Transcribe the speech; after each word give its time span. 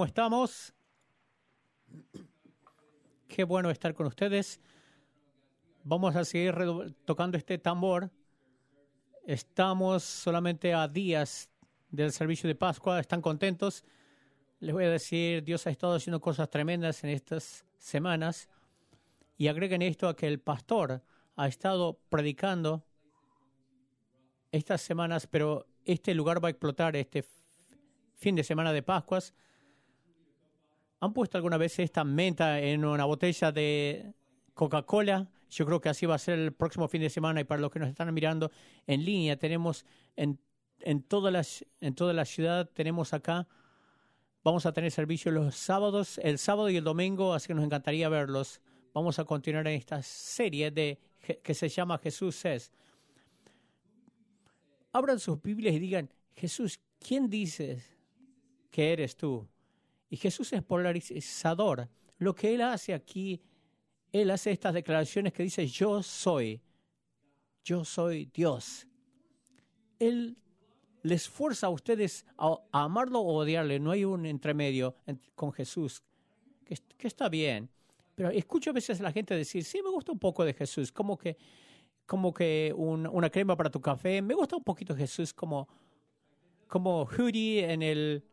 ¿cómo 0.00 0.06
estamos? 0.06 0.72
Qué 3.28 3.44
bueno 3.44 3.68
estar 3.68 3.92
con 3.92 4.06
ustedes. 4.06 4.58
Vamos 5.84 6.16
a 6.16 6.24
seguir 6.24 6.54
tocando 7.04 7.36
este 7.36 7.58
tambor. 7.58 8.10
Estamos 9.26 10.02
solamente 10.02 10.72
a 10.72 10.88
días 10.88 11.50
del 11.90 12.12
servicio 12.12 12.48
de 12.48 12.54
Pascua. 12.54 12.98
¿Están 12.98 13.20
contentos? 13.20 13.84
Les 14.60 14.72
voy 14.72 14.84
a 14.84 14.88
decir, 14.88 15.44
Dios 15.44 15.66
ha 15.66 15.70
estado 15.70 15.96
haciendo 15.96 16.18
cosas 16.18 16.48
tremendas 16.48 17.04
en 17.04 17.10
estas 17.10 17.66
semanas. 17.76 18.48
Y 19.36 19.48
agreguen 19.48 19.82
esto 19.82 20.08
a 20.08 20.16
que 20.16 20.28
el 20.28 20.40
pastor 20.40 21.04
ha 21.36 21.46
estado 21.46 22.00
predicando 22.08 22.86
estas 24.50 24.80
semanas, 24.80 25.26
pero 25.26 25.66
este 25.84 26.14
lugar 26.14 26.42
va 26.42 26.48
a 26.48 26.52
explotar 26.52 26.96
este 26.96 27.22
fin 28.14 28.34
de 28.34 28.44
semana 28.44 28.72
de 28.72 28.82
Pascuas. 28.82 29.34
¿Han 31.00 31.14
puesto 31.14 31.38
alguna 31.38 31.56
vez 31.56 31.78
esta 31.78 32.04
menta 32.04 32.60
en 32.60 32.84
una 32.84 33.06
botella 33.06 33.50
de 33.52 34.12
Coca-Cola? 34.52 35.30
Yo 35.48 35.64
creo 35.64 35.80
que 35.80 35.88
así 35.88 36.04
va 36.04 36.16
a 36.16 36.18
ser 36.18 36.38
el 36.38 36.52
próximo 36.52 36.88
fin 36.88 37.00
de 37.00 37.08
semana 37.08 37.40
y 37.40 37.44
para 37.44 37.62
los 37.62 37.70
que 37.70 37.78
nos 37.78 37.88
están 37.88 38.12
mirando 38.12 38.50
en 38.86 39.02
línea, 39.02 39.38
tenemos 39.38 39.86
en, 40.14 40.38
en, 40.80 41.02
toda, 41.02 41.30
la, 41.30 41.42
en 41.80 41.94
toda 41.94 42.12
la 42.12 42.26
ciudad, 42.26 42.68
tenemos 42.68 43.14
acá, 43.14 43.48
vamos 44.44 44.66
a 44.66 44.72
tener 44.72 44.90
servicio 44.90 45.32
los 45.32 45.56
sábados, 45.56 46.18
el 46.22 46.38
sábado 46.38 46.68
y 46.68 46.76
el 46.76 46.84
domingo, 46.84 47.32
así 47.32 47.48
que 47.48 47.54
nos 47.54 47.64
encantaría 47.64 48.10
verlos. 48.10 48.60
Vamos 48.92 49.18
a 49.18 49.24
continuar 49.24 49.66
en 49.68 49.74
esta 49.74 50.02
serie 50.02 50.70
de 50.70 51.00
que 51.42 51.54
se 51.54 51.70
llama 51.70 51.96
Jesús 51.96 52.44
es. 52.44 52.72
Abran 54.92 55.18
sus 55.18 55.40
Biblias 55.40 55.74
y 55.74 55.78
digan, 55.78 56.12
Jesús, 56.34 56.78
¿quién 56.98 57.30
dices 57.30 57.82
que 58.70 58.92
eres 58.92 59.16
tú? 59.16 59.48
Y 60.10 60.16
Jesús 60.16 60.52
es 60.52 60.62
polarizador. 60.62 61.88
Lo 62.18 62.34
que 62.34 62.54
Él 62.54 62.60
hace 62.62 62.92
aquí, 62.92 63.40
Él 64.12 64.30
hace 64.30 64.50
estas 64.50 64.74
declaraciones 64.74 65.32
que 65.32 65.44
dice, 65.44 65.66
yo 65.66 66.02
soy, 66.02 66.60
yo 67.64 67.84
soy 67.84 68.26
Dios. 68.26 68.86
Él 70.00 70.36
les 71.02 71.28
fuerza 71.28 71.68
a 71.68 71.70
ustedes 71.70 72.26
a, 72.36 72.58
amarlo 72.72 73.20
o 73.20 73.36
odiarle. 73.36 73.78
No 73.78 73.92
hay 73.92 74.04
un 74.04 74.26
entremedio 74.26 74.96
con 75.36 75.52
Jesús, 75.52 76.02
que, 76.64 77.06
está 77.06 77.28
bien. 77.28 77.70
Pero 78.16 78.30
escucho 78.30 78.70
a 78.70 78.72
veces 78.72 79.00
a 79.00 79.04
la 79.04 79.12
gente 79.12 79.34
decir, 79.34 79.64
sí, 79.64 79.80
me 79.82 79.90
gusta 79.90 80.10
un 80.10 80.18
poco 80.18 80.44
de 80.44 80.52
Jesús, 80.52 80.90
como 80.90 81.16
que, 81.16 81.38
como 82.04 82.34
que 82.34 82.74
una 82.76 83.30
crema 83.30 83.56
para 83.56 83.70
tu 83.70 83.80
café. 83.80 84.20
Me 84.20 84.34
gusta 84.34 84.56
un 84.56 84.64
poquito 84.64 84.94
Jesús 84.96 85.32
como, 85.32 85.68
como 86.66 87.04
Hoodie 87.04 87.72
en 87.72 87.82
el 87.82 88.24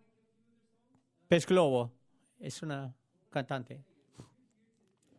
Pez 1.28 1.46
Globo 1.46 1.92
es 2.40 2.62
una 2.62 2.94
cantante. 3.30 3.84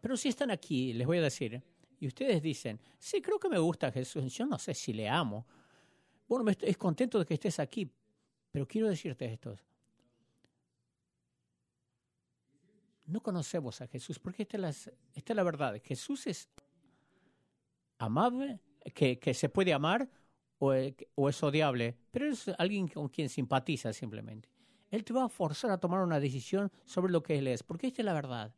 Pero 0.00 0.16
si 0.16 0.28
están 0.28 0.50
aquí, 0.50 0.92
les 0.92 1.06
voy 1.06 1.18
a 1.18 1.22
decir, 1.22 1.62
y 2.00 2.06
ustedes 2.06 2.40
dicen, 2.40 2.80
sí, 2.98 3.20
creo 3.20 3.38
que 3.38 3.48
me 3.48 3.58
gusta 3.58 3.90
Jesús, 3.90 4.32
yo 4.32 4.46
no 4.46 4.58
sé 4.58 4.72
si 4.74 4.92
le 4.92 5.08
amo. 5.08 5.46
Bueno, 6.28 6.44
me 6.44 6.52
estoy, 6.52 6.70
es 6.70 6.78
contento 6.78 7.18
de 7.18 7.26
que 7.26 7.34
estés 7.34 7.58
aquí, 7.58 7.90
pero 8.50 8.66
quiero 8.66 8.88
decirte 8.88 9.26
esto. 9.26 9.56
No 13.06 13.20
conocemos 13.20 13.80
a 13.80 13.86
Jesús, 13.86 14.18
porque 14.18 14.42
esta 14.42 14.56
es 14.56 14.90
la, 15.26 15.34
la 15.34 15.42
verdad. 15.42 15.80
Jesús 15.82 16.26
es 16.26 16.48
amable, 17.98 18.60
que, 18.94 19.18
que 19.18 19.34
se 19.34 19.48
puede 19.48 19.72
amar 19.72 20.08
o, 20.58 20.72
o 21.14 21.28
es 21.28 21.42
odiable, 21.42 21.96
pero 22.10 22.30
es 22.30 22.48
alguien 22.58 22.88
con 22.88 23.08
quien 23.08 23.28
simpatiza 23.28 23.92
simplemente. 23.92 24.48
Él 24.90 25.04
te 25.04 25.12
va 25.12 25.24
a 25.24 25.28
forzar 25.28 25.70
a 25.70 25.78
tomar 25.78 26.00
una 26.02 26.20
decisión 26.20 26.70
sobre 26.84 27.12
lo 27.12 27.22
que 27.22 27.38
Él 27.38 27.46
es, 27.46 27.62
porque 27.62 27.88
esta 27.88 28.02
es 28.02 28.06
la 28.06 28.14
verdad. 28.14 28.54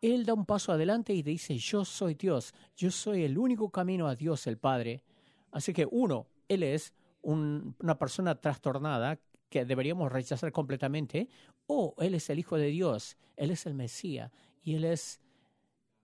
Él 0.00 0.24
da 0.24 0.32
un 0.32 0.46
paso 0.46 0.72
adelante 0.72 1.12
y 1.12 1.22
dice, 1.22 1.58
yo 1.58 1.84
soy 1.84 2.14
Dios, 2.14 2.54
yo 2.74 2.90
soy 2.90 3.24
el 3.24 3.36
único 3.36 3.70
camino 3.70 4.08
a 4.08 4.16
Dios 4.16 4.46
el 4.46 4.56
Padre. 4.56 5.04
Así 5.52 5.74
que 5.74 5.86
uno, 5.90 6.26
Él 6.48 6.62
es 6.62 6.94
una 7.22 7.98
persona 7.98 8.40
trastornada 8.40 9.18
que 9.50 9.64
deberíamos 9.66 10.10
rechazar 10.10 10.52
completamente, 10.52 11.28
o 11.66 11.94
Él 11.98 12.14
es 12.14 12.30
el 12.30 12.38
Hijo 12.38 12.56
de 12.56 12.68
Dios, 12.68 13.18
Él 13.36 13.50
es 13.50 13.66
el 13.66 13.74
Mesías 13.74 14.30
y 14.62 14.76
Él 14.76 14.84
es 14.84 15.20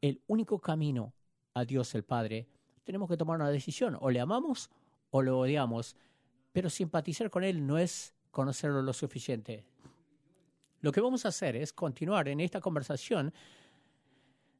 el 0.02 0.20
único 0.26 0.60
camino 0.60 1.14
a 1.54 1.64
Dios 1.64 1.94
el 1.94 2.04
Padre. 2.04 2.48
Tenemos 2.84 3.08
que 3.08 3.16
tomar 3.16 3.36
una 3.36 3.50
decisión, 3.50 3.96
o 4.00 4.10
le 4.10 4.20
amamos 4.20 4.68
o 5.10 5.22
lo 5.22 5.38
odiamos, 5.38 5.96
pero 6.52 6.68
simpatizar 6.68 7.30
con 7.30 7.44
Él 7.44 7.66
no 7.66 7.78
es 7.78 8.15
conocerlo 8.30 8.82
lo 8.82 8.92
suficiente. 8.92 9.64
Lo 10.80 10.92
que 10.92 11.00
vamos 11.00 11.24
a 11.24 11.28
hacer 11.28 11.56
es 11.56 11.72
continuar 11.72 12.28
en 12.28 12.40
esta 12.40 12.60
conversación 12.60 13.32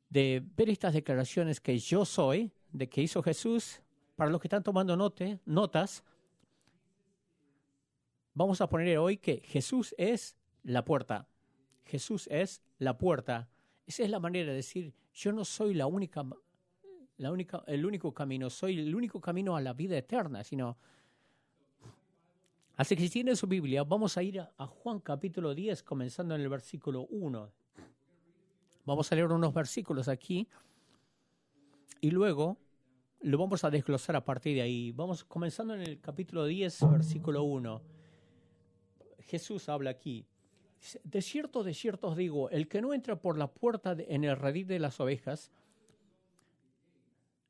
de 0.08 0.42
ver 0.56 0.70
estas 0.70 0.94
declaraciones 0.94 1.60
que 1.60 1.78
yo 1.78 2.04
soy, 2.04 2.52
de 2.72 2.88
que 2.88 3.02
hizo 3.02 3.22
Jesús. 3.22 3.82
Para 4.16 4.30
los 4.30 4.40
que 4.40 4.48
están 4.48 4.62
tomando 4.62 4.96
note, 4.96 5.40
notas, 5.44 6.02
vamos 8.32 8.60
a 8.60 8.68
poner 8.68 8.96
hoy 8.98 9.18
que 9.18 9.42
Jesús 9.44 9.94
es 9.98 10.36
la 10.62 10.84
puerta. 10.84 11.28
Jesús 11.84 12.26
es 12.30 12.62
la 12.78 12.96
puerta. 12.96 13.48
Esa 13.86 14.02
es 14.02 14.10
la 14.10 14.18
manera 14.18 14.50
de 14.50 14.56
decir, 14.56 14.94
yo 15.12 15.32
no 15.32 15.44
soy 15.44 15.74
la 15.74 15.86
única, 15.86 16.24
la 17.18 17.30
única, 17.30 17.62
el 17.66 17.84
único 17.86 18.12
camino, 18.12 18.50
soy 18.50 18.78
el 18.78 18.94
único 18.94 19.20
camino 19.20 19.56
a 19.56 19.60
la 19.60 19.74
vida 19.74 19.96
eterna, 19.96 20.42
sino 20.44 20.76
Así 22.76 22.94
que 22.94 23.02
si 23.02 23.08
tienen 23.08 23.36
su 23.36 23.46
Biblia, 23.46 23.84
vamos 23.84 24.18
a 24.18 24.22
ir 24.22 24.38
a, 24.38 24.66
Juan 24.66 25.00
capítulo 25.00 25.54
10, 25.54 25.82
comenzando 25.82 26.34
en 26.34 26.42
el 26.42 26.48
versículo 26.50 27.06
1. 27.06 27.50
Vamos 28.84 29.10
a 29.10 29.14
leer 29.14 29.32
unos 29.32 29.54
versículos 29.54 30.08
aquí 30.08 30.46
y 32.02 32.10
luego 32.10 32.58
lo 33.22 33.38
vamos 33.38 33.64
a 33.64 33.70
desglosar 33.70 34.16
a 34.16 34.24
partir 34.24 34.56
de 34.56 34.62
ahí. 34.62 34.92
Vamos 34.92 35.24
comenzando 35.24 35.74
en 35.74 35.80
el 35.80 36.00
capítulo 36.02 36.44
10, 36.44 36.90
versículo 36.90 37.44
1. 37.44 37.80
Jesús 39.20 39.70
habla 39.70 39.88
aquí. 39.88 40.26
De 41.02 41.22
cierto, 41.22 41.64
de 41.64 41.72
cierto 41.72 42.08
os 42.08 42.16
digo, 42.16 42.50
el 42.50 42.68
que 42.68 42.82
no 42.82 42.92
entra 42.92 43.16
por 43.16 43.38
la 43.38 43.46
puerta 43.46 43.96
en 43.98 44.22
el 44.24 44.36
redil 44.36 44.66
de 44.66 44.80
las 44.80 45.00
ovejas, 45.00 45.50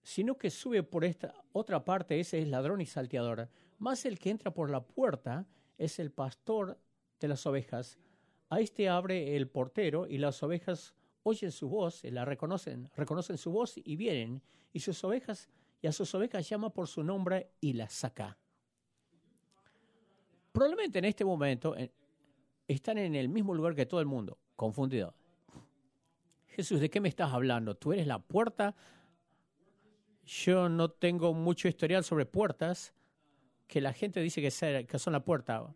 sino 0.04 0.38
que 0.38 0.50
sube 0.50 0.84
por 0.84 1.04
esta 1.04 1.34
otra 1.50 1.84
parte, 1.84 2.20
ese 2.20 2.38
es 2.38 2.46
ladrón 2.46 2.80
y 2.80 2.86
salteador. 2.86 3.48
Más 3.78 4.04
el 4.04 4.18
que 4.18 4.30
entra 4.30 4.52
por 4.52 4.70
la 4.70 4.84
puerta 4.84 5.46
es 5.78 5.98
el 5.98 6.10
pastor 6.10 6.78
de 7.20 7.28
las 7.28 7.46
ovejas. 7.46 7.98
A 8.48 8.60
este 8.60 8.88
abre 8.88 9.36
el 9.36 9.48
portero 9.48 10.06
y 10.06 10.18
las 10.18 10.42
ovejas 10.42 10.94
oyen 11.22 11.50
su 11.50 11.68
voz, 11.68 12.04
la 12.04 12.24
reconocen, 12.24 12.90
reconocen 12.94 13.36
su 13.36 13.50
voz 13.50 13.74
y 13.76 13.96
vienen, 13.96 14.42
y 14.72 14.80
sus 14.80 15.02
ovejas, 15.04 15.48
y 15.82 15.86
a 15.86 15.92
sus 15.92 16.14
ovejas 16.14 16.48
llama 16.48 16.70
por 16.70 16.86
su 16.86 17.02
nombre 17.02 17.50
y 17.60 17.72
las 17.72 17.92
saca. 17.92 18.38
Probablemente 20.52 20.98
en 20.98 21.04
este 21.04 21.24
momento 21.24 21.74
están 22.66 22.98
en 22.98 23.14
el 23.14 23.28
mismo 23.28 23.54
lugar 23.54 23.74
que 23.74 23.86
todo 23.86 24.00
el 24.00 24.06
mundo, 24.06 24.38
confundidos. 24.54 25.14
Jesús, 26.46 26.80
¿de 26.80 26.88
qué 26.88 27.00
me 27.00 27.08
estás 27.08 27.32
hablando? 27.32 27.74
¿Tú 27.74 27.92
eres 27.92 28.06
la 28.06 28.18
puerta 28.18 28.74
yo 30.26 30.68
no 30.68 30.90
tengo 30.90 31.32
mucho 31.32 31.68
historial 31.68 32.02
sobre 32.02 32.26
puertas 32.26 32.92
que 33.66 33.80
la 33.80 33.92
gente 33.92 34.20
dice 34.20 34.40
que, 34.40 34.98
son 34.98 35.12
la 35.12 35.24
puerta. 35.24 35.66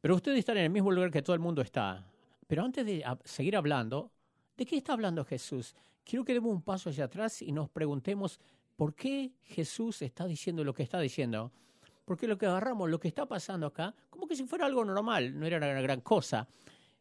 Pero 0.00 0.14
ustedes 0.14 0.40
están 0.40 0.58
en 0.58 0.64
el 0.64 0.70
mismo 0.70 0.90
lugar 0.90 1.10
que 1.10 1.22
todo 1.22 1.34
el 1.34 1.40
mundo 1.40 1.62
está. 1.62 2.06
Pero 2.46 2.64
antes 2.64 2.84
de 2.84 3.04
seguir 3.24 3.56
hablando, 3.56 4.10
¿de 4.56 4.66
qué 4.66 4.76
está 4.76 4.92
hablando 4.92 5.24
Jesús? 5.24 5.74
Quiero 6.04 6.24
que 6.24 6.34
demos 6.34 6.52
un 6.52 6.62
paso 6.62 6.90
hacia 6.90 7.04
atrás 7.04 7.40
y 7.40 7.52
nos 7.52 7.70
preguntemos 7.70 8.40
por 8.76 8.94
qué 8.94 9.32
Jesús 9.42 10.02
está 10.02 10.26
diciendo 10.26 10.64
lo 10.64 10.74
que 10.74 10.82
está 10.82 11.00
diciendo. 11.00 11.52
Porque 12.04 12.26
lo 12.26 12.36
que 12.36 12.46
agarramos, 12.46 12.90
lo 12.90 12.98
que 12.98 13.08
está 13.08 13.26
pasando 13.26 13.66
acá, 13.66 13.94
como 14.10 14.26
que 14.26 14.34
si 14.34 14.44
fuera 14.44 14.66
algo 14.66 14.84
normal, 14.84 15.38
no 15.38 15.46
era 15.46 15.58
una 15.58 15.80
gran 15.80 16.00
cosa. 16.00 16.48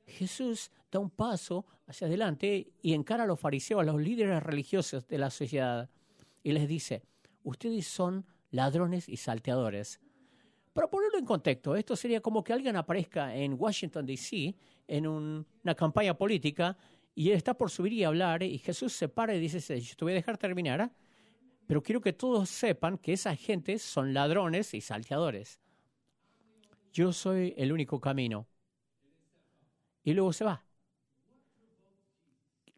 Jesús 0.06 0.72
da 0.92 1.00
un 1.00 1.10
paso 1.10 1.66
hacia 1.88 2.08
adelante 2.08 2.72
y 2.82 2.94
encara 2.94 3.24
a 3.24 3.28
los 3.28 3.40
fariseos, 3.40 3.82
a 3.82 3.86
los 3.86 4.00
líderes 4.00 4.44
religiosos 4.44 5.08
de 5.08 5.18
la 5.18 5.30
sociedad, 5.30 5.90
y 6.44 6.52
les 6.52 6.68
dice, 6.68 7.04
ustedes 7.44 7.88
son 7.88 8.26
ladrones 8.52 9.10
y 9.10 9.18
salteadores. 9.18 10.00
Para 10.74 10.90
ponerlo 10.90 11.18
en 11.18 11.26
contexto, 11.26 11.76
esto 11.76 11.96
sería 11.96 12.22
como 12.22 12.44
que 12.44 12.54
alguien 12.54 12.76
aparezca 12.76 13.36
en 13.36 13.56
Washington, 13.60 14.06
D.C., 14.06 14.56
en 14.88 15.08
una 15.08 15.76
campaña 15.76 16.18
política, 16.18 16.78
y 17.14 17.30
él 17.30 17.36
está 17.36 17.54
por 17.54 17.70
subir 17.70 17.94
y 17.94 18.04
hablar, 18.04 18.44
y 18.44 18.58
Jesús 18.58 18.94
se 18.94 19.10
para 19.10 19.36
y 19.36 19.40
dice, 19.40 19.80
yo 19.82 19.96
te 19.96 20.06
voy 20.06 20.14
a 20.14 20.16
dejar 20.16 20.38
terminar, 20.38 20.94
pero 21.68 21.84
quiero 21.84 22.00
que 22.00 22.14
todos 22.14 22.50
sepan 22.50 22.98
que 22.98 23.14
esa 23.14 23.36
gente 23.36 23.80
son 23.80 24.14
ladrones 24.14 24.74
y 24.74 24.82
salteadores. 24.82 25.60
Yo 26.94 27.14
soy 27.14 27.54
el 27.58 27.72
único 27.72 28.00
camino 28.00 28.48
y 30.04 30.14
luego 30.14 30.34
se 30.34 30.44
va. 30.44 30.66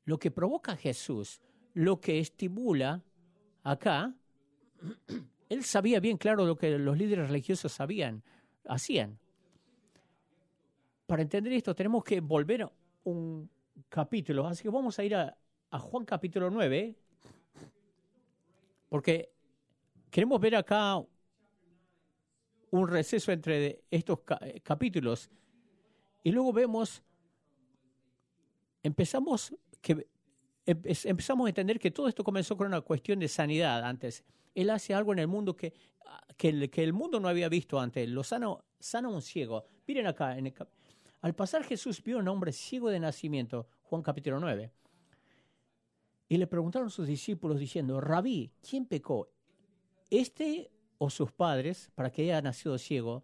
Lo 0.05 0.19
que 0.19 0.31
provoca 0.31 0.75
Jesús, 0.75 1.41
lo 1.73 1.99
que 1.99 2.19
estimula 2.19 3.03
acá, 3.63 4.13
él 5.53 5.63
sabía 5.63 5.99
bien 5.99 6.17
claro 6.17 6.45
lo 6.45 6.57
que 6.57 6.77
los 6.77 6.97
líderes 6.97 7.27
religiosos 7.27 7.71
sabían, 7.71 8.23
hacían. 8.65 9.19
para 11.05 11.21
entender 11.21 11.53
esto 11.53 11.75
tenemos 11.75 12.03
que 12.03 12.19
volver 12.21 12.67
un 13.03 13.49
capítulo, 13.87 14.47
así 14.47 14.63
que 14.63 14.69
vamos 14.69 14.97
a 14.97 15.03
ir 15.03 15.15
a, 15.15 15.37
Juan 15.71 16.05
capítulo 16.05 16.49
9, 16.51 16.95
porque 18.89 19.31
queremos 20.11 20.39
ver 20.39 20.55
acá 20.55 21.03
un 22.69 22.87
receso 22.87 23.31
entre 23.31 23.83
estos 23.89 24.19
capítulos 24.61 25.31
y 26.23 26.31
luego 26.31 26.53
vemos, 26.53 27.03
empezamos, 28.83 29.53
que, 29.81 30.07
empezamos 30.65 31.45
a 31.45 31.49
entender 31.49 31.79
que 31.79 31.91
todo 31.91 32.07
esto 32.07 32.23
comenzó 32.23 32.55
con 32.55 32.67
una 32.67 32.81
cuestión 32.81 33.19
de 33.19 33.27
sanidad 33.27 33.83
antes. 33.83 34.23
Él 34.55 34.69
hace 34.69 34.93
algo 34.93 35.13
en 35.13 35.19
el 35.19 35.27
mundo 35.27 35.55
que, 35.55 35.73
que, 36.37 36.49
el, 36.49 36.69
que 36.69 36.83
el 36.83 36.93
mundo 36.93 37.19
no 37.19 37.27
había 37.27 37.49
visto 37.49 37.79
antes. 37.79 38.07
Lo 38.09 38.23
sana, 38.23 38.55
sana 38.79 39.09
un 39.09 39.21
ciego. 39.21 39.65
Miren 39.87 40.07
acá, 40.07 40.37
en 40.37 40.53
al 41.23 41.33
pasar 41.35 41.63
Jesús 41.63 42.03
vio 42.03 42.17
a 42.17 42.19
un 42.19 42.27
hombre 42.27 42.51
ciego 42.51 42.89
de 42.89 42.99
nacimiento, 42.99 43.67
Juan 43.83 44.01
capítulo 44.01 44.41
9. 44.41 44.69
Y 46.27 46.37
le 46.37 46.47
preguntaron 46.47 46.89
sus 46.89 47.07
discípulos 47.07 47.59
diciendo, 47.59 48.01
Rabí, 48.01 48.51
¿quién 48.61 48.85
pecó? 48.85 49.29
¿Este 50.09 50.69
o 50.97 51.09
sus 51.09 51.31
padres 51.31 51.91
para 51.95 52.11
que 52.11 52.23
haya 52.23 52.41
nacido 52.41 52.77
ciego? 52.77 53.23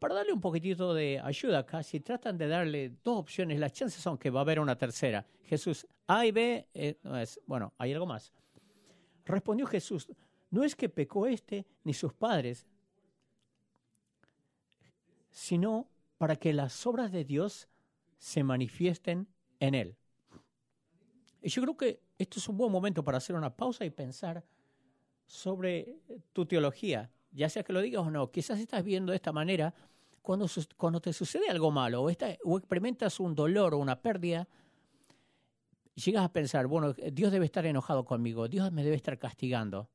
Para 0.00 0.14
darle 0.14 0.32
un 0.32 0.40
poquitito 0.40 0.92
de 0.92 1.20
ayuda 1.22 1.60
acá, 1.60 1.84
si 1.84 2.00
tratan 2.00 2.36
de 2.36 2.48
darle 2.48 2.96
dos 3.04 3.18
opciones, 3.18 3.60
las 3.60 3.74
chances 3.74 4.02
son 4.02 4.18
que 4.18 4.30
va 4.30 4.40
a 4.40 4.42
haber 4.42 4.58
una 4.58 4.76
tercera. 4.76 5.24
Jesús, 5.44 5.86
A 6.08 6.26
y 6.26 6.32
B, 6.32 6.66
eh, 6.74 6.98
no 7.04 7.16
es, 7.16 7.40
bueno, 7.46 7.74
hay 7.78 7.92
algo 7.92 8.06
más. 8.06 8.32
Respondió 9.24 9.66
Jesús, 9.66 10.08
no 10.50 10.64
es 10.64 10.74
que 10.74 10.88
pecó 10.88 11.26
este 11.26 11.66
ni 11.84 11.94
sus 11.94 12.12
padres, 12.12 12.66
sino 15.30 15.88
para 16.18 16.36
que 16.36 16.52
las 16.52 16.86
obras 16.86 17.12
de 17.12 17.24
Dios 17.24 17.68
se 18.18 18.42
manifiesten 18.42 19.28
en 19.60 19.74
él. 19.74 19.96
Y 21.40 21.48
yo 21.48 21.62
creo 21.62 21.76
que 21.76 22.00
esto 22.18 22.38
es 22.38 22.48
un 22.48 22.56
buen 22.56 22.70
momento 22.70 23.02
para 23.02 23.18
hacer 23.18 23.34
una 23.34 23.54
pausa 23.56 23.84
y 23.84 23.90
pensar 23.90 24.44
sobre 25.26 25.96
tu 26.32 26.44
teología, 26.44 27.10
ya 27.32 27.48
sea 27.48 27.62
que 27.62 27.72
lo 27.72 27.80
digas 27.80 28.06
o 28.06 28.10
no. 28.10 28.30
Quizás 28.30 28.58
estás 28.58 28.84
viendo 28.84 29.12
de 29.12 29.16
esta 29.16 29.32
manera 29.32 29.72
cuando, 30.20 30.46
cuando 30.76 31.00
te 31.00 31.12
sucede 31.12 31.48
algo 31.48 31.70
malo 31.70 32.02
o 32.02 32.10
experimentas 32.58 33.20
un 33.20 33.34
dolor 33.34 33.72
o 33.74 33.78
una 33.78 34.02
pérdida, 34.02 34.48
llegas 35.94 36.24
a 36.24 36.32
pensar, 36.32 36.66
bueno, 36.66 36.92
Dios 36.92 37.32
debe 37.32 37.46
estar 37.46 37.64
enojado 37.64 38.04
conmigo, 38.04 38.48
Dios 38.48 38.70
me 38.72 38.82
debe 38.82 38.96
estar 38.96 39.18
castigando. 39.18 39.88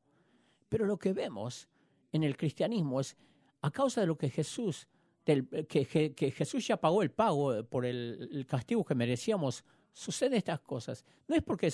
Pero 0.75 0.87
lo 0.87 0.97
que 0.97 1.13
vemos 1.13 1.69
en 2.11 2.23
el 2.25 2.35
cristianismo 2.35 2.99
es, 2.99 3.15
a 3.61 3.71
causa 3.71 4.01
de 4.01 4.07
lo 4.07 4.17
que 4.17 4.29
Jesús, 4.29 4.89
que, 5.23 6.33
Jesús 6.35 6.67
ya 6.67 6.75
pagó 6.75 7.01
el 7.01 7.11
pago 7.11 7.63
por 7.63 7.85
el, 7.85 8.45
castigo 8.45 8.83
que 8.83 8.93
merecíamos, 8.93 9.63
suceden 9.93 10.33
estas 10.33 10.59
cosas. 10.59 11.05
No 11.29 11.35
es 11.37 11.41
porque 11.41 11.71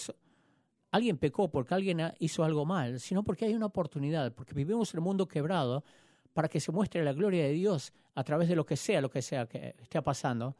alguien 0.92 1.18
pecó, 1.18 1.50
porque 1.50 1.74
alguien 1.74 2.14
hizo 2.20 2.44
algo 2.44 2.64
mal, 2.64 3.00
sino 3.00 3.24
porque 3.24 3.46
hay 3.46 3.56
una 3.56 3.66
oportunidad, 3.66 4.32
porque 4.36 4.54
vivimos 4.54 4.94
en 4.94 5.00
un 5.00 5.06
mundo 5.06 5.28
quebrado 5.28 5.84
para 6.32 6.48
que 6.48 6.60
se 6.60 6.72
muestre 6.72 7.04
la 7.04 7.14
gloria 7.14 7.46
de 7.46 7.54
Dios 7.54 7.94
a 8.14 8.24
través 8.24 8.50
de 8.50 8.56
lo 8.56 8.68
que 8.68 8.78
sea, 8.78 9.02
lo 9.02 9.10
que 9.10 9.24
sea 9.24 9.48
que 9.48 9.74
esté 9.82 10.00
pasando. 10.04 10.56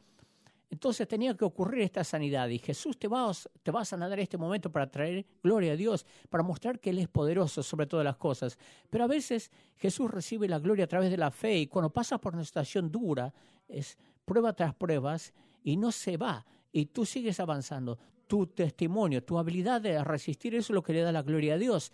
Entonces 0.72 1.06
tenía 1.06 1.36
que 1.36 1.44
ocurrir 1.44 1.82
esta 1.82 2.02
sanidad 2.02 2.48
y 2.48 2.58
Jesús 2.58 2.96
te 2.98 3.06
va, 3.06 3.30
te 3.62 3.70
va 3.70 3.82
a 3.82 3.84
sanar 3.84 4.10
en 4.14 4.20
este 4.20 4.38
momento 4.38 4.72
para 4.72 4.90
traer 4.90 5.26
gloria 5.42 5.72
a 5.72 5.76
Dios, 5.76 6.06
para 6.30 6.42
mostrar 6.42 6.80
que 6.80 6.88
Él 6.88 6.98
es 6.98 7.08
poderoso 7.08 7.62
sobre 7.62 7.84
todas 7.86 8.06
las 8.06 8.16
cosas. 8.16 8.56
Pero 8.88 9.04
a 9.04 9.06
veces 9.06 9.50
Jesús 9.76 10.10
recibe 10.10 10.48
la 10.48 10.58
gloria 10.58 10.86
a 10.86 10.88
través 10.88 11.10
de 11.10 11.18
la 11.18 11.30
fe 11.30 11.58
y 11.58 11.66
cuando 11.66 11.92
pasa 11.92 12.16
por 12.16 12.32
una 12.32 12.42
situación 12.42 12.90
dura, 12.90 13.34
es 13.68 13.98
prueba 14.24 14.54
tras 14.54 14.74
pruebas 14.74 15.34
y 15.62 15.76
no 15.76 15.92
se 15.92 16.16
va 16.16 16.42
y 16.72 16.86
tú 16.86 17.04
sigues 17.04 17.38
avanzando. 17.38 17.98
Tu 18.26 18.46
testimonio, 18.46 19.22
tu 19.22 19.38
habilidad 19.38 19.82
de 19.82 20.02
resistir, 20.02 20.54
eso 20.54 20.72
es 20.72 20.74
lo 20.74 20.82
que 20.82 20.94
le 20.94 21.02
da 21.02 21.12
la 21.12 21.20
gloria 21.20 21.52
a 21.52 21.58
Dios. 21.58 21.92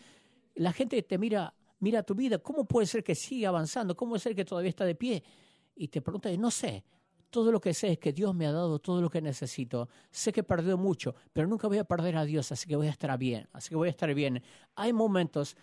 La 0.55 0.73
gente 0.73 1.03
te 1.03 1.19
mira, 1.19 1.53
mira 1.81 2.05
tu 2.05 2.15
vida, 2.15 2.39
¿cómo 2.39 2.65
puede 2.65 2.87
ser 2.87 3.03
que 3.03 3.17
sigue 3.17 3.49
avanzando? 3.49 3.97
¿Cómo 3.97 4.11
puede 4.11 4.21
ser 4.21 4.37
que 4.37 4.45
todavía 4.45 4.71
está 4.71 4.85
de 4.85 4.95
pie? 4.95 5.25
Y 5.75 5.89
te 5.89 6.01
pregunta, 6.01 6.31
no 6.37 6.53
sé, 6.53 6.85
todo 7.31 7.53
lo 7.53 7.61
que 7.61 7.75
sé 7.75 7.93
es 7.93 7.99
que 7.99 8.13
Dios 8.13 8.35
me 8.35 8.47
ha 8.47 8.53
dado 8.53 8.79
todo 8.79 9.01
lo 9.01 9.11
que 9.11 9.21
necesito. 9.21 9.89
Sé 10.11 10.33
que 10.33 10.41
he 10.41 10.75
mucho, 10.77 11.15
pero 11.33 11.47
nunca 11.47 11.69
voy 11.69 11.79
a 11.79 11.85
perder 11.85 12.17
a 12.17 12.25
Dios, 12.25 12.51
así 12.53 12.67
que 12.67 12.77
voy 12.77 12.87
a 12.87 12.91
estar 12.91 13.17
bien, 13.19 13.49
así 13.53 13.71
que 13.71 13.77
voy 13.77 13.89
a 13.89 13.91
estar 13.91 14.13
bien. 14.15 14.43
Hay 14.75 14.93
momentos 14.93 15.57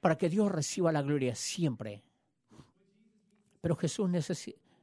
para 0.00 0.16
que 0.16 0.28
Dios 0.28 0.50
reciba 0.52 0.92
la 0.92 1.02
gloria 1.02 1.34
siempre. 1.34 2.02
Pero 3.60 3.76
Jesús 3.76 4.10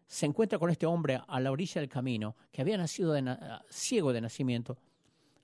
se 0.08 0.25
encuentra 0.25 0.60
con 0.60 0.69
este 0.69 0.86
hombre 0.86 1.22
a 1.25 1.40
la 1.40 1.52
orilla 1.52 1.80
del 1.80 1.90
camino, 1.90 2.36
que 2.52 2.62
había 2.62 2.78
nacido 2.78 3.16
ciego 3.69 4.12
de 4.12 4.22
nacimiento. 4.22 4.78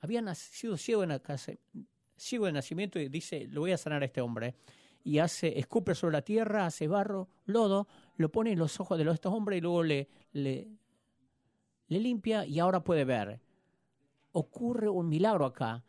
Había 0.01 0.21
nacido 0.21 0.75
ciego 0.77 1.05
de, 1.05 1.59
ciego 2.17 2.45
de 2.47 2.51
nacimiento 2.51 2.99
y 2.99 3.07
dice, 3.07 3.47
lo 3.47 3.61
voy 3.61 3.71
a 3.71 3.77
sanar 3.77 4.01
a 4.01 4.05
este 4.05 4.21
hombre. 4.21 4.55
Y 5.03 5.19
hace, 5.19 5.57
escupe 5.57 5.95
sobre 5.95 6.13
la 6.13 6.21
tierra, 6.21 6.65
hace 6.65 6.87
barro, 6.87 7.29
lodo, 7.45 7.87
lo 8.17 8.31
pone 8.31 8.51
en 8.51 8.59
los 8.59 8.79
ojos 8.79 8.97
de 8.97 9.09
estos 9.09 9.33
hombres 9.33 9.59
y 9.59 9.61
luego 9.61 9.83
le, 9.83 10.09
le, 10.33 10.67
le 11.87 11.99
limpia 11.99 12.45
y 12.45 12.59
ahora 12.59 12.83
puede 12.83 13.05
ver. 13.05 13.39
Ocurre 14.31 14.89
un 14.89 15.07
milagro 15.07 15.45
acá. 15.45 15.83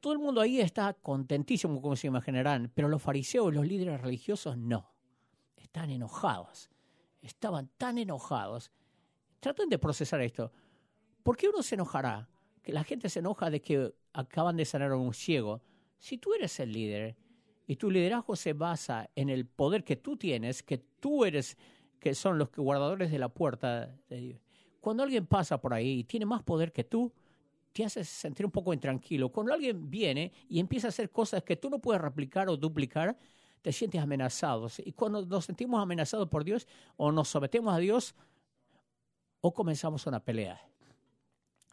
Todo 0.00 0.12
el 0.12 0.18
mundo 0.18 0.40
ahí 0.40 0.60
está 0.60 0.94
contentísimo, 0.94 1.80
como 1.80 1.96
se 1.96 2.06
imaginarán, 2.06 2.70
pero 2.74 2.88
los 2.88 3.02
fariseos 3.02 3.52
y 3.52 3.54
los 3.54 3.66
líderes 3.66 4.00
religiosos 4.00 4.56
no. 4.56 4.92
Están 5.56 5.90
enojados. 5.90 6.70
Estaban 7.22 7.70
tan 7.76 7.98
enojados. 7.98 8.72
Traten 9.40 9.68
de 9.68 9.78
procesar 9.78 10.20
esto. 10.22 10.52
¿Por 11.22 11.36
qué 11.36 11.48
uno 11.48 11.62
se 11.62 11.74
enojará? 11.74 12.28
Que 12.62 12.72
la 12.72 12.84
gente 12.84 13.08
se 13.08 13.20
enoja 13.20 13.50
de 13.50 13.60
que 13.60 13.94
acaban 14.12 14.56
de 14.56 14.64
sanar 14.64 14.92
a 14.92 14.96
un 14.96 15.14
ciego. 15.14 15.62
Si 15.98 16.18
tú 16.18 16.34
eres 16.34 16.58
el 16.60 16.72
líder 16.72 17.16
y 17.66 17.76
tu 17.76 17.90
liderazgo 17.90 18.36
se 18.36 18.52
basa 18.52 19.08
en 19.14 19.30
el 19.30 19.46
poder 19.46 19.84
que 19.84 19.96
tú 19.96 20.16
tienes, 20.16 20.62
que 20.62 20.78
tú 20.78 21.24
eres, 21.24 21.56
que 21.98 22.14
son 22.14 22.38
los 22.38 22.50
guardadores 22.52 23.10
de 23.10 23.18
la 23.18 23.28
puerta 23.28 23.94
de 24.08 24.20
Dios. 24.20 24.40
Cuando 24.80 25.02
alguien 25.02 25.26
pasa 25.26 25.60
por 25.60 25.74
ahí 25.74 26.00
y 26.00 26.04
tiene 26.04 26.26
más 26.26 26.42
poder 26.42 26.72
que 26.72 26.84
tú, 26.84 27.12
te 27.72 27.84
hace 27.84 28.04
sentir 28.04 28.46
un 28.46 28.52
poco 28.52 28.72
intranquilo. 28.72 29.28
Cuando 29.28 29.52
alguien 29.52 29.90
viene 29.90 30.32
y 30.48 30.58
empieza 30.58 30.88
a 30.88 30.90
hacer 30.90 31.10
cosas 31.10 31.42
que 31.42 31.56
tú 31.56 31.70
no 31.70 31.78
puedes 31.78 32.00
replicar 32.00 32.48
o 32.48 32.56
duplicar, 32.56 33.16
te 33.62 33.72
sientes 33.72 34.00
amenazado. 34.00 34.68
Y 34.84 34.92
cuando 34.92 35.24
nos 35.24 35.44
sentimos 35.44 35.80
amenazados 35.80 36.28
por 36.28 36.44
Dios, 36.44 36.66
o 36.96 37.12
nos 37.12 37.28
sometemos 37.28 37.74
a 37.74 37.78
Dios, 37.78 38.14
o 39.40 39.52
comenzamos 39.52 40.06
una 40.06 40.20
pelea. 40.20 40.60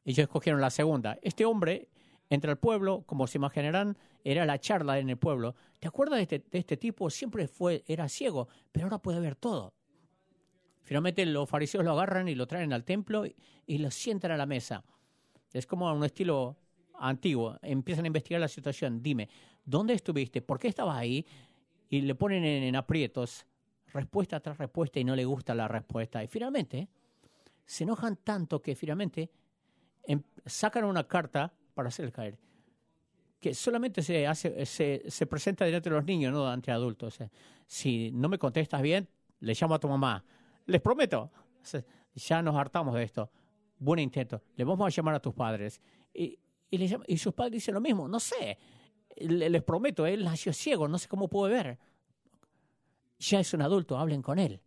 Ellos 0.05 0.19
escogieron 0.19 0.61
la 0.61 0.69
segunda. 0.69 1.17
Este 1.21 1.45
hombre 1.45 1.89
entre 2.29 2.51
el 2.51 2.57
pueblo, 2.57 3.03
como 3.05 3.27
se 3.27 3.37
imaginarán, 3.37 3.97
era 4.23 4.45
la 4.45 4.59
charla 4.59 4.99
en 4.99 5.09
el 5.09 5.17
pueblo. 5.17 5.55
¿Te 5.79 5.87
acuerdas 5.87 6.17
de 6.17 6.23
este, 6.23 6.39
de 6.39 6.57
este 6.59 6.77
tipo? 6.77 7.09
Siempre 7.09 7.47
fue, 7.47 7.83
era 7.87 8.09
ciego, 8.09 8.49
pero 8.71 8.87
ahora 8.87 8.99
puede 8.99 9.19
ver 9.19 9.35
todo. 9.35 9.73
Finalmente 10.87 11.25
los 11.25 11.49
fariseos 11.49 11.83
lo 11.83 11.91
agarran 11.91 12.29
y 12.29 12.35
lo 12.35 12.47
traen 12.47 12.71
al 12.71 12.85
templo 12.85 13.25
y, 13.25 13.77
lo 13.77 13.91
sientan 13.91 14.31
a 14.31 14.37
la 14.37 14.45
mesa. 14.45 14.85
Es 15.51 15.67
como 15.67 15.91
un 15.91 16.03
estilo 16.05 16.55
antiguo. 16.99 17.57
Empiezan 17.61 18.05
a 18.05 18.07
investigar 18.07 18.39
la 18.39 18.47
situación. 18.47 19.03
Dime, 19.03 19.27
¿dónde 19.65 19.93
estuviste? 19.93 20.41
¿Por 20.41 20.59
qué 20.59 20.69
estabas 20.69 20.97
ahí? 20.97 21.25
Y 21.89 21.99
le 21.99 22.15
ponen 22.15 22.45
en, 22.45 22.73
aprietos, 22.77 23.45
respuesta 23.87 24.39
tras 24.39 24.57
respuesta, 24.57 24.97
y 24.97 25.03
no 25.03 25.13
le 25.13 25.25
gusta 25.25 25.53
la 25.53 25.67
respuesta. 25.67 26.23
Y 26.23 26.27
finalmente, 26.27 26.87
se 27.65 27.83
enojan 27.83 28.15
tanto 28.23 28.61
que 28.61 28.73
finalmente 28.73 29.29
em, 30.03 30.21
sacan 30.45 30.85
una 30.85 31.05
carta 31.05 31.53
para 31.77 31.89
hacer 31.89 32.11
caer. 32.11 32.39
Que 33.39 33.53
solamente 33.53 34.01
se, 34.01 34.25
hace, 34.25 34.65
se, 34.65 35.03
se 35.07 35.27
presenta 35.27 35.63
delante 35.63 35.91
de 35.91 35.95
los 35.95 36.03
niños, 36.03 36.33
no 36.33 36.47
ante 36.47 36.71
adultos. 36.71 37.19
si 37.67 38.11
no 38.11 38.27
me 38.27 38.39
contestas 38.39 38.81
bien, 38.81 39.07
le 39.41 39.53
llamo 39.53 39.75
a 39.75 39.79
tu 39.79 39.87
mamá. 39.87 40.25
Les 40.65 40.81
prometo, 40.81 41.31
ya 42.15 42.41
nos 42.41 42.55
hartamos 42.55 42.95
de 42.95 43.03
esto. 43.03 43.29
Buen 43.77 43.99
intento. 43.99 44.41
Le 44.55 44.63
vamos 44.63 44.87
a 44.87 44.89
llamar 44.89 45.13
a 45.13 45.19
tus 45.19 45.35
padres. 45.35 45.79
Y, 46.11 46.39
y, 46.71 47.17
sus 47.17 47.33
padres 47.35 47.53
dicen 47.53 47.75
lo 47.75 47.79
mismo. 47.79 48.07
No 48.07 48.19
sé. 48.19 48.57
Les 49.17 49.63
prometo, 49.63 50.07
él 50.07 50.23
nació 50.23 50.51
ciego, 50.51 50.87
no 50.87 50.97
sé 50.97 51.07
cómo 51.07 51.27
puede 51.27 51.53
ver. 51.53 51.79
Ya 53.19 53.39
es 53.39 53.53
un 53.53 53.61
adulto, 53.61 53.99
hablen 53.99 54.23
con 54.23 54.39
él. 54.39 54.61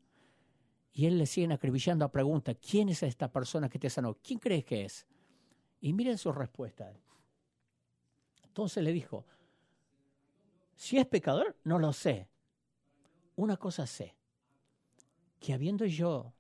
Y 0.93 1.07
él 1.07 1.19
le 1.19 1.26
siguen 1.26 1.50
acribillando 1.50 2.05
a 2.05 2.12
pregunta, 2.12 2.55
¿quién 2.55 2.88
es 2.88 3.02
esta 3.02 3.33
persona 3.33 3.69
que 3.69 3.81
te 3.81 3.90
sanó? 3.90 4.14
¿Quién 4.23 4.38
crees 4.38 4.64
que 4.64 4.85
es? 4.85 5.07
Y 5.80 5.92
miren 5.92 6.18
su 6.18 6.32
respuesta. 6.32 6.92
Entonces 8.44 8.82
le 8.82 8.92
dijo, 8.92 9.25
si 10.75 10.99
es 10.99 11.06
pecador, 11.06 11.56
no 11.64 11.78
lo 11.78 11.92
sé. 11.92 12.28
Una 13.37 13.56
cosa 13.56 13.87
sé, 13.87 14.16
que 15.38 15.54
habiendo 15.54 15.87
yo 15.87 16.34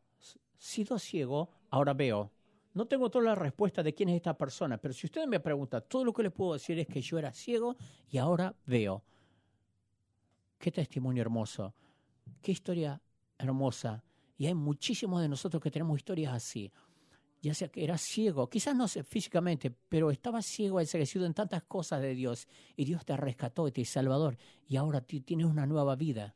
sido 0.58 0.98
ciego, 0.98 1.50
ahora 1.70 1.94
veo. 1.94 2.30
No 2.74 2.86
tengo 2.86 3.10
toda 3.10 3.24
la 3.24 3.34
respuesta 3.34 3.82
de 3.82 3.94
quién 3.94 4.10
es 4.10 4.16
esta 4.16 4.36
persona, 4.36 4.78
pero 4.78 4.94
si 4.94 5.06
usted 5.06 5.26
me 5.26 5.40
pregunta, 5.40 5.80
todo 5.80 6.04
lo 6.04 6.12
que 6.12 6.22
le 6.22 6.30
puedo 6.30 6.52
decir 6.52 6.78
es 6.78 6.86
que 6.86 7.00
yo 7.00 7.18
era 7.18 7.32
ciego 7.32 7.76
y 8.10 8.18
ahora 8.18 8.54
veo. 8.66 9.02
Qué 10.58 10.70
testimonio 10.70 11.22
hermoso, 11.22 11.74
qué 12.42 12.52
historia 12.52 13.00
hermosa. 13.38 14.04
Y 14.36 14.46
hay 14.46 14.54
muchísimos 14.54 15.20
de 15.20 15.28
nosotros 15.28 15.62
que 15.62 15.70
tenemos 15.70 15.96
historias 15.98 16.34
así. 16.34 16.70
Ya 17.40 17.54
sea 17.54 17.68
que 17.68 17.82
era 17.82 17.96
ciego, 17.96 18.50
quizás 18.50 18.76
no 18.76 18.86
físicamente, 18.86 19.70
pero 19.70 20.10
estaba 20.10 20.42
ciego, 20.42 20.78
enseguecido 20.78 21.24
en 21.24 21.32
tantas 21.32 21.62
cosas 21.62 22.02
de 22.02 22.14
Dios, 22.14 22.46
y 22.76 22.84
Dios 22.84 23.04
te 23.04 23.16
rescató 23.16 23.66
y 23.66 23.72
te 23.72 23.84
salvador, 23.84 24.36
y 24.68 24.76
ahora 24.76 25.00
tienes 25.00 25.46
una 25.46 25.66
nueva 25.66 25.96
vida. 25.96 26.34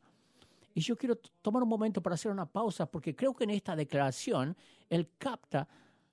Y 0.75 0.81
yo 0.81 0.97
quiero 0.97 1.17
tomar 1.43 1.63
un 1.63 1.69
momento 1.69 2.03
para 2.03 2.15
hacer 2.15 2.33
una 2.33 2.47
pausa, 2.47 2.87
porque 2.87 3.15
creo 3.15 3.35
que 3.35 3.45
en 3.45 3.51
esta 3.51 3.77
declaración 3.77 4.57
Él 4.89 5.11
capta, 5.19 5.69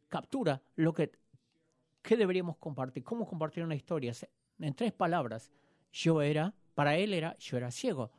captura 0.10 0.62
lo 0.76 0.94
que, 0.94 1.12
que 2.02 2.18
deberíamos 2.18 2.58
compartir, 2.58 3.04
cómo 3.04 3.26
compartir 3.26 3.64
una 3.64 3.76
historia. 3.76 4.14
En 4.60 4.74
tres 4.74 4.92
palabras, 4.92 5.52
yo 5.94 6.22
era, 6.22 6.54
para 6.76 6.98
Él 6.98 7.14
era, 7.14 7.38
yo 7.38 7.58
era 7.58 7.72
ciego, 7.72 8.12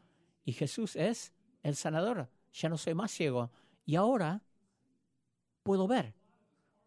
y 0.45 0.53
Jesús 0.53 0.97
es 0.97 1.35
el 1.63 1.77
sanador, 1.77 2.31
ya 2.53 2.71
no 2.71 2.79
soy 2.79 2.95
más 2.95 3.11
ciego, 3.11 3.51
y 3.85 3.95
ahora 3.97 4.43
puedo 5.63 5.87
ver 5.87 6.22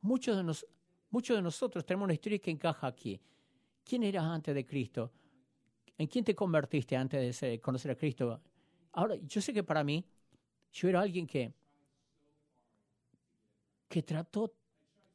Muchos 0.06 0.38
de, 0.38 0.44
nos, 0.44 0.64
muchos 1.10 1.36
de 1.36 1.42
nosotros 1.42 1.84
tenemos 1.84 2.06
una 2.06 2.14
historia 2.14 2.38
que 2.38 2.52
encaja 2.52 2.86
aquí. 2.86 3.20
¿Quién 3.84 4.04
eras 4.04 4.24
antes 4.26 4.54
de 4.54 4.64
Cristo? 4.64 5.12
¿En 5.98 6.06
quién 6.06 6.24
te 6.24 6.36
convertiste 6.36 6.96
antes 6.96 7.40
de 7.40 7.60
conocer 7.60 7.90
a 7.90 7.96
Cristo? 7.96 8.40
Ahora, 8.92 9.16
yo 9.16 9.42
sé 9.42 9.52
que 9.52 9.64
para 9.64 9.84
mí, 9.84 10.06
yo 10.74 10.90
era 10.90 11.02
alguien 11.02 11.26
que, 11.26 11.52
que 13.88 14.04
trató 14.04 14.54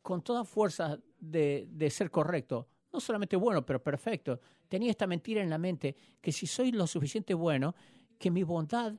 con 0.02 0.23
toda 0.23 0.44
fuerza 0.44 0.99
de, 1.20 1.68
de 1.70 1.88
ser 1.88 2.11
correcto. 2.11 2.66
No 2.92 2.99
solamente 2.99 3.37
bueno, 3.37 3.64
pero 3.64 3.80
perfecto. 3.80 4.40
Tenía 4.68 4.90
esta 4.90 5.06
mentira 5.06 5.40
en 5.40 5.50
la 5.50 5.59
mente 5.59 5.94
que 6.20 6.32
si 6.32 6.49
soy 6.49 6.73
lo 6.73 6.88
suficiente 6.88 7.32
bueno, 7.32 7.76
que 8.18 8.28
mi 8.28 8.42
bondad 8.42 8.94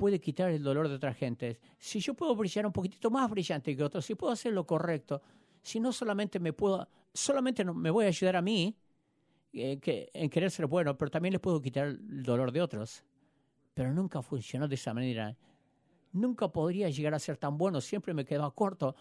puede 0.00 0.18
quitar 0.18 0.50
el 0.50 0.62
dolor 0.62 0.88
de 0.88 0.94
otra 0.94 1.12
gente. 1.12 1.58
Si 1.78 2.00
yo 2.00 2.14
puedo 2.14 2.34
brillar 2.34 2.64
un 2.64 2.72
poquitito 2.72 3.10
más 3.10 3.28
brillante 3.28 3.76
que 3.76 3.84
otros, 3.84 4.02
si 4.06 4.14
puedo 4.14 4.32
hacer 4.32 4.50
lo 4.54 4.66
correcto, 4.66 5.20
si 5.60 5.78
no 5.78 5.92
solamente 5.92 6.40
me 6.40 6.54
puedo, 6.54 6.88
solamente 7.12 7.66
me 7.66 7.90
voy 7.90 8.06
a 8.06 8.08
ayudar 8.08 8.36
a 8.36 8.40
mí 8.40 8.74
eh, 9.52 9.78
que, 9.78 10.10
en 10.14 10.30
querer 10.30 10.50
ser 10.50 10.64
bueno, 10.64 10.96
pero 10.96 11.10
también 11.10 11.34
les 11.34 11.40
puedo 11.42 11.60
quitar 11.60 11.88
el 11.88 12.22
dolor 12.22 12.50
de 12.50 12.62
otros. 12.62 13.04
Pero 13.74 13.92
nunca 13.92 14.22
funcionó 14.22 14.68
de 14.68 14.76
esa 14.76 14.94
manera. 14.94 15.36
Nunca 16.12 16.48
podría 16.48 16.88
llegar 16.88 17.12
a 17.12 17.18
ser 17.18 17.36
tan 17.36 17.58
bueno, 17.58 17.82
siempre 17.82 18.14
me 18.14 18.24
quedaba 18.24 18.54
corto 18.54 18.96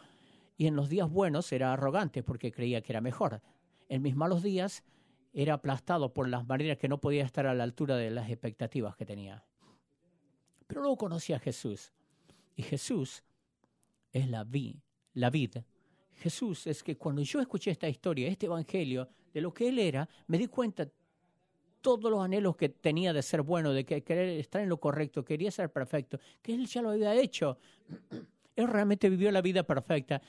y 0.57 0.67
en 0.67 0.75
los 0.75 0.89
días 0.89 1.09
buenos 1.09 1.49
era 1.53 1.71
arrogante 1.71 2.23
porque 2.23 2.51
creía 2.51 2.81
que 2.81 2.91
era 2.91 2.99
mejor. 2.99 3.41
En 3.87 4.01
mis 4.01 4.17
malos 4.17 4.43
días 4.43 4.83
era 5.31 5.53
aplastado 5.53 6.13
por 6.13 6.27
las 6.27 6.45
maneras 6.45 6.77
que 6.77 6.89
no 6.89 6.99
podía 6.99 7.23
estar 7.23 7.47
a 7.47 7.53
la 7.53 7.63
altura 7.63 7.95
de 7.95 8.11
las 8.11 8.29
expectativas 8.29 8.97
que 8.97 9.05
tenía. 9.05 9.45
Pero 10.69 10.81
luego 10.81 10.97
conocí 10.97 11.33
a 11.33 11.39
Jesús. 11.39 11.91
Y 12.55 12.61
Jesús 12.61 13.23
es 14.13 14.29
la, 14.29 14.43
vi, 14.43 14.79
la 15.15 15.31
vida. 15.31 15.65
Jesús 16.13 16.67
es 16.67 16.83
que 16.83 16.95
cuando 16.95 17.23
yo 17.23 17.41
escuché 17.41 17.71
esta 17.71 17.89
historia, 17.89 18.27
este 18.27 18.45
evangelio, 18.45 19.09
de 19.33 19.41
lo 19.41 19.51
que 19.51 19.67
Él 19.67 19.79
era, 19.79 20.07
me 20.27 20.37
di 20.37 20.45
cuenta 20.45 20.87
todos 21.81 22.11
los 22.11 22.23
anhelos 22.23 22.55
que 22.55 22.69
tenía 22.69 23.13
de 23.13 23.23
ser 23.23 23.41
bueno, 23.41 23.73
de 23.73 23.83
que 23.83 24.03
querer 24.03 24.39
estar 24.39 24.61
en 24.61 24.69
lo 24.69 24.79
correcto, 24.79 25.25
quería 25.25 25.49
ser 25.49 25.71
perfecto, 25.71 26.19
que 26.39 26.53
Él 26.53 26.67
ya 26.67 26.83
lo 26.83 26.91
había 26.91 27.15
hecho. 27.15 27.57
Él 28.55 28.67
realmente 28.67 29.09
vivió 29.09 29.31
la 29.31 29.41
vida 29.41 29.63
perfecta. 29.63 30.21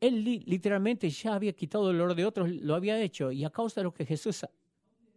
Él 0.00 0.22
literalmente 0.46 1.10
ya 1.10 1.34
había 1.34 1.52
quitado 1.52 1.90
el 1.90 1.98
dolor 1.98 2.14
de 2.14 2.26
otros, 2.26 2.48
lo 2.48 2.76
había 2.76 3.00
hecho, 3.00 3.32
y 3.32 3.42
a 3.44 3.50
causa 3.50 3.80
de 3.80 3.84
lo 3.84 3.92
que 3.92 4.06
Jesús 4.06 4.46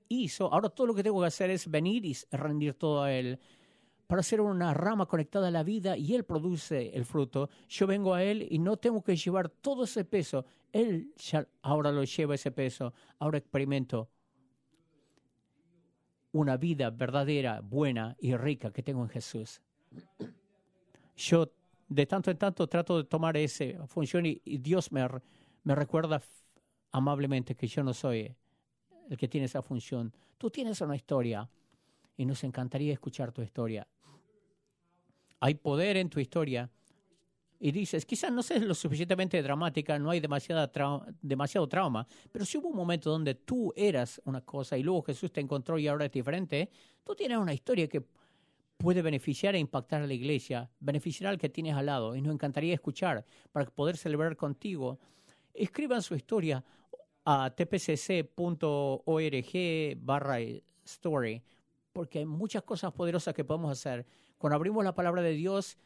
hizo, 0.09 0.51
ahora 0.53 0.69
todo 0.69 0.87
lo 0.87 0.95
que 0.95 1.03
tengo 1.03 1.21
que 1.21 1.27
hacer 1.27 1.49
es 1.49 1.69
venir 1.69 2.05
y 2.05 2.15
rendir 2.31 2.73
todo 2.73 3.03
a 3.03 3.13
Él 3.13 3.39
para 4.07 4.23
ser 4.23 4.39
una 4.39 4.73
rama 4.73 5.05
conectada 5.05 5.49
a 5.49 5.51
la 5.51 5.63
vida 5.63 5.97
y 5.97 6.15
Él 6.15 6.23
produce 6.23 6.95
el 6.95 7.05
fruto. 7.05 7.49
Yo 7.67 7.85
vengo 7.85 8.13
a 8.13 8.23
Él 8.23 8.47
y 8.49 8.57
no 8.57 8.77
tengo 8.77 9.03
que 9.03 9.15
llevar 9.15 9.49
todo 9.49 9.83
ese 9.83 10.05
peso. 10.05 10.45
Él 10.71 11.13
ya 11.17 11.45
ahora 11.61 11.91
lo 11.91 12.03
lleva 12.05 12.35
ese 12.35 12.51
peso. 12.51 12.93
Ahora 13.19 13.37
experimento 13.37 14.09
una 16.31 16.55
vida 16.55 16.89
verdadera, 16.89 17.59
buena 17.61 18.15
y 18.19 18.35
rica 18.35 18.71
que 18.71 18.83
tengo 18.83 19.03
en 19.03 19.09
Jesús. 19.09 19.61
Yo 21.17 21.51
de 21.89 22.05
tanto 22.05 22.31
en 22.31 22.37
tanto 22.37 22.67
trato 22.67 22.97
de 22.97 23.03
tomar 23.05 23.35
esa 23.37 23.87
función 23.87 24.25
y, 24.25 24.39
Dios 24.57 24.91
me, 24.91 25.05
me 25.63 25.75
recuerda 25.75 26.21
amablemente 26.91 27.55
que 27.55 27.67
yo 27.67 27.83
no 27.83 27.93
soy 27.93 28.35
el 29.09 29.17
que 29.17 29.27
tiene 29.27 29.45
esa 29.45 29.61
función. 29.61 30.13
Tú 30.37 30.49
tienes 30.49 30.81
una 30.81 30.95
historia 30.95 31.49
y 32.15 32.25
nos 32.25 32.43
encantaría 32.43 32.93
escuchar 32.93 33.31
tu 33.31 33.41
historia. 33.41 33.87
Hay 35.39 35.55
poder 35.55 35.97
en 35.97 36.09
tu 36.09 36.19
historia 36.19 36.69
y 37.59 37.71
dices, 37.71 38.05
quizás 38.05 38.31
no 38.31 38.43
seas 38.43 38.61
lo 38.61 38.75
suficientemente 38.75 39.41
dramática, 39.41 39.97
no 39.97 40.11
hay 40.11 40.19
demasiada 40.19 40.71
demasiado 41.21 41.67
trauma, 41.67 42.07
pero 42.31 42.45
si 42.45 42.57
hubo 42.57 42.69
un 42.69 42.75
momento 42.75 43.09
donde 43.09 43.35
tú 43.35 43.73
eras 43.75 44.21
una 44.25 44.41
cosa 44.41 44.77
y 44.77 44.83
luego 44.83 45.03
Jesús 45.03 45.31
te 45.31 45.41
encontró 45.41 45.79
y 45.79 45.87
ahora 45.87 46.05
es 46.05 46.11
diferente, 46.11 46.69
tú 47.03 47.15
tienes 47.15 47.37
una 47.37 47.53
historia 47.53 47.87
que 47.87 48.03
puede 48.77 49.01
beneficiar 49.01 49.55
e 49.55 49.59
impactar 49.59 50.03
a 50.03 50.07
la 50.07 50.13
iglesia, 50.13 50.69
beneficiar 50.79 51.31
al 51.31 51.39
que 51.39 51.49
tienes 51.49 51.73
al 51.73 51.87
lado 51.87 52.15
y 52.15 52.21
nos 52.21 52.33
encantaría 52.33 52.75
escuchar 52.75 53.25
para 53.51 53.65
poder 53.65 53.97
celebrar 53.97 54.35
contigo. 54.35 54.99
Escriban 55.53 56.03
su 56.03 56.13
historia 56.13 56.63
a 57.29 57.49
tpcc.org 57.49 58.31
barra 59.97 60.37
story, 60.85 61.43
porque 61.91 62.19
hay 62.19 62.25
muchas 62.25 62.63
cosas 62.63 62.93
poderosas 62.93 63.33
que 63.33 63.43
podemos 63.43 63.69
hacer. 63.69 64.05
Cuando 64.37 64.55
abrimos 64.55 64.81
la 64.85 64.95
palabra 64.95 65.21
de 65.21 65.33
Dios 65.33 65.77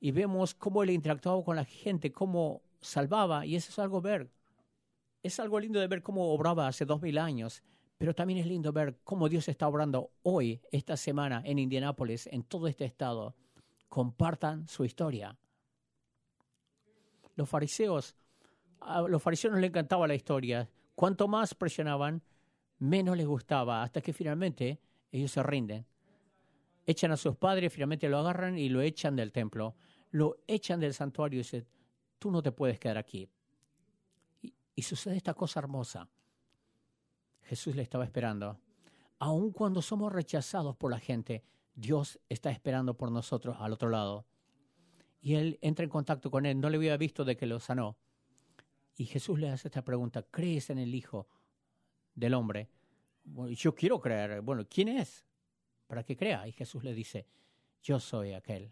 y 0.00 0.12
vemos 0.12 0.54
cómo 0.54 0.82
Él 0.82 0.88
interactuaba 0.88 1.44
con 1.44 1.56
la 1.56 1.66
gente, 1.66 2.10
cómo 2.10 2.62
salvaba, 2.80 3.44
y 3.44 3.54
eso 3.54 3.70
es 3.70 3.78
algo 3.78 4.00
ver. 4.00 4.30
Es 5.22 5.38
algo 5.40 5.60
lindo 5.60 5.78
de 5.78 5.88
ver 5.88 6.02
cómo 6.02 6.32
obraba 6.32 6.68
hace 6.68 6.86
dos 6.86 7.02
mil 7.02 7.18
años, 7.18 7.62
pero 7.98 8.14
también 8.14 8.38
es 8.38 8.46
lindo 8.46 8.72
ver 8.72 8.96
cómo 9.04 9.28
Dios 9.28 9.46
está 9.48 9.68
obrando 9.68 10.10
hoy, 10.22 10.62
esta 10.72 10.96
semana, 10.96 11.42
en 11.44 11.58
Indianápolis, 11.58 12.28
en 12.28 12.44
todo 12.44 12.66
este 12.66 12.86
estado. 12.86 13.34
Compartan 13.90 14.68
su 14.68 14.86
historia. 14.86 15.36
Los 17.36 17.46
fariseos 17.46 18.16
a 18.84 19.02
los 19.02 19.22
fariseos 19.22 19.54
no 19.54 19.60
les 19.60 19.70
encantaba 19.70 20.06
la 20.06 20.14
historia. 20.14 20.68
Cuanto 20.94 21.26
más 21.26 21.54
presionaban, 21.54 22.22
menos 22.78 23.16
les 23.16 23.26
gustaba, 23.26 23.82
hasta 23.82 24.00
que 24.00 24.12
finalmente 24.12 24.80
ellos 25.10 25.30
se 25.30 25.42
rinden. 25.42 25.86
Echan 26.86 27.12
a 27.12 27.16
sus 27.16 27.36
padres, 27.36 27.72
finalmente 27.72 28.08
lo 28.08 28.18
agarran 28.18 28.58
y 28.58 28.68
lo 28.68 28.82
echan 28.82 29.16
del 29.16 29.32
templo. 29.32 29.74
Lo 30.10 30.36
echan 30.46 30.80
del 30.80 30.94
santuario 30.94 31.38
y 31.38 31.42
dicen, 31.42 31.66
tú 32.18 32.30
no 32.30 32.42
te 32.42 32.52
puedes 32.52 32.78
quedar 32.78 32.98
aquí. 32.98 33.28
Y, 34.42 34.54
y 34.74 34.82
sucede 34.82 35.16
esta 35.16 35.34
cosa 35.34 35.60
hermosa. 35.60 36.08
Jesús 37.42 37.74
le 37.74 37.82
estaba 37.82 38.04
esperando. 38.04 38.58
Aun 39.18 39.50
cuando 39.52 39.82
somos 39.82 40.12
rechazados 40.12 40.76
por 40.76 40.90
la 40.90 40.98
gente, 40.98 41.42
Dios 41.74 42.20
está 42.28 42.50
esperando 42.50 42.96
por 42.96 43.10
nosotros 43.10 43.56
al 43.58 43.72
otro 43.72 43.88
lado. 43.88 44.26
Y 45.20 45.34
él 45.34 45.58
entra 45.62 45.84
en 45.84 45.90
contacto 45.90 46.30
con 46.30 46.44
él. 46.44 46.60
No 46.60 46.68
le 46.68 46.76
había 46.76 46.96
visto 46.96 47.24
de 47.24 47.36
que 47.36 47.46
lo 47.46 47.58
sanó. 47.58 47.96
Y 48.96 49.06
Jesús 49.06 49.38
le 49.38 49.50
hace 49.50 49.68
esta 49.68 49.82
pregunta, 49.82 50.22
¿crees 50.22 50.70
en 50.70 50.78
el 50.78 50.94
Hijo 50.94 51.28
del 52.14 52.34
Hombre? 52.34 52.68
yo 53.56 53.74
quiero 53.74 54.00
creer. 54.00 54.42
Bueno, 54.42 54.66
¿quién 54.68 54.88
es? 54.88 55.24
Para 55.86 56.02
que 56.04 56.16
crea. 56.16 56.46
Y 56.46 56.52
Jesús 56.52 56.84
le 56.84 56.92
dice, 56.92 57.26
yo 57.82 57.98
soy 57.98 58.32
aquel. 58.32 58.70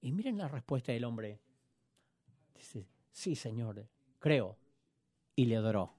Y 0.00 0.12
miren 0.12 0.38
la 0.38 0.48
respuesta 0.48 0.92
del 0.92 1.04
hombre. 1.04 1.40
Dice, 2.54 2.86
sí, 3.12 3.34
Señor, 3.34 3.88
creo. 4.18 4.58
Y 5.34 5.46
le 5.46 5.56
adoró. 5.56 5.94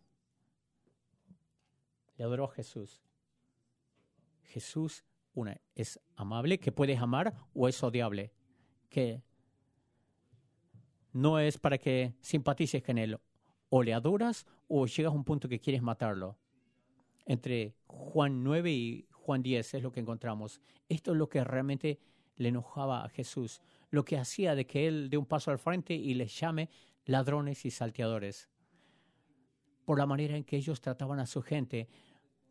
Le 2.17 2.25
adoró 2.25 2.47
Jesús. 2.47 3.01
Jesús, 4.43 5.03
una, 5.33 5.59
es 5.75 5.99
amable, 6.15 6.59
que 6.59 6.71
puedes 6.71 6.99
amar, 6.99 7.35
o 7.53 7.67
es 7.67 7.81
odiable, 7.83 8.33
que 8.89 9.21
no 11.13 11.39
es 11.39 11.57
para 11.57 11.77
que 11.77 12.15
simpatices 12.19 12.83
con 12.83 12.97
él, 12.97 13.19
o 13.69 13.83
o 14.67 14.85
llegas 14.85 15.11
a 15.11 15.15
un 15.15 15.23
punto 15.23 15.47
que 15.47 15.59
quieres 15.59 15.81
matarlo. 15.81 16.37
Entre 17.25 17.75
Juan 17.87 18.43
9 18.43 18.71
y 18.71 19.07
Juan 19.11 19.43
10 19.43 19.75
es 19.75 19.83
lo 19.83 19.91
que 19.91 19.99
encontramos. 19.99 20.61
Esto 20.87 21.11
es 21.11 21.17
lo 21.17 21.29
que 21.29 21.43
realmente 21.43 21.99
le 22.37 22.49
enojaba 22.49 23.03
a 23.03 23.09
Jesús, 23.09 23.61
lo 23.91 24.03
que 24.03 24.17
hacía 24.17 24.55
de 24.55 24.65
que 24.65 24.87
él 24.87 25.09
dé 25.09 25.17
un 25.17 25.25
paso 25.25 25.51
al 25.51 25.59
frente 25.59 25.93
y 25.93 26.13
les 26.13 26.39
llame 26.39 26.69
ladrones 27.05 27.65
y 27.65 27.71
salteadores. 27.71 28.49
Por 29.85 29.99
la 29.99 30.05
manera 30.05 30.37
en 30.37 30.43
que 30.43 30.57
ellos 30.57 30.81
trataban 30.81 31.19
a 31.19 31.25
su 31.25 31.41
gente, 31.41 31.87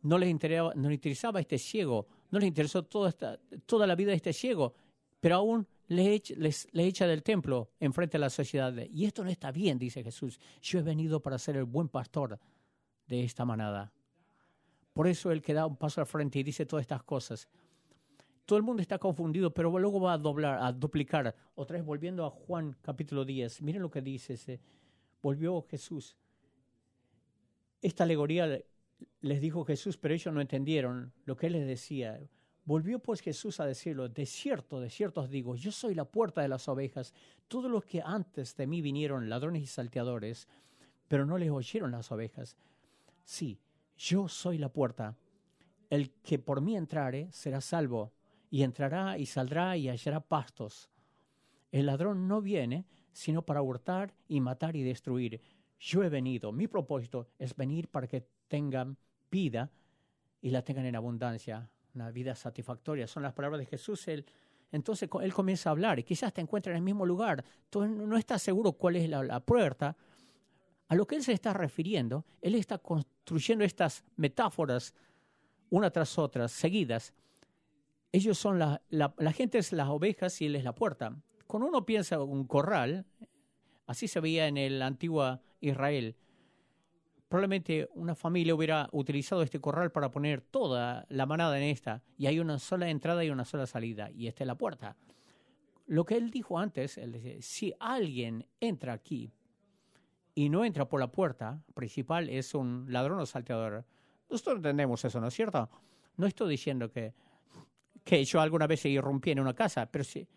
no 0.01 0.17
les 0.17 0.29
interesaba, 0.29 0.73
no 0.75 0.89
les 0.89 0.95
interesaba 0.95 1.39
este 1.39 1.57
ciego, 1.57 2.07
no 2.31 2.39
les 2.39 2.47
interesó 2.47 2.83
toda, 2.83 3.09
esta, 3.09 3.39
toda 3.65 3.87
la 3.87 3.95
vida 3.95 4.11
de 4.11 4.17
este 4.17 4.33
ciego, 4.33 4.73
pero 5.19 5.35
aún 5.35 5.67
le 5.89 6.13
echa, 6.13 6.35
les, 6.37 6.67
echa 6.71 7.07
del 7.07 7.23
templo 7.23 7.71
enfrente 7.79 8.17
a 8.17 8.19
la 8.19 8.29
sociedad. 8.29 8.73
Y 8.91 9.05
esto 9.05 9.23
no 9.23 9.29
está 9.29 9.51
bien, 9.51 9.79
dice 9.79 10.03
Jesús. 10.03 10.39
Yo 10.61 10.79
he 10.79 10.83
venido 10.83 11.19
para 11.19 11.39
ser 11.39 11.57
el 11.57 11.65
buen 11.65 11.89
pastor 11.89 12.39
de 13.07 13.23
esta 13.23 13.43
manada. 13.43 13.91
Por 14.93 15.07
eso 15.07 15.31
él 15.31 15.41
que 15.41 15.53
da 15.53 15.65
un 15.65 15.77
paso 15.77 15.99
al 15.99 16.07
frente 16.07 16.37
y 16.37 16.43
dice 16.43 16.67
todas 16.67 16.83
estas 16.83 17.01
cosas. 17.01 17.49
Todo 18.45 18.57
el 18.57 18.63
mundo 18.63 18.83
está 18.83 18.99
confundido, 18.99 19.51
pero 19.51 19.71
luego 19.79 19.99
va 19.99 20.13
a 20.13 20.17
doblar, 20.19 20.59
a 20.61 20.71
duplicar. 20.71 21.35
Otra 21.55 21.77
vez 21.77 21.85
volviendo 21.85 22.23
a 22.23 22.29
Juan 22.29 22.77
capítulo 22.83 23.25
10. 23.25 23.63
Miren 23.63 23.81
lo 23.81 23.89
que 23.89 24.01
dice 24.01 24.33
ese. 24.33 24.59
Volvió 25.23 25.59
Jesús. 25.63 26.15
Esta 27.81 28.03
alegoría 28.03 28.61
les 29.21 29.41
dijo 29.41 29.65
Jesús, 29.65 29.97
pero 29.97 30.13
ellos 30.13 30.31
no 30.31 30.41
entendieron 30.41 31.13
lo 31.25 31.35
que 31.35 31.47
él 31.47 31.53
les 31.53 31.65
decía. 31.65 32.19
Volvió 32.69 32.99
pues 32.99 33.21
Jesús 33.21 33.59
a 33.59 33.65
decirlo, 33.65 34.09
de 34.09 34.27
cierto, 34.27 34.79
de 34.79 34.91
cierto 34.91 35.21
os 35.21 35.29
digo, 35.31 35.55
yo 35.55 35.71
soy 35.71 35.95
la 35.95 36.05
puerta 36.05 36.43
de 36.43 36.47
las 36.47 36.67
ovejas. 36.67 37.15
Todos 37.47 37.71
los 37.71 37.83
que 37.83 37.99
antes 37.99 38.55
de 38.55 38.67
mí 38.67 38.79
vinieron, 38.79 39.27
ladrones 39.27 39.63
y 39.63 39.65
salteadores, 39.65 40.47
pero 41.07 41.25
no 41.25 41.39
les 41.39 41.49
oyeron 41.49 41.89
las 41.89 42.11
ovejas. 42.11 42.55
Sí, 43.23 43.57
yo 43.97 44.27
soy 44.27 44.59
la 44.59 44.69
puerta. 44.69 45.17
El 45.89 46.11
que 46.21 46.37
por 46.37 46.61
mí 46.61 46.77
entrare 46.77 47.29
será 47.31 47.59
salvo, 47.59 48.13
y 48.51 48.61
entrará 48.61 49.17
y 49.17 49.25
saldrá 49.25 49.75
y 49.75 49.89
hallará 49.89 50.19
pastos. 50.19 50.91
El 51.71 51.87
ladrón 51.87 52.27
no 52.27 52.39
viene 52.39 52.85
sino 53.13 53.41
para 53.41 53.63
hurtar 53.63 54.13
y 54.27 54.41
matar 54.41 54.75
y 54.75 54.83
destruir. 54.83 55.41
Yo 55.79 56.03
he 56.03 56.09
venido, 56.09 56.51
mi 56.51 56.67
propósito 56.67 57.29
es 57.39 57.55
venir 57.55 57.87
para 57.87 58.05
que 58.05 58.27
tengan 58.47 58.95
vida 59.31 59.71
y 60.39 60.51
la 60.51 60.61
tengan 60.61 60.85
en 60.85 60.95
abundancia, 60.95 61.67
una 61.95 62.11
vida 62.11 62.35
satisfactoria. 62.35 63.07
Son 63.07 63.23
las 63.23 63.33
palabras 63.33 63.59
de 63.59 63.65
Jesús. 63.65 64.07
Él, 64.07 64.25
entonces 64.71 65.09
él 65.21 65.33
comienza 65.33 65.69
a 65.69 65.71
hablar 65.71 65.99
y 65.99 66.03
quizás 66.03 66.33
te 66.33 66.41
encuentra 66.41 66.71
en 66.71 66.77
el 66.77 66.83
mismo 66.83 67.05
lugar. 67.05 67.43
Tú 67.69 67.85
no 67.85 68.17
estás 68.17 68.41
seguro 68.41 68.73
cuál 68.73 68.95
es 68.95 69.09
la, 69.09 69.39
puerta. 69.39 69.95
A 70.87 70.95
lo 70.95 71.05
que 71.05 71.15
él 71.15 71.23
se 71.23 71.33
está 71.33 71.53
refiriendo, 71.53 72.25
él 72.41 72.55
está 72.55 72.77
construyendo 72.77 73.63
estas 73.63 74.03
metáforas 74.15 74.93
una 75.69 75.91
tras 75.91 76.17
otra, 76.17 76.47
seguidas. 76.47 77.13
Ellos 78.11 78.37
son 78.39 78.57
la, 78.57 78.81
la, 78.89 79.13
la 79.17 79.31
gente 79.31 79.59
es 79.59 79.71
las 79.71 79.87
ovejas 79.89 80.41
y 80.41 80.47
él 80.47 80.55
es 80.55 80.63
la 80.63 80.73
puerta. 80.73 81.15
Cuando 81.45 81.67
uno 81.67 81.85
piensa 81.85 82.21
un 82.21 82.45
corral, 82.45 83.05
así 83.85 84.07
se 84.07 84.19
veía 84.19 84.47
en 84.47 84.57
el 84.57 84.81
antiguo 84.81 85.39
Israel, 85.61 86.15
probablemente 87.29 87.87
una 87.93 88.15
familia 88.15 88.55
hubiera 88.55 88.89
utilizado 88.91 89.43
este 89.43 89.61
corral 89.61 89.91
para 89.91 90.09
poner 90.09 90.41
toda 90.41 91.05
la 91.09 91.27
manada 91.27 91.57
en 91.57 91.65
esta, 91.65 92.01
y 92.17 92.25
hay 92.25 92.39
una 92.39 92.57
sola 92.57 92.89
entrada 92.89 93.23
y 93.23 93.29
una 93.29 93.45
sola 93.45 93.67
salida, 93.67 94.09
y 94.11 94.27
esta 94.27 94.43
es 94.43 94.47
la 94.47 94.55
puerta. 94.55 94.97
Lo 95.85 96.05
que 96.05 96.17
él 96.17 96.31
dijo 96.31 96.57
antes, 96.59 96.97
él 96.97 97.13
dice, 97.13 97.41
si 97.41 97.73
alguien 97.79 98.47
entra 98.59 98.93
aquí 98.93 99.31
y 100.33 100.49
no 100.49 100.65
entra 100.65 100.89
por 100.89 100.99
la 100.99 101.11
puerta 101.11 101.61
principal, 101.75 102.29
es 102.29 102.53
un 102.55 102.87
ladrón 102.89 103.19
o 103.19 103.25
salteador. 103.25 103.85
Nosotros 104.29 104.57
entendemos 104.57 105.05
eso, 105.05 105.21
¿no 105.21 105.27
es 105.27 105.33
cierto? 105.33 105.69
No 106.17 106.25
estoy 106.25 106.49
diciendo 106.49 106.91
que, 106.91 107.13
que 108.03 108.23
yo 108.25 108.41
alguna 108.41 108.65
vez 108.65 108.85
irrumpí 108.85 109.31
en 109.31 109.39
una 109.39 109.53
casa, 109.53 109.85
pero 109.85 110.03
si, 110.03 110.27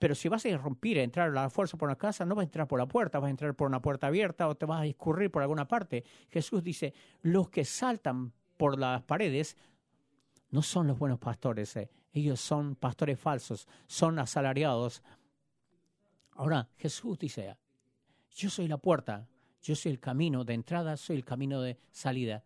pero 0.00 0.14
si 0.14 0.30
vas 0.30 0.46
a 0.46 0.48
irrumpir, 0.48 0.98
a 0.98 1.02
entrar 1.02 1.28
a 1.28 1.42
la 1.42 1.50
fuerza 1.50 1.76
por 1.76 1.86
una 1.86 1.98
casa, 1.98 2.24
no 2.24 2.34
vas 2.34 2.44
a 2.44 2.46
entrar 2.46 2.66
por 2.66 2.78
la 2.78 2.88
puerta, 2.88 3.18
vas 3.18 3.28
a 3.28 3.30
entrar 3.30 3.54
por 3.54 3.68
una 3.68 3.82
puerta 3.82 4.06
abierta 4.06 4.48
o 4.48 4.54
te 4.54 4.64
vas 4.64 4.80
a 4.80 4.86
escurrir 4.86 5.30
por 5.30 5.42
alguna 5.42 5.68
parte. 5.68 6.04
Jesús 6.30 6.64
dice, 6.64 6.94
los 7.20 7.50
que 7.50 7.66
saltan 7.66 8.32
por 8.56 8.78
las 8.78 9.02
paredes 9.02 9.58
no 10.52 10.62
son 10.62 10.86
los 10.86 10.98
buenos 10.98 11.18
pastores, 11.18 11.76
eh. 11.76 11.90
ellos 12.14 12.40
son 12.40 12.76
pastores 12.76 13.20
falsos, 13.20 13.68
son 13.86 14.18
asalariados. 14.18 15.02
Ahora, 16.32 16.66
Jesús 16.78 17.18
dice, 17.18 17.54
yo 18.30 18.48
soy 18.48 18.68
la 18.68 18.78
puerta, 18.78 19.28
yo 19.60 19.76
soy 19.76 19.92
el 19.92 20.00
camino 20.00 20.44
de 20.44 20.54
entrada, 20.54 20.96
soy 20.96 21.16
el 21.16 21.26
camino 21.26 21.60
de 21.60 21.76
salida. 21.90 22.42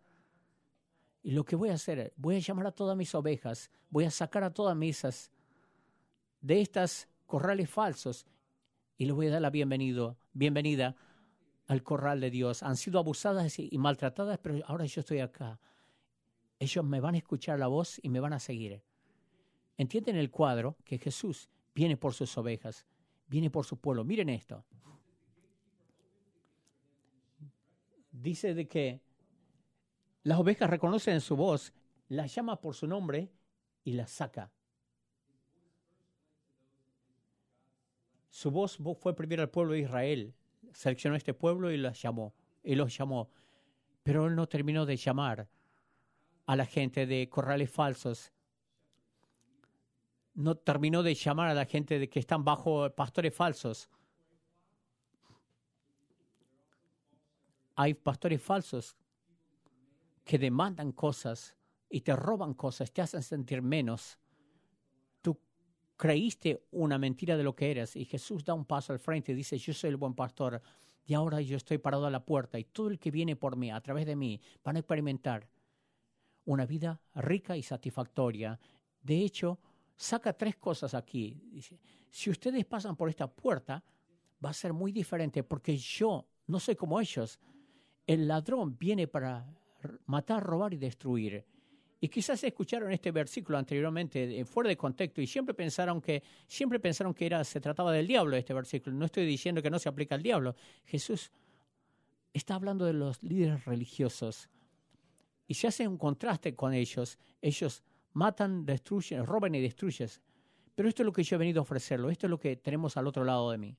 Y 1.23 1.31
lo 1.31 1.45
que 1.45 1.55
voy 1.55 1.69
a 1.69 1.75
hacer, 1.75 2.11
voy 2.17 2.35
a 2.35 2.39
llamar 2.39 2.67
a 2.67 2.71
todas 2.73 2.97
mis 2.97 3.15
ovejas, 3.15 3.71
voy 3.89 4.03
a 4.03 4.11
sacar 4.11 4.43
a 4.43 4.53
todas 4.53 4.75
mis 4.75 5.31
de 6.41 6.61
estas 6.61 7.07
corrales 7.25 7.69
falsos 7.69 8.25
y 8.97 9.05
les 9.05 9.15
voy 9.15 9.27
a 9.27 9.31
dar 9.31 9.41
la 9.41 9.49
bienvenido, 9.49 10.17
bienvenida 10.33 10.95
al 11.67 11.83
corral 11.83 12.21
de 12.21 12.29
Dios. 12.29 12.63
Han 12.63 12.77
sido 12.77 12.99
abusadas 12.99 13.59
y 13.59 13.77
maltratadas, 13.77 14.39
pero 14.39 14.63
ahora 14.67 14.85
yo 14.85 15.01
estoy 15.01 15.19
acá. 15.19 15.59
Ellos 16.59 16.85
me 16.85 16.99
van 16.99 17.15
a 17.15 17.17
escuchar 17.17 17.59
la 17.59 17.67
voz 17.67 17.99
y 18.01 18.09
me 18.09 18.19
van 18.19 18.33
a 18.33 18.39
seguir. 18.39 18.81
¿Entienden 19.77 20.15
el 20.15 20.31
cuadro? 20.31 20.77
Que 20.85 20.97
Jesús 20.97 21.49
viene 21.73 21.97
por 21.97 22.13
sus 22.13 22.37
ovejas, 22.37 22.85
viene 23.27 23.49
por 23.49 23.65
su 23.65 23.77
pueblo. 23.77 24.05
Miren 24.05 24.29
esto. 24.29 24.63
Dice 28.11 28.53
de 28.53 28.67
que 28.67 29.01
las 30.23 30.39
ovejas 30.39 30.69
reconocen 30.69 31.19
su 31.19 31.35
voz, 31.35 31.73
las 32.07 32.33
llama 32.33 32.61
por 32.61 32.73
su 32.73 32.87
nombre 32.87 33.29
y 33.83 33.93
las 33.93 34.11
saca. 34.11 34.51
Su 38.45 38.51
voz 38.51 38.77
fue 38.77 39.15
primero 39.15 39.41
al 39.41 39.49
pueblo 39.49 39.73
de 39.73 39.79
Israel. 39.79 40.35
Seleccionó 40.71 41.15
este 41.15 41.33
pueblo 41.33 41.71
y 41.71 41.77
los 41.77 41.99
llamó. 41.99 42.35
Y 42.63 42.75
los 42.75 42.95
llamó. 42.95 43.31
Pero 44.03 44.27
él 44.27 44.35
no 44.35 44.47
terminó 44.47 44.85
de 44.85 44.97
llamar 44.97 45.49
a 46.45 46.55
la 46.55 46.67
gente 46.67 47.07
de 47.07 47.27
corrales 47.27 47.71
falsos. 47.71 48.31
No 50.35 50.53
terminó 50.53 51.01
de 51.01 51.15
llamar 51.15 51.49
a 51.49 51.55
la 51.55 51.65
gente 51.65 51.97
de 51.97 52.07
que 52.07 52.19
están 52.19 52.45
bajo 52.45 52.87
pastores 52.91 53.33
falsos. 53.33 53.89
Hay 57.75 57.95
pastores 57.95 58.39
falsos 58.43 58.95
que 60.23 60.37
demandan 60.37 60.91
cosas 60.91 61.55
y 61.89 62.01
te 62.01 62.15
roban 62.15 62.53
cosas, 62.53 62.91
te 62.91 63.01
hacen 63.01 63.23
sentir 63.23 63.63
menos 63.63 64.19
creíste 65.97 66.65
una 66.71 66.97
mentira 66.97 67.37
de 67.37 67.43
lo 67.43 67.55
que 67.55 67.71
eres 67.71 67.95
y 67.95 68.05
Jesús 68.05 68.43
da 68.43 68.53
un 68.53 68.65
paso 68.65 68.93
al 68.93 68.99
frente 68.99 69.31
y 69.31 69.35
dice, 69.35 69.57
yo 69.57 69.73
soy 69.73 69.89
el 69.89 69.97
buen 69.97 70.13
pastor 70.13 70.61
y 71.05 71.13
ahora 71.13 71.39
yo 71.41 71.57
estoy 71.57 71.77
parado 71.77 72.05
a 72.05 72.11
la 72.11 72.25
puerta 72.25 72.59
y 72.59 72.65
todo 72.65 72.89
el 72.89 72.99
que 72.99 73.11
viene 73.11 73.35
por 73.35 73.55
mí, 73.55 73.71
a 73.71 73.81
través 73.81 74.05
de 74.05 74.15
mí, 74.15 74.41
van 74.63 74.75
a 74.75 74.79
experimentar 74.79 75.47
una 76.45 76.65
vida 76.65 76.99
rica 77.15 77.55
y 77.55 77.63
satisfactoria. 77.63 78.59
De 79.01 79.17
hecho, 79.19 79.59
saca 79.95 80.33
tres 80.33 80.57
cosas 80.57 80.93
aquí. 80.93 81.39
Dice, 81.51 81.79
si 82.09 82.29
ustedes 82.29 82.65
pasan 82.65 82.95
por 82.95 83.09
esta 83.09 83.27
puerta, 83.27 83.83
va 84.43 84.49
a 84.49 84.53
ser 84.53 84.73
muy 84.73 84.91
diferente 84.91 85.43
porque 85.43 85.77
yo 85.77 86.27
no 86.47 86.59
soy 86.59 86.75
como 86.75 86.99
ellos. 86.99 87.39
El 88.05 88.27
ladrón 88.27 88.77
viene 88.77 89.07
para 89.07 89.47
matar, 90.05 90.43
robar 90.43 90.73
y 90.73 90.77
destruir. 90.77 91.45
Y 92.05 92.07
quizás 92.07 92.43
escucharon 92.43 92.91
este 92.91 93.09
versículo 93.09 93.57
anteriormente 93.57 94.45
fuera 94.45 94.69
de 94.69 94.77
contexto 94.77 95.21
y 95.21 95.25
siempre 95.25 95.55
pensaron 95.55 95.99
que 95.99 96.21
siempre 96.45 96.79
pensaron 96.79 97.15
que 97.15 97.25
era 97.25 97.43
se 97.43 97.59
trataba 97.59 97.91
del 97.91 98.05
diablo 98.05 98.35
este 98.35 98.53
versículo. 98.53 98.95
No 98.95 99.05
estoy 99.05 99.25
diciendo 99.25 99.59
que 99.59 99.71
no 99.71 99.79
se 99.79 99.89
aplica 99.89 100.13
al 100.13 100.21
diablo. 100.21 100.55
Jesús 100.85 101.31
está 102.31 102.53
hablando 102.53 102.85
de 102.85 102.93
los 102.93 103.23
líderes 103.23 103.65
religiosos 103.65 104.51
y 105.47 105.55
se 105.55 105.65
hace 105.65 105.87
un 105.87 105.97
contraste 105.97 106.53
con 106.53 106.75
ellos. 106.75 107.17
Ellos 107.41 107.81
matan, 108.13 108.67
destruyen, 108.67 109.25
roban 109.25 109.55
y 109.55 109.61
destruyen. 109.61 110.09
Pero 110.75 110.87
esto 110.87 111.01
es 111.01 111.05
lo 111.07 111.11
que 111.11 111.23
yo 111.23 111.37
he 111.37 111.39
venido 111.39 111.61
a 111.61 111.63
ofrecerlo. 111.63 112.11
Esto 112.11 112.27
es 112.27 112.29
lo 112.29 112.39
que 112.39 112.55
tenemos 112.55 112.97
al 112.97 113.07
otro 113.07 113.23
lado 113.23 113.49
de 113.49 113.57
mí. 113.57 113.75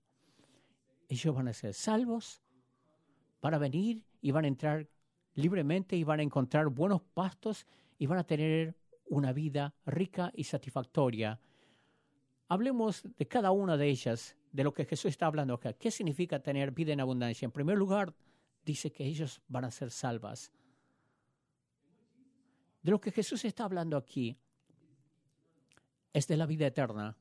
Ellos 1.09 1.33
van 1.33 1.47
a 1.47 1.53
ser 1.53 1.75
salvos, 1.75 2.43
van 3.41 3.55
a 3.55 3.59
venir 3.59 4.03
y 4.21 4.33
van 4.33 4.47
a 4.47 4.49
entrar 4.49 4.89
libremente 5.35 5.95
y 5.95 6.03
van 6.03 6.19
a 6.19 6.25
encontrar 6.25 6.67
buenos 6.71 7.03
pastos 7.15 7.69
y 7.99 8.07
van 8.07 8.19
a 8.19 8.25
tener 8.25 8.77
una 9.09 9.33
vida 9.33 9.75
rica 9.85 10.33
y 10.35 10.45
satisfactoria. 10.45 11.41
Hablemos 12.49 13.03
de 13.17 13.27
cada 13.27 13.51
una 13.51 13.77
de 13.77 13.89
ellas, 13.89 14.37
de 14.53 14.65
lo 14.65 14.73
que 14.73 14.85
Jesús 14.85 15.11
está 15.11 15.27
hablando 15.27 15.55
acá. 15.55 15.73
¿Qué 15.73 15.91
significa 15.91 16.43
tener 16.43 16.71
vida 16.71 16.93
en 16.93 17.01
abundancia? 17.01 17.47
En 17.47 17.53
primer 17.53 17.77
lugar, 17.77 18.15
dice 18.65 18.91
que 18.93 19.05
ellos 19.05 19.43
van 19.49 19.65
a 19.65 19.71
ser 19.71 19.91
salvas. 19.91 20.53
De 22.83 22.91
lo 22.91 23.01
que 23.01 23.11
Jesús 23.11 23.45
está 23.45 23.65
hablando 23.65 23.97
aquí 23.97 24.37
es 26.13 26.27
de 26.29 26.37
la 26.37 26.47
vida 26.47 26.67
eterna, 26.67 27.17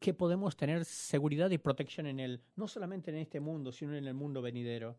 que 0.00 0.14
podemos 0.14 0.56
tener 0.56 0.84
seguridad 0.84 1.50
y 1.50 1.58
protección 1.58 2.06
en 2.06 2.18
él, 2.18 2.42
no 2.56 2.66
solamente 2.66 3.10
en 3.10 3.18
este 3.18 3.38
mundo, 3.38 3.70
sino 3.70 3.94
en 3.94 4.06
el 4.06 4.14
mundo 4.14 4.42
venidero. 4.42 4.96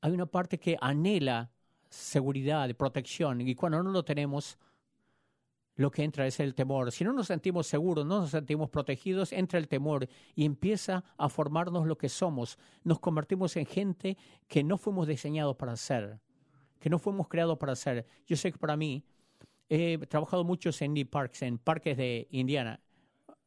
Hay 0.00 0.12
una 0.12 0.26
parte 0.26 0.58
que 0.58 0.76
anhela 0.80 1.50
seguridad, 1.88 2.72
protección, 2.76 3.40
y 3.40 3.54
cuando 3.54 3.82
no 3.82 3.90
lo 3.90 4.04
tenemos, 4.04 4.58
lo 5.76 5.90
que 5.90 6.04
entra 6.04 6.26
es 6.26 6.38
el 6.40 6.54
temor. 6.54 6.92
Si 6.92 7.04
no 7.04 7.12
nos 7.12 7.26
sentimos 7.26 7.66
seguros, 7.66 8.04
no 8.04 8.20
nos 8.20 8.30
sentimos 8.30 8.68
protegidos, 8.68 9.32
entra 9.32 9.58
el 9.58 9.66
temor 9.66 10.06
y 10.34 10.44
empieza 10.44 11.04
a 11.16 11.28
formarnos 11.28 11.86
lo 11.86 11.96
que 11.96 12.08
somos. 12.08 12.58
Nos 12.84 13.00
convertimos 13.00 13.56
en 13.56 13.66
gente 13.66 14.16
que 14.46 14.62
no 14.62 14.76
fuimos 14.76 15.08
diseñados 15.08 15.56
para 15.56 15.76
ser, 15.76 16.20
que 16.78 16.90
no 16.90 16.98
fuimos 16.98 17.28
creados 17.28 17.58
para 17.58 17.74
ser. 17.74 18.06
Yo 18.26 18.36
sé 18.36 18.52
que 18.52 18.58
para 18.58 18.76
mí, 18.76 19.02
he 19.68 19.98
trabajado 19.98 20.44
mucho 20.44 20.70
en 20.80 20.90
Indy 20.90 21.04
Parks, 21.04 21.42
en 21.42 21.58
parques 21.58 21.96
de 21.96 22.28
Indiana. 22.30 22.80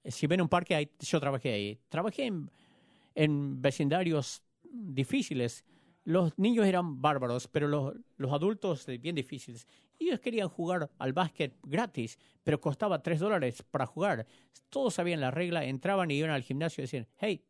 Si 0.05 0.25
ven 0.25 0.41
un 0.41 0.49
parque, 0.49 0.91
yo 0.99 1.19
trabajé 1.19 1.53
ahí. 1.53 1.79
Trabajé 1.89 2.25
en, 2.25 2.49
en 3.13 3.61
vecindarios 3.61 4.41
difíciles 4.63 5.63
los 6.05 6.37
niños 6.37 6.65
eran 6.65 7.01
bárbaros, 7.01 7.47
pero 7.47 7.67
los, 7.67 7.93
los 8.17 8.31
adultos 8.33 8.87
eh, 8.89 8.97
bien 8.97 9.15
difíciles. 9.15 9.67
Ellos 9.99 10.19
querían 10.19 10.49
jugar 10.49 10.89
al 10.97 11.13
básquet 11.13 11.55
gratis, 11.63 12.19
pero 12.43 12.59
costaba 12.59 13.01
tres 13.01 13.19
dólares 13.19 13.63
para 13.63 13.85
jugar. 13.85 14.25
Todos 14.69 14.95
sabían 14.95 15.21
la 15.21 15.31
regla, 15.31 15.63
entraban 15.63 16.11
y 16.11 16.15
iban 16.15 16.31
al 16.31 16.43
gimnasio 16.43 16.81
y 16.81 16.83
decían, 16.83 17.07
hey, 17.17 17.45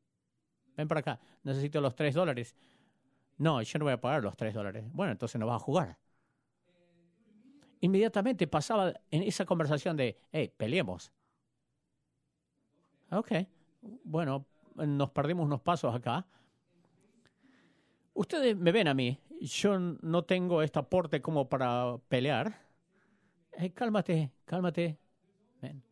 ven 0.78 0.88
para 0.88 1.00
acá, 1.00 1.20
necesito 1.44 1.82
los 1.82 1.96
tres 1.96 2.14
dólares. 2.14 2.56
No, 3.38 3.62
yo 3.62 3.80
no 3.80 3.86
voy 3.86 3.94
a 3.94 4.02
pagar 4.02 4.24
los 4.24 4.38
tres 4.38 4.54
dólares. 4.54 4.86
Bueno, 4.92 5.12
entonces 5.12 5.40
no 5.40 5.48
vas 5.48 5.56
a 5.56 5.66
jugar. 5.66 5.98
Inmediatamente 7.82 8.48
pasaba 8.48 8.94
en 9.10 9.24
esa 9.24 9.46
conversación 9.46 9.98
de, 9.98 10.18
hey, 10.32 10.54
peleemos. 10.56 11.12
Ok, 13.12 13.32
bueno, 14.04 14.46
nos 14.76 15.12
perdimos 15.12 15.46
unos 15.46 15.62
pasos 15.62 15.94
acá. 15.94 16.26
Ustedes 18.14 18.56
me 18.56 18.72
ven 18.72 18.88
a 18.88 18.94
mí, 18.94 19.20
yo 19.42 19.80
no 19.80 20.24
tengo 20.24 20.62
este 20.62 20.80
aporte 20.80 21.22
como 21.22 21.50
para 21.50 21.98
pelear. 22.08 22.62
Hey, 23.52 23.72
cálmate, 23.72 24.32
cálmate. 24.46 24.98
Ven. 25.62 25.84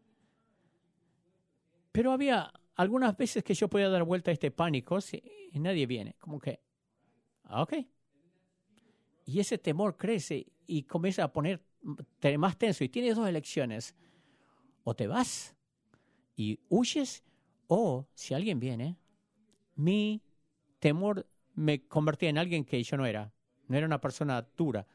Pero 1.92 2.12
había 2.12 2.52
algunas 2.76 3.18
veces 3.18 3.44
que 3.44 3.54
yo 3.54 3.68
podía 3.68 3.90
dar 3.90 4.04
vuelta 4.04 4.32
a 4.32 4.34
este 4.34 4.52
pánico 4.52 5.00
y 5.52 5.60
nadie 5.60 5.86
viene. 5.86 6.16
Como 6.20 6.40
que, 6.40 6.60
ah, 7.44 7.64
ok. 7.64 7.74
Y 9.26 9.40
ese 9.40 9.58
temor 9.58 9.98
crece 9.98 10.48
y 10.66 10.84
comienza 10.84 11.24
a 11.24 11.32
poner 11.32 11.62
más 12.38 12.58
tenso. 12.58 12.84
Y 12.84 12.90
tienes 12.90 13.16
dos 13.16 13.28
elecciones. 13.28 13.96
O 14.84 14.96
te 14.96 15.08
vas 15.08 15.56
y 16.36 16.60
huyes, 16.70 17.24
o 17.68 18.08
si 18.16 18.34
alguien 18.34 18.60
viene, 18.60 18.98
mi 19.76 20.24
temor 20.80 21.28
me 21.54 21.88
convertía 21.88 22.30
en 22.30 22.38
alguien 22.38 22.66
que 22.66 22.82
yo 22.82 22.98
no 22.98 23.06
era. 23.06 23.32
No 23.68 23.78
era 23.78 23.86
una 23.86 24.02
persona 24.02 24.46
dura. 24.58 24.86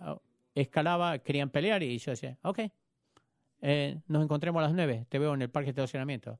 Oh, 0.00 0.20
escalaba, 0.54 1.18
querían 1.18 1.50
pelear 1.50 1.82
y 1.82 1.98
yo 1.98 2.10
decía, 2.10 2.38
ok, 2.42 2.60
eh, 3.62 4.00
nos 4.06 4.22
encontremos 4.22 4.60
a 4.60 4.64
las 4.64 4.74
nueve, 4.74 5.06
te 5.08 5.18
veo 5.18 5.34
en 5.34 5.42
el 5.42 5.50
parque 5.50 5.72
de 5.72 5.82
estacionamiento. 5.82 6.38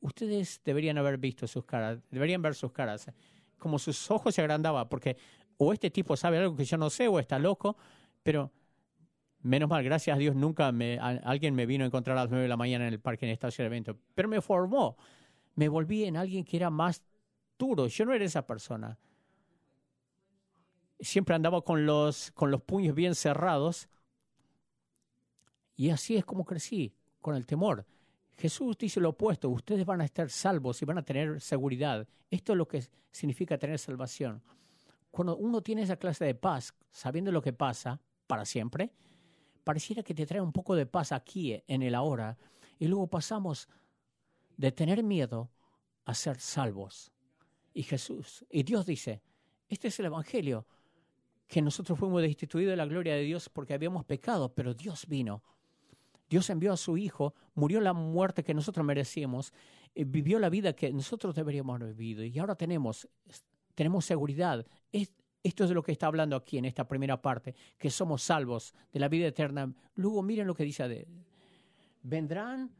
Ustedes 0.00 0.60
deberían 0.64 0.98
haber 0.98 1.18
visto 1.18 1.46
sus 1.46 1.64
caras, 1.64 1.98
deberían 2.10 2.40
ver 2.40 2.54
sus 2.54 2.72
caras, 2.72 3.10
como 3.58 3.78
sus 3.78 4.10
ojos 4.10 4.34
se 4.34 4.40
agrandaban, 4.40 4.88
porque 4.88 5.16
o 5.58 5.72
este 5.72 5.90
tipo 5.90 6.16
sabe 6.16 6.38
algo 6.38 6.56
que 6.56 6.64
yo 6.64 6.78
no 6.78 6.88
sé 6.88 7.08
o 7.08 7.18
está 7.18 7.38
loco, 7.38 7.76
pero 8.22 8.50
menos 9.42 9.68
mal, 9.68 9.82
gracias 9.82 10.16
a 10.16 10.18
Dios 10.18 10.34
nunca 10.34 10.72
me, 10.72 10.98
alguien 10.98 11.54
me 11.54 11.66
vino 11.66 11.84
a 11.84 11.86
encontrar 11.86 12.16
a 12.16 12.22
las 12.22 12.30
nueve 12.30 12.44
de 12.44 12.48
la 12.48 12.56
mañana 12.56 12.86
en 12.86 12.94
el 12.94 13.00
parque 13.00 13.26
en 13.26 13.32
estacionamiento, 13.32 13.98
pero 14.14 14.28
me 14.28 14.40
formó, 14.40 14.96
me 15.54 15.68
volví 15.68 16.04
en 16.04 16.16
alguien 16.16 16.44
que 16.44 16.56
era 16.56 16.70
más 16.70 17.02
duro, 17.60 17.86
yo 17.86 18.06
no 18.06 18.14
era 18.14 18.24
esa 18.24 18.46
persona. 18.46 18.98
Siempre 20.98 21.34
andaba 21.34 21.62
con 21.62 21.86
los, 21.86 22.30
con 22.32 22.50
los 22.50 22.62
puños 22.62 22.94
bien 22.94 23.14
cerrados 23.14 23.88
y 25.76 25.90
así 25.90 26.16
es 26.16 26.24
como 26.24 26.44
crecí, 26.44 26.94
con 27.20 27.36
el 27.36 27.46
temor. 27.46 27.86
Jesús 28.36 28.76
dice 28.78 29.00
lo 29.00 29.10
opuesto, 29.10 29.48
ustedes 29.50 29.84
van 29.84 30.00
a 30.00 30.04
estar 30.04 30.28
salvos 30.30 30.80
y 30.80 30.86
van 30.86 30.98
a 30.98 31.04
tener 31.04 31.40
seguridad. 31.40 32.08
Esto 32.30 32.52
es 32.52 32.58
lo 32.58 32.66
que 32.66 32.82
significa 33.10 33.58
tener 33.58 33.78
salvación. 33.78 34.42
Cuando 35.10 35.36
uno 35.36 35.60
tiene 35.60 35.82
esa 35.82 35.96
clase 35.96 36.24
de 36.24 36.34
paz, 36.34 36.74
sabiendo 36.90 37.30
lo 37.32 37.42
que 37.42 37.52
pasa 37.52 38.00
para 38.26 38.44
siempre, 38.44 38.92
pareciera 39.64 40.02
que 40.02 40.14
te 40.14 40.26
trae 40.26 40.40
un 40.40 40.52
poco 40.52 40.74
de 40.74 40.86
paz 40.86 41.12
aquí 41.12 41.62
en 41.66 41.82
el 41.82 41.94
ahora 41.94 42.38
y 42.78 42.86
luego 42.86 43.06
pasamos 43.08 43.68
de 44.56 44.72
tener 44.72 45.02
miedo 45.02 45.50
a 46.04 46.14
ser 46.14 46.40
salvos. 46.40 47.12
Y 47.72 47.82
Jesús, 47.82 48.44
y 48.50 48.62
Dios 48.62 48.86
dice, 48.86 49.22
este 49.68 49.88
es 49.88 49.98
el 50.00 50.06
Evangelio, 50.06 50.66
que 51.46 51.62
nosotros 51.62 51.98
fuimos 51.98 52.22
destituidos 52.22 52.70
de 52.70 52.76
la 52.76 52.86
gloria 52.86 53.14
de 53.14 53.22
Dios 53.22 53.48
porque 53.48 53.74
habíamos 53.74 54.04
pecado, 54.04 54.52
pero 54.52 54.74
Dios 54.74 55.06
vino. 55.06 55.42
Dios 56.28 56.48
envió 56.48 56.72
a 56.72 56.76
su 56.76 56.96
Hijo, 56.96 57.34
murió 57.54 57.80
la 57.80 57.92
muerte 57.92 58.44
que 58.44 58.54
nosotros 58.54 58.86
merecíamos, 58.86 59.52
eh, 59.94 60.04
vivió 60.04 60.38
la 60.38 60.48
vida 60.48 60.74
que 60.74 60.92
nosotros 60.92 61.34
deberíamos 61.34 61.80
haber 61.80 61.94
vivido 61.94 62.24
y 62.24 62.38
ahora 62.38 62.54
tenemos, 62.54 63.08
tenemos 63.74 64.04
seguridad. 64.04 64.64
Esto 64.92 65.64
es 65.64 65.68
de 65.70 65.74
lo 65.74 65.82
que 65.82 65.92
está 65.92 66.06
hablando 66.06 66.36
aquí 66.36 66.58
en 66.58 66.66
esta 66.66 66.86
primera 66.86 67.20
parte, 67.20 67.54
que 67.78 67.90
somos 67.90 68.22
salvos 68.22 68.72
de 68.92 69.00
la 69.00 69.08
vida 69.08 69.26
eterna. 69.26 69.72
Luego 69.96 70.22
miren 70.22 70.46
lo 70.46 70.54
que 70.54 70.64
dice, 70.64 71.08
vendrán 72.02 72.70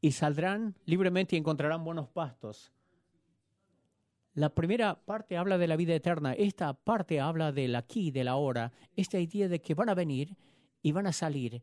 y 0.00 0.12
saldrán 0.12 0.74
libremente 0.86 1.36
y 1.36 1.38
encontrarán 1.38 1.84
buenos 1.84 2.08
pastos. 2.08 2.72
La 4.34 4.54
primera 4.54 4.94
parte 4.94 5.36
habla 5.36 5.58
de 5.58 5.66
la 5.66 5.76
vida 5.76 5.94
eterna, 5.94 6.32
esta 6.32 6.72
parte 6.72 7.20
habla 7.20 7.52
del 7.52 7.74
aquí, 7.74 8.10
de 8.10 8.24
la 8.24 8.36
hora, 8.36 8.72
esta 8.96 9.18
idea 9.18 9.48
de 9.48 9.60
que 9.60 9.74
van 9.74 9.88
a 9.88 9.94
venir 9.94 10.36
y 10.82 10.92
van 10.92 11.06
a 11.06 11.12
salir 11.12 11.62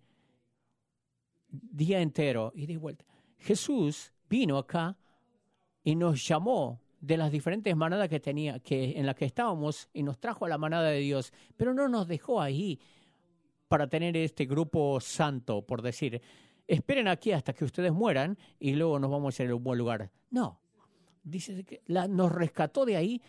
día 1.50 2.02
entero. 2.02 2.52
Y 2.54 2.65
de 2.65 2.78
vuelta. 2.78 3.06
Jesús 3.38 4.12
vino 4.30 4.58
acá 4.58 4.97
y 5.84 5.95
nos 5.95 6.28
llamó 6.28 6.82
de 7.00 7.15
las 7.15 7.32
diferentes 7.32 7.76
manadas 7.76 8.10
que 8.10 8.19
tenía, 8.19 8.60
que 8.60 8.97
en 8.97 9.06
las 9.06 9.15
que 9.15 9.26
estábamos 9.26 9.89
y 9.93 10.04
nos 10.04 10.19
trajo 10.19 10.45
a 10.45 10.50
la 10.50 10.58
manada 10.58 10.89
de 10.89 11.00
Dios, 11.00 11.32
pero 11.56 11.73
no 11.73 11.88
nos 11.88 12.08
dejó 12.08 12.41
ahí 12.41 12.80
para 13.67 13.88
tener 13.88 14.17
este 14.17 14.45
grupo 14.45 15.00
santo, 15.00 15.65
por 15.65 15.82
decir, 15.82 16.21
esperen 16.67 17.08
aquí 17.08 17.32
hasta 17.32 17.53
que 17.53 17.65
ustedes 17.65 17.91
mueran 17.91 18.38
y 18.60 18.73
luego 18.73 18.99
nos 18.99 19.10
vamos 19.10 19.39
a 19.39 19.43
ir 19.43 19.51
a 19.51 19.56
un 19.56 19.63
buen 19.63 19.80
lugar. 19.80 20.12
No, 20.30 20.60
dice 21.23 21.63
que 21.63 21.82
nos 21.88 22.32
rescató 22.32 22.86
de 22.86 22.97
ahí, 22.97 23.21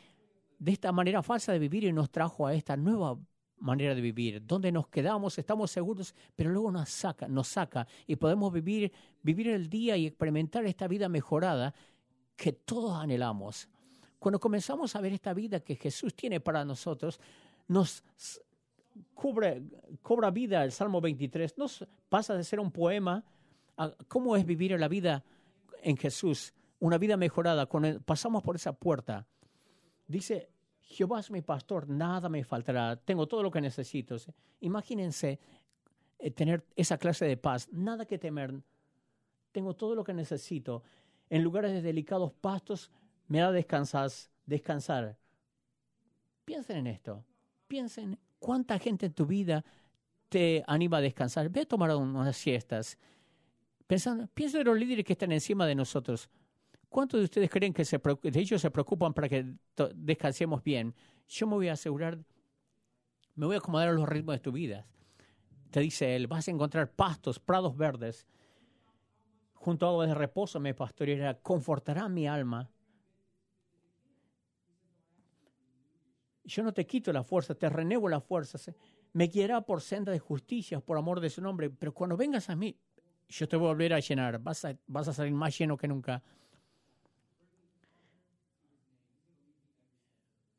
de 0.59 0.73
esta 0.73 0.93
manera 0.93 1.23
falsa 1.23 1.53
de 1.53 1.59
vivir 1.59 1.85
y 1.85 1.93
nos 1.93 2.11
trajo 2.11 2.47
a 2.47 2.55
esta 2.55 2.77
nueva 2.77 3.19
manera 3.61 3.95
de 3.95 4.01
vivir, 4.01 4.45
donde 4.45 4.71
nos 4.71 4.89
quedamos, 4.89 5.39
estamos 5.39 5.71
seguros, 5.71 6.15
pero 6.35 6.51
luego 6.51 6.71
nos 6.71 6.89
saca, 6.89 7.29
nos 7.29 7.49
saca 7.49 7.87
y 8.07 8.17
podemos 8.17 8.53
vivir, 8.53 8.93
vivir 9.23 9.49
el 9.49 9.69
día 9.69 9.97
y 9.97 10.07
experimentar 10.07 10.65
esta 10.67 10.87
vida 10.87 11.09
mejorada 11.09 11.75
que 12.37 12.53
todos 12.53 12.97
anhelamos. 12.97 13.69
Cuando 14.19 14.41
comenzamos 14.41 14.95
a 14.97 15.01
ver 15.01 15.13
esta 15.13 15.33
vida 15.33 15.61
que 15.61 15.77
Jesús 15.77 16.15
tiene 16.15 16.41
para 16.41 16.65
nosotros, 16.65 17.21
nos 17.69 18.03
cubre, 19.15 19.63
cobra 20.03 20.31
vida 20.31 20.65
el 20.65 20.73
Salmo 20.73 21.01
23, 21.01 21.59
nos 21.59 21.87
pasa 22.09 22.35
de 22.35 22.45
ser 22.45 22.61
un 22.61 22.71
poema 22.71 23.25
a 23.77 23.95
cómo 24.09 24.37
es 24.37 24.45
vivir 24.45 24.79
la 24.79 24.89
vida 24.89 25.25
en 25.83 25.97
Jesús, 25.97 26.55
una 26.81 26.99
vida 26.99 27.17
mejorada, 27.17 27.67
cuando 27.67 28.01
pasamos 28.01 28.43
por 28.43 28.57
esa 28.57 28.73
puerta. 28.73 29.27
Dice, 30.07 30.51
Jehová 30.81 31.21
es 31.21 31.31
mi 31.31 31.43
pastor, 31.43 31.89
nada 31.89 32.29
me 32.29 32.45
faltará, 32.45 32.97
tengo 32.97 33.27
todo 33.27 33.43
lo 33.43 33.51
que 33.51 33.61
necesito. 33.61 34.17
Imagínense 34.61 35.39
eh, 36.19 36.31
tener 36.31 36.65
esa 36.77 36.99
clase 36.99 37.27
de 37.27 37.37
paz, 37.37 37.69
nada 37.73 38.05
que 38.05 38.19
temer, 38.19 38.55
tengo 39.53 39.75
todo 39.75 39.95
lo 39.95 40.05
que 40.05 40.15
necesito 40.15 40.83
en 41.31 41.43
lugares 41.43 41.73
de 41.73 41.83
delicados 41.83 42.33
pastos 42.33 42.91
me 43.27 43.41
da 43.41 43.53
descansar, 43.53 44.11
descansar. 44.47 45.19
Piensen 46.45 46.79
en 46.79 46.87
esto. 46.87 47.25
Piensen 47.67 48.19
cuánta 48.39 48.79
gente 48.79 49.07
en 49.07 49.13
tu 49.13 49.27
vida 49.27 49.65
te 50.29 50.63
anima 50.67 50.99
a 50.99 51.01
descansar. 51.01 51.49
Ve 51.49 51.63
a 51.63 51.67
tomar 51.67 51.95
unas 51.95 52.37
siestas. 52.37 52.99
Pensando, 53.87 54.27
piensen 54.35 54.61
en 54.61 54.67
los 54.67 54.79
líderes 54.79 55.05
que 55.05 55.15
están 55.15 55.33
encima 55.33 55.67
de 55.67 55.75
nosotros. 55.75 56.29
¿Cuántos 56.89 57.21
de 57.21 57.25
ustedes 57.25 57.51
creen 57.51 57.73
que 57.73 57.85
de 57.85 58.41
ellos 58.41 58.61
se 58.61 58.71
preocupan 58.71 59.13
para 59.13 59.29
que 59.29 59.47
descansemos 59.95 60.63
bien? 60.63 60.95
Yo 61.29 61.47
me 61.47 61.55
voy 61.55 61.69
a 61.69 61.75
asegurar, 61.75 62.19
me 63.35 63.47
voy 63.47 63.57
a 63.57 63.59
acomodar 63.59 63.89
a 63.89 63.93
los 63.93 64.09
ritmos 64.09 64.35
de 64.35 64.41
tu 64.41 64.53
vida. 64.53 64.87
Te 65.71 65.81
dice 65.81 66.17
él, 66.17 66.27
vas 66.27 66.49
a 66.49 66.51
encontrar 66.51 66.91
pastos, 66.91 67.39
prados 67.39 67.77
verdes 67.77 68.27
junto 69.59 69.87
a 69.87 69.91
aguas 69.91 70.09
de 70.09 70.15
reposo 70.15 70.61
me 70.61 70.75
pastoreará, 70.75 71.35
confortará 71.41 72.09
mi 72.09 72.27
alma. 72.27 72.71
Yo 76.49 76.63
no 76.63 76.73
te 76.73 76.87
quito 76.87 77.13
la 77.13 77.23
fuerza, 77.23 77.55
te 77.55 77.69
renuevo 77.69 78.09
la 78.09 78.21
fuerza. 78.21 78.59
Me 79.13 79.27
guiará 79.27 79.61
por 79.61 79.81
senda 79.81 80.13
de 80.13 80.19
justicia, 80.19 80.81
por 80.81 80.97
amor 80.97 81.21
de 81.21 81.31
su 81.31 81.41
nombre. 81.41 81.71
Pero 81.71 81.93
cuando 81.93 82.17
vengas 82.17 82.49
a 82.51 82.57
mí, 82.57 82.77
yo 83.29 83.49
te 83.49 83.57
voy 83.57 83.67
a 83.67 83.73
volver 83.73 83.95
a 83.95 84.01
llenar. 84.01 84.39
Vas 84.39 84.65
a, 84.65 84.77
vas 84.87 85.09
a 85.09 85.13
salir 85.13 85.33
más 85.33 85.57
lleno 85.57 85.77
que 85.77 85.89
nunca. 85.89 86.23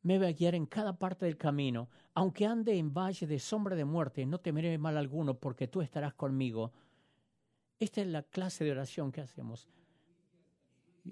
Me 0.04 0.18
va 0.18 0.28
a 0.28 0.32
guiar 0.32 0.56
en 0.56 0.66
cada 0.66 0.98
parte 0.98 1.26
del 1.26 1.38
camino. 1.38 1.90
Aunque 2.14 2.46
ande 2.46 2.78
en 2.78 2.94
valle 2.94 3.28
de 3.28 3.40
sombra 3.40 3.76
de 3.76 3.86
muerte, 3.86 4.26
no 4.26 4.40
temeré 4.40 4.78
mal 4.78 4.98
alguno, 4.98 5.34
porque 5.36 5.68
tú 5.68 5.82
estarás 5.82 6.14
conmigo 6.14 6.72
esta 7.80 8.02
es 8.02 8.08
la 8.08 8.24
clase 8.24 8.66
de 8.66 8.72
oración 8.72 9.12
que 9.12 9.22
hacemos. 9.22 9.70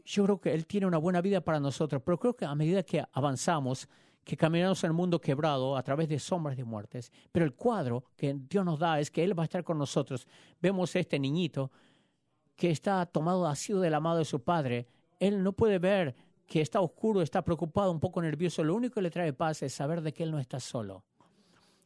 Yo 0.04 0.26
creo 0.26 0.42
que 0.42 0.54
Él 0.54 0.68
tiene 0.68 0.86
una 0.86 0.98
buena 0.98 1.22
vida 1.22 1.42
para 1.42 1.60
nosotros, 1.60 2.02
pero 2.06 2.20
creo 2.20 2.36
que 2.36 2.46
a 2.46 2.54
medida 2.56 2.84
que 2.84 3.04
avanzamos, 3.13 3.88
que 4.28 4.36
caminamos 4.36 4.84
en 4.84 4.90
el 4.90 4.94
mundo 4.94 5.22
quebrado 5.22 5.78
a 5.78 5.82
través 5.82 6.10
de 6.10 6.20
sombras 6.20 6.58
de 6.58 6.66
muertes, 6.66 7.13
pero 7.32 7.46
el 7.46 7.54
cuadro 7.54 8.04
que 8.18 8.36
Dios 8.50 8.66
nos 8.66 8.78
da 8.78 9.00
es 9.00 9.10
que 9.10 9.24
Él 9.24 9.40
va 9.40 9.44
a 9.44 9.46
estar 9.46 9.63
con 9.63 9.78
nosotros. 9.78 10.28
Vemos 10.62 10.94
a 10.94 11.00
este 11.00 11.18
niñito 11.18 11.72
que 12.58 12.70
está 12.70 13.06
tomado, 13.06 13.48
ha 13.48 13.56
sido 13.56 13.80
del 13.80 13.94
amado 13.94 14.18
de 14.18 14.26
su 14.26 14.44
padre. 14.44 14.86
Él 15.18 15.42
no 15.42 15.54
puede 15.54 15.80
ver 15.80 16.13
que 16.46 16.60
está 16.60 16.82
oscuro, 16.82 17.22
está 17.22 17.42
preocupado, 17.42 17.90
un 17.90 18.02
poco 18.02 18.22
nervioso, 18.22 18.66
lo 18.66 18.76
único 18.76 18.96
que 18.96 19.04
le 19.04 19.12
trae 19.12 19.32
paz 19.32 19.63
es 19.63 19.74
saber 19.74 20.02
de 20.02 20.12
que 20.12 20.24
él 20.24 20.32
no 20.32 20.40
está 20.40 20.60
solo. 20.60 21.06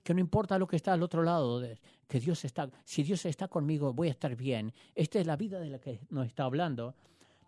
Que 0.03 0.15
no 0.15 0.19
importa 0.19 0.57
lo 0.57 0.65
que 0.65 0.77
está 0.77 0.93
al 0.93 1.03
otro 1.03 1.21
lado, 1.21 1.61
que 2.07 2.19
Dios 2.19 2.43
está, 2.43 2.71
si 2.83 3.03
Dios 3.03 3.23
está 3.27 3.49
conmigo, 3.49 3.93
voy 3.93 4.07
a 4.07 4.11
estar 4.11 4.35
bien. 4.35 4.73
Esta 4.95 5.19
es 5.19 5.27
la 5.27 5.35
vida 5.35 5.59
de 5.59 5.69
la 5.69 5.77
que 5.77 5.99
nos 6.09 6.25
está 6.25 6.45
hablando. 6.45 6.95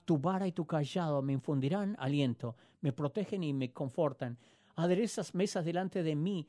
Tu 0.05 0.19
vara 0.19 0.45
y 0.45 0.51
tu 0.51 0.67
callado 0.67 1.23
me 1.23 1.33
infundirán 1.33 1.95
aliento, 1.97 2.55
me 2.81 2.93
protegen 2.93 3.43
y 3.43 3.53
me 3.53 3.71
confortan. 3.71 4.37
Aderezas 4.75 5.35
mesas 5.35 5.63
delante 5.65 6.03
de 6.03 6.15
mí 6.15 6.47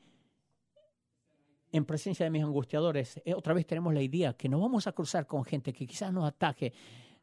en 1.71 1.85
presencia 1.85 2.23
de 2.25 2.29
mis 2.29 2.43
angustiadores. 2.43 3.21
Eh, 3.25 3.33
otra 3.33 3.53
vez 3.53 3.65
tenemos 3.65 3.93
la 3.93 4.01
idea 4.01 4.33
que 4.33 4.49
no 4.49 4.59
vamos 4.59 4.87
a 4.87 4.93
cruzar 4.93 5.27
con 5.27 5.43
gente 5.43 5.73
que 5.73 5.85
quizás 5.85 6.11
nos 6.11 6.25
ataque, 6.25 6.73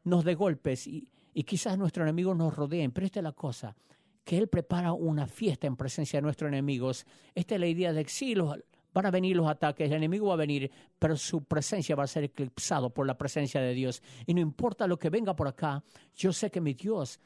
nos 0.03 0.23
dé 0.23 0.35
golpes 0.35 0.87
y, 0.87 1.07
y 1.33 1.43
quizás 1.43 1.77
nuestros 1.77 2.05
enemigos 2.05 2.37
nos 2.37 2.55
rodeen. 2.55 2.91
Pero 2.91 3.05
esta 3.05 3.19
es 3.19 3.23
la 3.23 3.31
cosa, 3.31 3.75
que 4.23 4.37
Él 4.37 4.47
prepara 4.47 4.93
una 4.93 5.27
fiesta 5.27 5.67
en 5.67 5.75
presencia 5.75 6.17
de 6.17 6.21
nuestros 6.21 6.47
enemigos. 6.47 7.05
Esta 7.33 7.55
es 7.55 7.61
la 7.61 7.67
idea 7.67 7.93
de 7.93 8.03
que 8.03 8.09
sí, 8.09 8.35
van 8.35 9.05
a 9.05 9.11
venir 9.11 9.35
los 9.35 9.47
ataques, 9.47 9.87
el 9.87 9.97
enemigo 9.97 10.27
va 10.27 10.33
a 10.33 10.37
venir, 10.37 10.69
pero 10.99 11.17
su 11.17 11.43
presencia 11.43 11.95
va 11.95 12.03
a 12.03 12.07
ser 12.07 12.25
eclipsado 12.25 12.91
por 12.91 13.07
la 13.07 13.17
presencia 13.17 13.59
de 13.59 13.73
Dios. 13.73 14.01
Y 14.25 14.33
no 14.33 14.41
importa 14.41 14.87
lo 14.87 14.97
que 14.97 15.09
venga 15.09 15.35
por 15.35 15.47
acá, 15.47 15.83
yo 16.15 16.31
sé 16.31 16.51
que 16.51 16.61
mi 16.61 16.73
Dios 16.73 17.19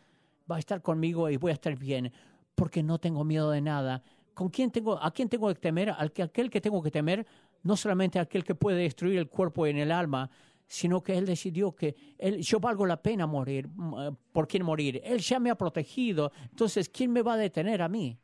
va 0.49 0.55
a 0.55 0.59
estar 0.59 0.81
conmigo 0.81 1.29
y 1.29 1.37
voy 1.37 1.51
a 1.51 1.55
estar 1.55 1.77
bien, 1.77 2.11
porque 2.57 2.81
no 2.81 2.97
tengo 2.99 3.23
miedo 3.23 3.51
de 3.51 3.61
nada. 3.61 4.03
¿Con 4.33 4.49
quién 4.49 4.71
tengo, 4.71 5.01
¿A 5.01 5.11
quién 5.11 5.29
tengo 5.29 5.47
que 5.49 5.59
temer? 5.59 5.91
Al 5.91 6.11
que, 6.11 6.23
aquel 6.23 6.49
que 6.49 6.59
tengo 6.59 6.81
que 6.81 6.89
temer, 6.89 7.25
no 7.61 7.77
solamente 7.77 8.17
aquel 8.17 8.43
que 8.43 8.55
puede 8.55 8.79
destruir 8.79 9.19
el 9.19 9.29
cuerpo 9.29 9.67
y 9.67 9.69
en 9.69 9.77
el 9.77 9.91
alma, 9.91 10.29
sino 10.65 11.03
que 11.03 11.15
Él 11.17 11.27
decidió 11.27 11.75
que 11.75 11.95
yo 12.41 12.59
valgo 12.59 12.87
la 12.87 13.01
pena 13.01 13.27
morir, 13.27 13.69
eh, 13.99 14.11
por 14.31 14.47
quién 14.47 14.65
morir. 14.65 14.99
Él 15.03 15.19
ya 15.19 15.39
me 15.39 15.51
ha 15.51 15.55
protegido, 15.55 16.31
entonces, 16.49 16.89
¿quién 16.89 17.11
me 17.13 17.21
va 17.21 17.33
a 17.33 17.37
detener 17.37 17.83
a 17.83 17.89
mí? 17.89 18.19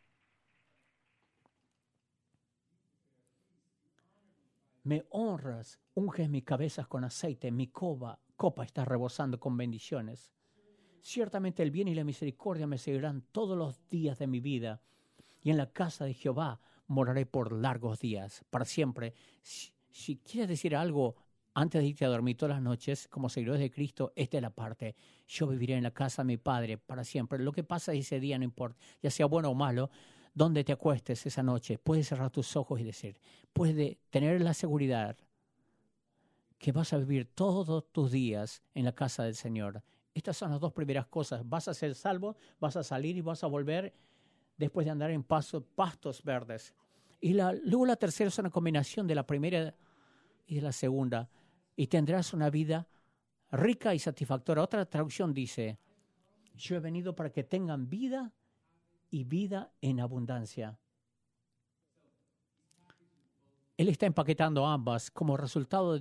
Me 4.84 5.06
honras, 5.12 5.80
unges 5.94 6.28
mi 6.28 6.42
cabeza 6.42 6.86
con 6.86 7.04
aceite, 7.04 7.52
mi 7.52 7.68
copa, 7.68 8.20
copa 8.36 8.66
está 8.66 8.84
rebosando 8.84 9.40
con 9.40 9.56
bendiciones. 9.56 10.34
Ciertamente 11.06 11.62
el 11.62 11.70
bien 11.70 11.90
y 11.90 11.96
la 11.96 12.06
misericordia 12.06 12.66
me 12.66 12.78
seguirán 12.78 13.26
todos 13.34 13.58
los 13.58 13.78
días 13.90 14.20
de 14.20 14.26
mi 14.26 14.40
vida, 14.40 14.82
y 15.42 15.50
en 15.50 15.58
la 15.58 15.70
casa 15.70 16.06
de 16.06 16.14
Jehová 16.14 16.62
moraré 16.88 17.26
por 17.26 17.52
largos 17.52 18.00
días, 18.00 18.46
para 18.50 18.64
siempre. 18.64 19.14
Si, 19.42 20.16
quieres 20.20 20.48
decir 20.48 20.78
algo 20.78 21.18
antes 21.56 21.82
de 21.82 21.90
irte 21.90 22.06
a 22.06 22.08
dormir 22.08 22.38
todas 22.38 22.56
las 22.56 22.64
noches, 22.64 23.10
como 23.10 23.28
seguidores 23.28 23.60
de 23.60 23.70
Cristo, 23.70 24.14
esta 24.16 24.38
es 24.38 24.42
la 24.42 24.52
parte. 24.52 24.96
Yo 25.28 25.46
viviré 25.48 25.76
en 25.76 25.84
la 25.84 25.92
casa 25.92 26.22
de 26.22 26.28
mi 26.28 26.38
Padre 26.38 26.78
para 26.78 27.04
siempre. 27.04 27.38
Lo 27.38 27.52
que 27.52 27.66
pasa 27.66 27.92
ese 27.92 28.22
día 28.22 28.38
no 28.38 28.46
importa, 28.46 28.80
ya 29.02 29.12
sea 29.12 29.26
bueno 29.26 29.50
o 29.50 29.56
malo, 29.56 29.90
donde 30.34 30.64
te 30.64 30.72
acuestes 30.72 31.26
esa 31.26 31.44
noche, 31.44 31.80
puedes 31.80 32.08
cerrar 32.08 32.32
tus 32.32 32.56
ojos 32.56 32.80
y 32.80 32.86
decir, 32.86 33.20
puedes 33.52 33.98
tener 34.10 34.40
la 34.40 34.54
seguridad 34.54 35.18
que 36.58 36.72
vas 36.72 36.94
a 36.94 36.98
vivir 36.98 37.26
todos 37.26 37.92
tus 37.92 38.10
días 38.10 38.64
en 38.74 38.86
la 38.86 38.96
casa 38.96 39.26
del 39.26 39.36
Señor. 39.36 39.84
Estas 40.14 40.38
son 40.38 40.52
las 40.52 40.60
dos 40.60 40.74
primeras 40.74 41.08
cosas. 41.08 41.48
Vas 41.48 41.68
a 41.68 41.74
ser 41.74 41.96
salvo, 41.96 42.38
vas 42.60 42.76
a 42.76 42.84
salir 42.84 43.18
y 43.18 43.22
vas 43.22 43.44
a 43.44 43.48
volver 43.48 43.94
después 44.58 44.86
de 44.86 44.92
andar 44.92 45.12
en 45.12 45.24
pastos 45.24 46.24
verdes. 46.24 46.74
Y 47.20 47.34
la, 47.34 47.54
luego 47.54 47.86
la 47.86 47.96
tercera 47.96 48.28
es 48.28 48.38
una 48.38 48.50
combinación 48.50 49.08
de 49.08 49.16
la 49.16 49.26
primera 49.26 49.74
y 50.46 50.56
de 50.56 50.62
la 50.62 50.72
segunda 50.72 51.30
y 51.76 51.88
tendrás 51.88 52.34
una 52.34 52.50
vida 52.50 52.88
rica 53.52 53.94
y 53.94 54.00
satisfactoria. 54.00 54.64
Otra 54.64 54.86
traducción 54.86 55.34
dice, 55.34 55.80
yo 56.56 56.76
he 56.76 56.80
venido 56.80 57.16
para 57.16 57.32
que 57.32 57.44
tengan 57.44 57.90
vida 57.90 58.32
y 59.10 59.24
vida 59.24 59.72
en 59.82 60.00
abundancia. 60.00 60.78
Él 63.78 63.90
está 63.90 64.06
empaquetando 64.06 64.66
ambas 64.66 65.10
como 65.10 65.36
resultado 65.38 66.00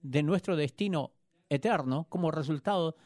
de 0.00 0.22
nuestro 0.22 0.56
destino 0.56 1.12
eterno, 1.48 2.06
como 2.08 2.30
resultado 2.30 2.96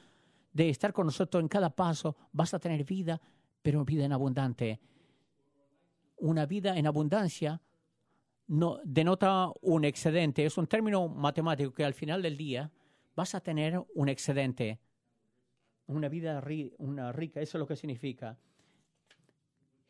estar 0.54 0.92
con 0.92 1.06
nosotros 1.06 1.42
en 1.42 1.48
cada 1.48 1.70
paso. 1.70 2.16
Vas 2.32 2.54
a 2.54 2.58
tener 2.58 2.84
vida, 2.84 3.20
pero 3.62 3.84
vida 3.84 4.04
en 4.04 4.12
abundante. 4.12 4.80
Una 6.16 6.46
vida 6.46 6.76
en 6.76 6.86
abundancia 6.86 7.60
no, 8.48 8.80
denota 8.84 9.50
un 9.62 9.84
excedente. 9.84 10.44
Es 10.44 10.58
un 10.58 10.66
término 10.66 11.08
matemático 11.08 11.72
que 11.72 11.84
al 11.84 11.94
final 11.94 12.20
del 12.22 12.36
día 12.36 12.70
vas 13.14 13.34
a 13.34 13.40
tener 13.40 13.80
un 13.94 14.08
excedente, 14.08 14.80
una 15.86 16.08
vida 16.08 16.42
una 16.78 17.12
rica. 17.12 17.40
Eso 17.40 17.58
es 17.58 17.60
lo 17.60 17.66
que 17.66 17.76
significa. 17.76 18.38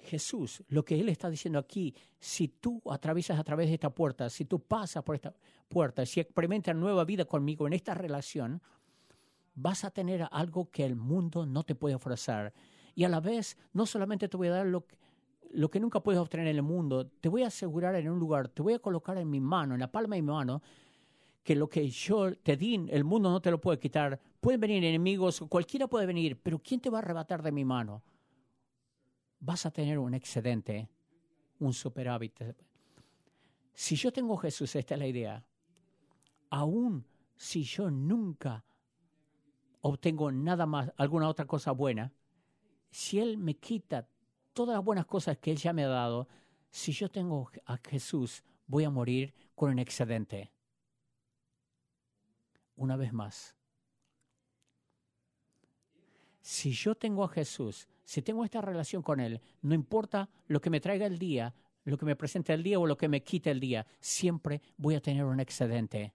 Jesús, 0.02 0.62
lo 0.68 0.84
que 0.84 0.98
Él 0.98 1.08
está 1.08 1.28
diciendo 1.28 1.58
aquí, 1.58 1.94
si 2.18 2.48
tú 2.48 2.80
atraviesas 2.90 3.38
a 3.38 3.44
través 3.44 3.68
de 3.68 3.74
esta 3.74 3.90
puerta, 3.90 4.30
si 4.30 4.44
tú 4.44 4.60
pasas 4.60 5.02
por 5.02 5.14
esta 5.14 5.34
puerta, 5.68 6.06
si 6.06 6.20
experimentas 6.20 6.74
nueva 6.74 7.04
vida 7.04 7.24
conmigo 7.24 7.66
en 7.66 7.74
esta 7.74 7.94
relación, 7.94 8.62
vas 9.54 9.84
a 9.84 9.90
tener 9.90 10.28
algo 10.30 10.70
que 10.70 10.84
el 10.84 10.96
mundo 10.96 11.46
no 11.46 11.64
te 11.64 11.74
puede 11.74 11.94
ofrecer. 11.94 12.52
Y 12.94 13.04
a 13.04 13.08
la 13.08 13.20
vez, 13.20 13.56
no 13.72 13.86
solamente 13.86 14.28
te 14.28 14.36
voy 14.36 14.48
a 14.48 14.52
dar 14.52 14.66
lo 14.66 15.70
que, 15.70 15.80
nunca 15.80 16.00
puedes 16.00 16.20
obtener 16.20 16.46
en 16.48 16.56
el 16.56 16.62
mundo, 16.62 17.06
te 17.06 17.28
voy 17.28 17.42
a 17.42 17.48
asegurar 17.48 17.94
en 17.94 18.08
un 18.10 18.18
lugar, 18.18 18.48
te 18.48 18.62
voy 18.62 18.74
a 18.74 18.78
colocar 18.78 19.16
en 19.18 19.30
mi 19.30 19.40
mano, 19.40 19.74
en 19.74 19.80
la 19.80 19.90
palma 19.90 20.16
de 20.16 20.22
mi 20.22 20.28
mano, 20.28 20.62
que 21.42 21.56
lo 21.56 21.68
que 21.68 21.88
yo 21.88 22.36
te 22.36 22.56
di, 22.56 22.86
el 22.90 23.04
mundo 23.04 23.30
no 23.30 23.40
te 23.40 23.50
lo 23.50 23.60
puede 23.60 23.78
quitar. 23.78 24.20
Pueden 24.40 24.60
venir 24.60 24.84
enemigos, 24.84 25.40
cualquiera 25.48 25.86
puede 25.86 26.06
venir, 26.06 26.40
pero 26.40 26.58
¿quién 26.58 26.80
te 26.80 26.90
va 26.90 26.98
a 26.98 27.02
arrebatar 27.02 27.42
de 27.42 27.52
mi 27.52 27.64
mano? 27.64 28.02
Vas 29.40 29.64
a 29.64 29.70
tener 29.70 29.98
un 29.98 30.12
excedente, 30.14 30.88
un 31.58 31.72
superávit. 31.72 32.42
Si 33.72 33.96
yo 33.96 34.12
tengo 34.12 34.36
Jesús, 34.36 34.76
esta 34.76 34.94
es 34.94 35.00
la 35.00 35.06
idea, 35.06 35.44
aún 36.50 37.06
si 37.36 37.62
yo 37.62 37.90
nunca 37.90 38.64
obtengo 39.80 40.30
nada 40.30 40.66
más, 40.66 40.92
alguna 40.96 41.28
otra 41.28 41.46
cosa 41.46 41.72
buena, 41.72 42.12
si 42.90 43.20
Él 43.20 43.38
me 43.38 43.54
quita 43.54 44.08
todas 44.52 44.76
las 44.76 44.84
buenas 44.84 45.06
cosas 45.06 45.38
que 45.38 45.50
Él 45.50 45.58
ya 45.58 45.72
me 45.72 45.84
ha 45.84 45.88
dado, 45.88 46.28
si 46.70 46.92
yo 46.92 47.08
tengo 47.08 47.50
a 47.66 47.78
Jesús, 47.78 48.44
voy 48.66 48.84
a 48.84 48.90
morir 48.90 49.34
con 49.54 49.70
un 49.70 49.78
excedente. 49.78 50.52
Una 52.76 52.96
vez 52.96 53.12
más. 53.12 53.54
Si 56.40 56.72
yo 56.72 56.94
tengo 56.94 57.24
a 57.24 57.28
Jesús, 57.28 57.86
si 58.04 58.22
tengo 58.22 58.44
esta 58.44 58.60
relación 58.60 59.02
con 59.02 59.20
Él, 59.20 59.40
no 59.62 59.74
importa 59.74 60.30
lo 60.46 60.60
que 60.60 60.70
me 60.70 60.80
traiga 60.80 61.06
el 61.06 61.18
día, 61.18 61.54
lo 61.84 61.96
que 61.98 62.06
me 62.06 62.16
presente 62.16 62.52
el 62.52 62.62
día 62.62 62.78
o 62.78 62.86
lo 62.86 62.96
que 62.96 63.08
me 63.08 63.22
quite 63.22 63.50
el 63.50 63.60
día, 63.60 63.86
siempre 64.00 64.62
voy 64.76 64.94
a 64.94 65.00
tener 65.00 65.24
un 65.24 65.40
excedente. 65.40 66.14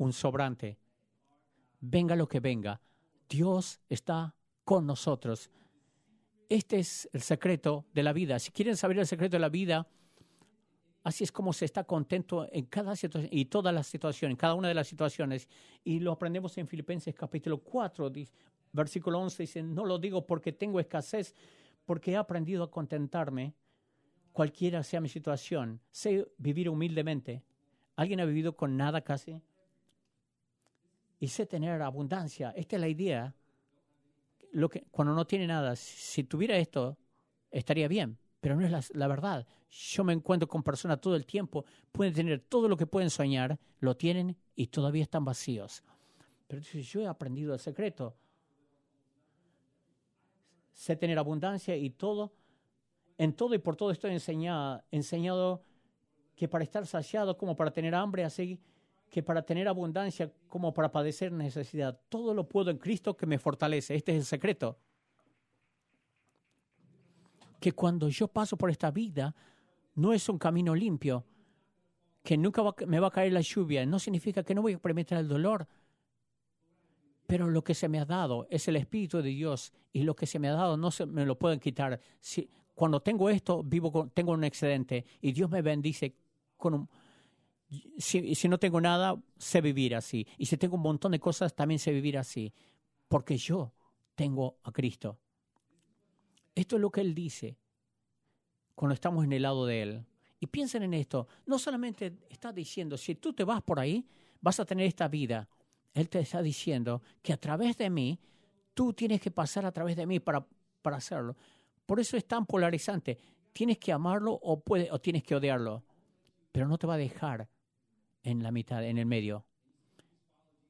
Un 0.00 0.14
sobrante 0.14 0.78
venga 1.78 2.16
lo 2.16 2.26
que 2.26 2.40
venga, 2.40 2.80
Dios 3.28 3.80
está 3.90 4.34
con 4.64 4.86
nosotros. 4.86 5.50
Este 6.48 6.78
es 6.78 7.06
el 7.12 7.20
secreto 7.20 7.84
de 7.92 8.02
la 8.02 8.14
vida. 8.14 8.38
Si 8.38 8.50
quieren 8.50 8.78
saber 8.78 8.98
el 8.98 9.06
secreto 9.06 9.36
de 9.36 9.40
la 9.40 9.50
vida, 9.50 9.86
así 11.04 11.22
es 11.24 11.30
como 11.30 11.52
se 11.52 11.66
está 11.66 11.84
contento 11.84 12.48
en 12.50 12.64
cada 12.64 12.96
situación 12.96 13.28
y 13.30 13.44
todas 13.44 13.74
las 13.74 13.88
situaciones, 13.88 14.32
en 14.32 14.38
cada 14.38 14.54
una 14.54 14.68
de 14.68 14.74
las 14.74 14.88
situaciones. 14.88 15.46
Y 15.84 16.00
lo 16.00 16.12
aprendemos 16.12 16.56
en 16.56 16.66
Filipenses 16.66 17.14
capítulo 17.14 17.58
4, 17.58 18.10
versículo 18.72 19.18
11, 19.20 19.42
dice, 19.42 19.62
no 19.62 19.84
lo 19.84 19.98
digo 19.98 20.26
porque 20.26 20.54
tengo 20.54 20.80
escasez, 20.80 21.34
porque 21.84 22.12
he 22.12 22.16
aprendido 22.16 22.64
a 22.64 22.70
contentarme, 22.70 23.54
cualquiera 24.32 24.82
sea 24.82 25.02
mi 25.02 25.10
situación. 25.10 25.78
Sé 25.90 26.26
vivir 26.38 26.70
humildemente. 26.70 27.42
¿Alguien 27.96 28.20
ha 28.20 28.24
vivido 28.24 28.56
con 28.56 28.78
nada 28.78 29.02
casi? 29.02 29.42
Y 31.20 31.28
sé 31.28 31.46
tener 31.46 31.80
abundancia. 31.82 32.52
Esta 32.56 32.76
es 32.76 32.80
la 32.80 32.88
idea. 32.88 33.34
Lo 34.52 34.68
que, 34.68 34.86
cuando 34.90 35.14
no 35.14 35.26
tiene 35.26 35.46
nada, 35.46 35.76
si 35.76 36.24
tuviera 36.24 36.56
esto, 36.56 36.98
estaría 37.50 37.86
bien, 37.86 38.18
pero 38.40 38.56
no 38.56 38.66
es 38.66 38.94
la, 38.94 39.06
verdad. 39.06 39.46
Yo 39.70 40.02
me 40.02 40.14
encuentro 40.14 40.48
con 40.48 40.62
personas 40.62 41.00
todo 41.00 41.14
el 41.14 41.26
tiempo, 41.26 41.66
pueden 41.92 42.14
tener 42.14 42.40
todo 42.40 42.68
lo 42.68 42.76
que 42.76 42.86
pueden 42.86 43.10
soñar, 43.10 43.60
lo 43.78 43.96
tienen 43.96 44.36
y 44.56 44.68
todavía 44.68 45.02
están 45.02 45.24
vacíos. 45.24 45.84
Pero 46.48 46.62
yo 46.62 47.00
he 47.02 47.06
aprendido 47.06 47.52
el 47.52 47.60
secreto. 47.60 48.16
Sé 50.72 50.96
tener 50.96 51.18
abundancia 51.18 51.76
y 51.76 51.90
todo, 51.90 52.32
en 53.18 53.34
todo 53.34 53.54
y 53.54 53.58
por 53.58 53.76
todo 53.76 53.90
estoy 53.90 54.12
enseñado, 54.12 54.82
enseñado 54.90 55.62
que 56.34 56.48
para 56.48 56.64
estar 56.64 56.86
saciado 56.86 57.36
como 57.36 57.54
para 57.54 57.70
tener 57.70 57.94
hambre, 57.94 58.24
así 58.24 58.58
que 59.10 59.22
para 59.22 59.42
tener 59.42 59.66
abundancia 59.66 60.32
como 60.48 60.72
para 60.72 60.92
padecer 60.92 61.32
necesidad. 61.32 62.00
Todo 62.08 62.32
lo 62.32 62.48
puedo 62.48 62.70
en 62.70 62.78
Cristo 62.78 63.16
que 63.16 63.26
me 63.26 63.38
fortalece. 63.38 63.96
Este 63.96 64.12
es 64.12 64.18
el 64.18 64.24
secreto. 64.24 64.78
Que 67.58 67.72
cuando 67.72 68.08
yo 68.08 68.28
paso 68.28 68.56
por 68.56 68.70
esta 68.70 68.90
vida, 68.90 69.34
no 69.96 70.12
es 70.12 70.28
un 70.28 70.38
camino 70.38 70.74
limpio, 70.74 71.24
que 72.22 72.36
nunca 72.36 72.62
me 72.86 73.00
va 73.00 73.08
a 73.08 73.10
caer 73.10 73.32
la 73.32 73.40
lluvia. 73.40 73.84
No 73.84 73.98
significa 73.98 74.44
que 74.44 74.54
no 74.54 74.62
voy 74.62 74.72
a 74.72 74.76
experimentar 74.76 75.18
el 75.18 75.28
dolor, 75.28 75.66
Pero 77.26 77.48
lo 77.48 77.62
que 77.62 77.74
se 77.74 77.88
me 77.88 78.00
ha 78.00 78.04
dado 78.04 78.48
es 78.50 78.66
el 78.66 78.74
Espíritu 78.74 79.22
de 79.22 79.28
Dios 79.30 79.72
y 79.92 80.02
lo 80.02 80.16
que 80.16 80.26
se 80.26 80.40
me 80.40 80.48
ha 80.48 80.52
dado 80.52 80.76
no 80.76 80.90
se 80.90 81.06
me 81.06 81.24
lo 81.24 81.38
pueden 81.38 81.60
quitar. 81.60 82.00
Si, 82.18 82.50
cuando 82.74 83.00
tengo 83.00 83.30
esto, 83.30 83.62
vivo 83.62 83.92
con, 83.92 84.10
tengo 84.10 84.32
un 84.32 84.42
excedente 84.42 85.04
y 85.20 85.30
Dios 85.30 85.48
me 85.48 85.62
bendice 85.62 86.16
con 86.56 86.74
un... 86.74 86.88
Si, 87.98 88.48
no 88.48 88.58
tengo 88.58 88.80
nada, 88.80 89.20
sé 89.38 89.60
vivir 89.60 89.94
así. 89.94 90.26
Y 90.38 90.46
si 90.46 90.56
tengo 90.56 90.76
un 90.76 90.82
montón 90.82 91.12
de 91.12 91.20
cosas, 91.20 91.54
también 91.54 91.78
sé 91.78 91.92
vivir 91.92 92.18
así. 92.18 92.52
Porque 93.08 93.36
yo 93.36 93.72
tengo 94.14 94.58
a 94.64 94.72
Cristo. 94.72 95.18
Esto 96.54 96.76
es 96.76 96.82
lo 96.82 96.90
que 96.90 97.00
Él 97.00 97.14
dice 97.14 97.56
cuando 98.74 98.94
estamos 98.94 99.24
en 99.24 99.32
el 99.32 99.42
lado 99.42 99.66
de 99.66 99.82
Él. 99.82 100.06
Y 100.40 100.46
piensen 100.46 100.82
en 100.82 100.94
esto, 100.94 101.28
no 101.46 101.58
solamente 101.58 102.18
está 102.30 102.50
diciendo, 102.50 102.96
si 102.96 103.14
tú 103.14 103.34
te 103.34 103.44
vas 103.44 103.62
por 103.62 103.78
ahí, 103.78 104.06
vas 104.40 104.58
a 104.58 104.64
tener 104.64 104.86
esta 104.86 105.06
vida, 105.06 105.46
él 105.92 106.08
te 106.08 106.20
está 106.20 106.40
diciendo 106.40 107.02
que 107.22 107.32
a 107.32 107.36
través 107.36 107.76
de 107.76 107.90
mí, 107.90 108.18
tú 108.72 108.92
tienes 108.94 109.20
que 109.20 109.30
pasar 109.30 109.66
a 109.66 109.72
través 109.72 109.96
de 109.96 110.06
mí 110.06 110.18
para, 110.20 110.46
para 110.80 110.96
hacerlo. 110.96 111.36
Por 111.84 112.00
eso 112.00 112.16
es 112.16 112.26
tan 112.26 112.46
polarizante. 112.46 113.18
Tienes 113.52 113.78
que 113.78 113.92
amarlo 113.92 114.32
o, 114.32 114.60
puede, 114.60 114.90
o 114.90 115.00
tienes 115.00 115.24
que 115.24 115.34
odiarlo. 115.34 115.82
Pero 116.52 116.68
no 116.68 116.78
te 116.78 116.86
va 116.86 116.94
a 116.94 116.98
dejar 116.98 117.48
en 118.22 118.42
la 118.42 118.50
mitad, 118.50 118.84
en 118.84 118.98
el 118.98 119.06
medio. 119.06 119.44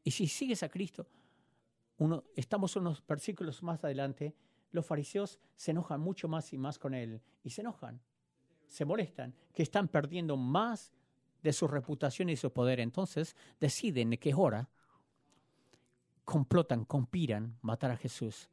Y 0.05 0.11
si 0.13 0.27
sigues 0.27 0.63
a 0.63 0.69
Cristo, 0.69 1.07
uno, 1.99 2.25
estamos 2.37 2.77
unos 2.77 3.05
versículos 3.07 3.63
más 3.63 3.85
adelante, 3.85 4.35
los 4.73 4.87
fariseos 4.87 5.39
se 5.57 5.73
enojan 5.73 6.01
mucho 6.01 6.29
más 6.29 6.53
y 6.53 6.59
más 6.59 6.79
con 6.79 6.95
él. 6.95 7.21
Y 7.43 7.51
se 7.51 7.61
enojan, 7.61 8.01
se 8.69 8.85
molestan, 8.85 9.35
que 9.53 9.63
están 9.63 9.89
perdiendo 9.89 10.37
más 10.37 10.93
de 11.43 11.53
su 11.53 11.67
reputación 11.67 12.29
y 12.29 12.37
su 12.37 12.53
poder. 12.53 12.81
Entonces 12.81 13.37
deciden 13.59 14.17
que 14.19 14.31
es 14.31 14.37
hora 14.37 14.69
complotan, 16.31 16.85
conspiran 16.85 17.59
matar 17.61 17.91
a 17.91 17.97
Jesús. 17.97 18.49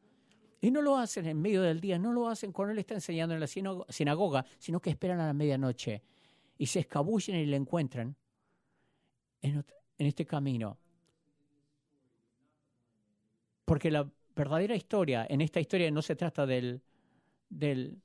Y 0.60 0.71
no 0.71 0.81
lo 0.81 0.97
hacen 0.97 1.27
en 1.27 1.39
medio 1.39 1.62
del 1.62 1.79
día, 1.79 1.99
no 1.99 2.12
lo 2.12 2.27
hacen 2.27 2.51
cuando 2.51 2.71
Él 2.71 2.79
está 2.79 2.95
enseñando 2.95 3.36
en 3.36 3.39
la 3.39 3.47
sinagoga, 3.47 4.45
sino 4.57 4.81
que 4.81 4.89
esperan 4.89 5.19
a 5.19 5.27
la 5.27 5.33
medianoche 5.33 6.01
y 6.57 6.65
se 6.65 6.79
escabullen 6.79 7.36
y 7.36 7.45
le 7.45 7.55
encuentran 7.55 8.15
en, 9.41 9.65
este 9.97 10.26
camino. 10.26 10.78
Porque 13.65 13.91
la 13.91 14.10
verdadera 14.36 14.76
historia, 14.76 15.26
en 15.30 15.41
esta 15.41 15.60
historia 15.60 15.89
no 15.91 16.02
se 16.02 16.15
trata 16.15 16.45
del, 16.45 16.82
del, 17.50 18.02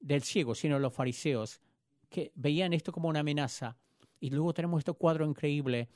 del 0.00 0.22
ciego, 0.22 0.54
sino 0.54 0.78
los 0.78 0.92
fariseos, 0.92 1.60
que 2.08 2.32
veían 2.34 2.72
esto 2.72 2.92
como 2.92 3.08
una 3.08 3.20
amenaza. 3.20 3.76
Y 4.20 4.30
luego 4.30 4.54
tenemos 4.54 4.78
este 4.80 4.92
cuadro 4.92 5.26
increíble 5.26 5.88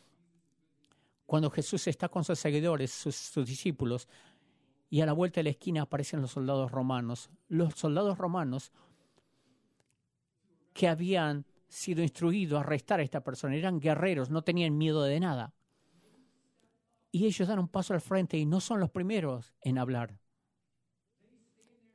cuando 1.31 1.49
Jesús 1.49 1.87
está 1.87 2.09
con 2.09 2.25
sus 2.25 2.41
seguidores, 2.41 2.91
sus, 2.91 3.47
discípulos, 3.47 4.09
y 4.89 5.01
a 5.01 5.07
la 5.07 5.13
vuelta 5.13 5.39
de 5.39 5.45
la 5.45 5.51
esquina 5.51 5.83
aparecen 5.83 6.21
los 6.21 6.33
soldados 6.33 6.73
romanos. 6.73 7.31
Los 7.47 7.75
soldados 7.75 8.19
romanos 8.19 8.73
que 10.73 10.89
habían 10.89 11.47
sido 11.71 12.03
instruidos 12.03 12.59
a 12.59 12.61
arrestar 12.61 13.01
a 13.01 13.03
esta 13.03 13.23
persona, 13.23 13.57
eran 13.57 13.81
guerreros, 13.81 14.29
no 14.29 14.43
tenían 14.43 14.77
miedo 14.77 15.03
de 15.03 15.19
nada. 15.19 15.55
Y 17.13 17.27
ellos 17.27 17.49
dan 17.49 17.59
un 17.59 17.69
paso 17.69 17.95
al 17.95 18.01
frente 18.01 18.37
y 18.37 18.45
no 18.45 18.61
son 18.61 18.81
los 18.81 18.91
primeros 18.91 19.55
en 19.63 19.79
hablar. 19.79 20.19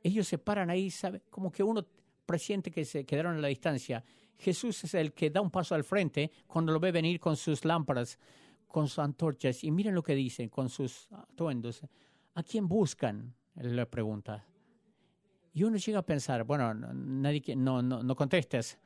Ellos 0.02 0.26
se 0.26 0.38
paran 0.38 0.70
ahí, 0.70 0.90
¿sabe? 0.90 1.22
como 1.30 1.50
que 1.52 1.62
uno 1.62 1.86
presiente 2.26 2.70
que 2.70 2.84
se 2.84 3.04
quedaron 3.06 3.36
a 3.36 3.40
la 3.40 3.48
distancia. 3.48 4.04
Jesús 4.38 4.84
es 4.84 4.94
el 4.94 5.12
que 5.12 5.30
da 5.30 5.40
un 5.40 5.50
paso 5.50 5.74
al 5.74 5.84
frente 5.84 6.30
cuando 6.46 6.72
lo 6.72 6.80
ve 6.80 6.90
venir 6.90 7.20
con 7.20 7.36
sus 7.36 7.64
lámparas 7.64 8.18
con 8.76 8.88
sus 8.88 8.98
antorchas 8.98 9.64
y 9.64 9.70
miren 9.70 9.94
lo 9.94 10.02
que 10.02 10.14
dicen 10.14 10.48
con 10.48 10.68
sus 10.68 11.10
atuendos. 11.12 11.82
¿A 12.34 12.42
quién 12.42 12.68
buscan? 12.68 13.34
Le 13.54 13.86
pregunta. 13.86 14.44
Y 15.54 15.62
uno 15.62 15.78
llega 15.78 16.00
a 16.00 16.02
pensar, 16.02 16.44
bueno, 16.44 16.74
nadie, 16.74 17.56
no, 17.56 17.80
no, 17.80 18.02
no 18.02 18.14
contestes. 18.14 18.78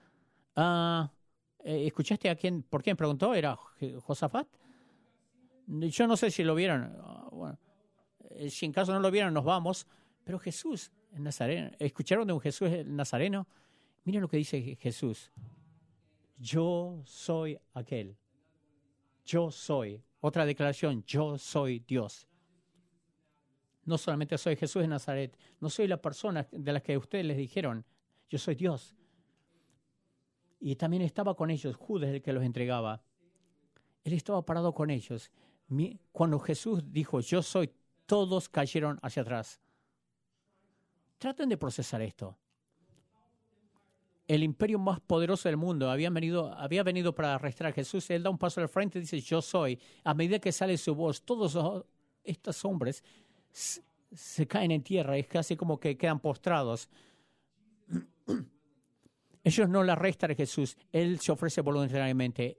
Eh, 1.65 1.87
¿Escuchaste 1.87 2.31
a 2.31 2.37
quién? 2.37 2.63
¿Por 2.63 2.83
quién 2.83 2.97
preguntó? 2.97 3.35
¿Era 3.35 3.57
Josafat? 4.03 4.49
Yo 5.67 6.07
no 6.07 6.17
sé 6.17 6.31
si 6.31 6.43
lo 6.43 6.55
vieron. 6.55 6.97
Ah, 7.01 7.29
bueno, 7.31 7.59
eh, 8.31 8.51
si 8.51 8.67
en 8.67 8.73
caso 8.73 8.93
no 8.93 9.01
lo 9.01 9.11
vieron, 9.11 9.33
nos 9.35 9.45
vamos. 9.45 9.87
Pero 10.25 10.39
Jesús, 10.39 10.91
el 11.13 11.23
Nazareno, 11.23 11.71
¿escucharon 11.79 12.27
de 12.27 12.33
un 12.33 12.41
Jesús 12.41 12.71
el 12.71 12.95
Nazareno? 12.95 13.47
Miren 14.05 14.23
lo 14.23 14.29
que 14.29 14.37
dice 14.37 14.77
Jesús. 14.81 15.31
Yo 16.39 17.03
soy 17.05 17.59
aquel 17.75 18.17
yo 19.31 19.51
soy. 19.51 20.03
Otra 20.21 20.45
declaración, 20.45 21.05
yo 21.05 21.39
soy 21.39 21.85
Dios. 21.87 22.27
No 23.85 23.97
solamente 23.97 24.37
soy 24.37 24.57
Jesús 24.57 24.83
de 24.83 24.89
Nazaret, 24.89 25.37
no 25.61 25.71
soy 25.71 25.87
la 25.87 26.01
persona 26.01 26.47
de 26.51 26.73
la 26.73 26.81
que 26.81 26.99
ustedes 26.99 27.25
les 27.25 27.37
dijeron, 27.37 27.85
yo 28.29 28.39
soy 28.39 28.55
Dios. 28.55 28.95
Y 30.61 30.77
también 30.77 31.03
estaba 31.03 31.35
con 31.35 31.51
ellos, 31.51 31.75
Judas 31.77 32.11
el 32.11 32.23
que 32.23 32.33
los 32.33 32.45
entregaba. 32.45 33.03
Él 34.05 34.13
estaba 34.13 34.45
parado 34.45 34.75
con 34.75 34.91
ellos. 34.91 35.31
Cuando 36.13 36.39
Jesús 36.39 36.83
dijo, 36.93 37.21
yo 37.21 37.43
soy, 37.43 37.71
todos 38.07 38.49
cayeron 38.49 38.99
hacia 39.03 39.23
atrás. 39.23 39.61
Traten 41.19 41.49
de 41.49 41.57
procesar 41.57 42.03
esto 42.03 42.37
el 44.31 44.45
imperio 44.45 44.79
más 44.79 45.01
poderoso 45.01 45.49
del 45.49 45.57
mundo 45.57 45.91
había 45.91 46.09
venido, 46.09 46.55
había 46.55 46.85
venido 46.85 47.13
para 47.13 47.35
arrestar 47.35 47.67
a 47.67 47.73
Jesús. 47.73 48.09
Él 48.11 48.23
da 48.23 48.31
un 48.31 48.39
paso 48.39 48.61
al 48.61 48.69
frente 48.69 48.99
y 48.99 49.01
dice, 49.01 49.21
yo 49.21 49.43
soy. 49.43 49.77
A 50.05 50.15
medida 50.15 50.39
que 50.39 50.53
sale 50.53 50.79
su 50.79 50.95
voz, 50.95 51.23
todos 51.23 51.85
estos 52.23 52.65
hombres 52.65 53.03
se 53.51 54.47
caen 54.47 54.71
en 54.71 54.85
tierra. 54.85 55.17
Es 55.17 55.27
casi 55.27 55.57
como 55.57 55.81
que 55.81 55.97
quedan 55.99 56.21
postrados. 56.21 56.89
Ellos 59.43 59.69
no 59.69 59.83
le 59.83 59.93
arrestan 59.93 60.33
a 60.33 60.35
Jesús. 60.35 60.77
Él 60.93 61.19
se 61.21 61.33
ofrece 61.33 61.61
voluntariamente. 61.61 62.59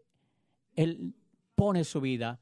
Él 0.76 1.14
pone 1.56 1.84
su 1.84 2.02
vida. 2.02 2.40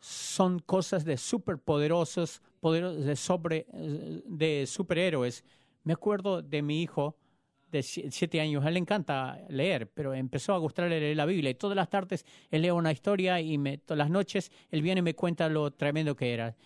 Son 0.00 0.58
cosas 0.60 1.04
de 1.04 1.16
superpoderosos, 1.16 2.42
de, 2.62 3.16
sobre, 3.16 3.66
de 3.72 4.66
superhéroes. 4.66 5.44
Me 5.84 5.92
acuerdo 5.92 6.42
de 6.42 6.62
mi 6.62 6.82
hijo 6.82 7.16
de 7.70 7.82
siete 7.82 8.40
años. 8.40 8.64
A 8.64 8.68
él 8.68 8.74
le 8.74 8.80
encanta 8.80 9.38
leer, 9.48 9.90
pero 9.90 10.14
empezó 10.14 10.54
a 10.54 10.58
gustarle 10.58 11.00
leer 11.00 11.16
la 11.16 11.26
Biblia. 11.26 11.50
Y 11.50 11.54
todas 11.54 11.76
las 11.76 11.90
tardes 11.90 12.24
él 12.50 12.62
lee 12.62 12.70
una 12.70 12.92
historia 12.92 13.40
y 13.40 13.58
me, 13.58 13.78
todas 13.78 13.98
las 13.98 14.10
noches 14.10 14.52
él 14.70 14.82
viene 14.82 15.00
y 15.00 15.02
me 15.02 15.14
cuenta 15.14 15.48
lo 15.48 15.70
tremendo 15.72 16.14
que 16.16 16.32
era. 16.32 16.56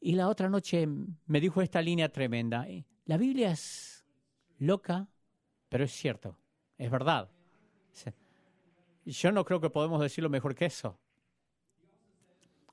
Y 0.00 0.12
la 0.12 0.28
otra 0.28 0.48
noche 0.48 0.86
me 1.26 1.40
dijo 1.40 1.62
esta 1.62 1.82
línea 1.82 2.08
tremenda. 2.08 2.66
La 3.06 3.16
Biblia 3.16 3.50
es 3.50 4.04
loca, 4.58 5.08
pero 5.68 5.84
es 5.84 5.92
cierto, 5.92 6.36
es 6.78 6.90
verdad. 6.90 7.28
Yo 9.04 9.30
no 9.32 9.44
creo 9.44 9.60
que 9.60 9.70
podemos 9.70 10.00
decirlo 10.00 10.28
mejor 10.28 10.54
que 10.54 10.66
eso. 10.66 10.98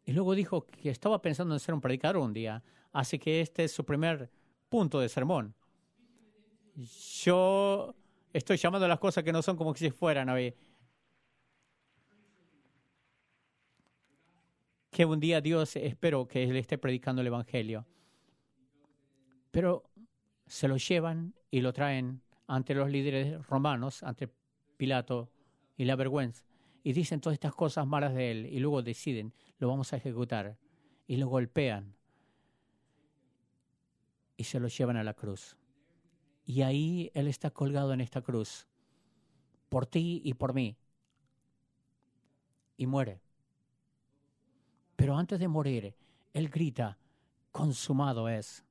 Y 0.05 0.13
luego 0.13 0.35
dijo 0.35 0.65
que 0.65 0.89
estaba 0.89 1.21
pensando 1.21 1.53
en 1.53 1.59
ser 1.59 1.75
un 1.75 1.81
predicador 1.81 2.17
un 2.17 2.33
día, 2.33 2.63
así 2.91 3.19
que 3.19 3.41
este 3.41 3.63
es 3.63 3.71
su 3.71 3.85
primer 3.85 4.29
punto 4.69 4.99
de 4.99 5.09
sermón 5.09 5.55
yo 6.75 7.95
estoy 8.31 8.57
llamando 8.57 8.85
a 8.85 8.89
las 8.89 8.99
cosas 8.99 9.23
que 9.23 9.31
no 9.31 9.41
son 9.41 9.55
como 9.55 9.75
si 9.75 9.91
fueran 9.91 10.29
hoy. 10.29 10.53
Que 14.89 15.05
un 15.05 15.19
día 15.19 15.41
Dios, 15.41 15.75
espero 15.75 16.27
que 16.27 16.45
le 16.45 16.59
esté 16.59 16.77
predicando 16.77 17.21
el 17.21 17.27
Evangelio. 17.27 17.85
Pero 19.51 19.83
se 20.47 20.67
lo 20.67 20.77
llevan 20.77 21.33
y 21.49 21.61
lo 21.61 21.73
traen 21.73 22.21
ante 22.53 22.73
los 22.73 22.89
líderes 22.89 23.45
romanos, 23.47 24.03
ante 24.03 24.29
Pilato 24.77 25.29
y 25.77 25.85
la 25.85 25.95
vergüenza. 25.95 26.45
Y 26.83 26.93
dicen 26.93 27.21
todas 27.21 27.35
estas 27.35 27.55
cosas 27.55 27.87
malas 27.87 28.13
de 28.13 28.31
él 28.31 28.45
y 28.45 28.59
luego 28.59 28.81
deciden, 28.81 29.33
lo 29.57 29.67
vamos 29.67 29.93
a 29.93 29.97
ejecutar. 29.97 30.57
Y 31.07 31.17
lo 31.17 31.27
golpean 31.27 31.95
y 34.37 34.43
se 34.45 34.59
lo 34.59 34.67
llevan 34.67 34.97
a 34.97 35.03
la 35.03 35.13
cruz. 35.13 35.57
Y 36.45 36.61
ahí 36.61 37.11
Él 37.13 37.27
está 37.27 37.51
colgado 37.51 37.93
en 37.93 38.01
esta 38.01 38.21
cruz, 38.21 38.67
por 39.69 39.85
ti 39.85 40.21
y 40.23 40.33
por 40.33 40.53
mí. 40.53 40.77
Y 42.77 42.85
muere. 42.85 43.21
Pero 44.95 45.17
antes 45.17 45.39
de 45.39 45.47
morir, 45.47 45.95
Él 46.33 46.49
grita, 46.49 46.97
consumado 47.51 48.27
es. 48.29 48.63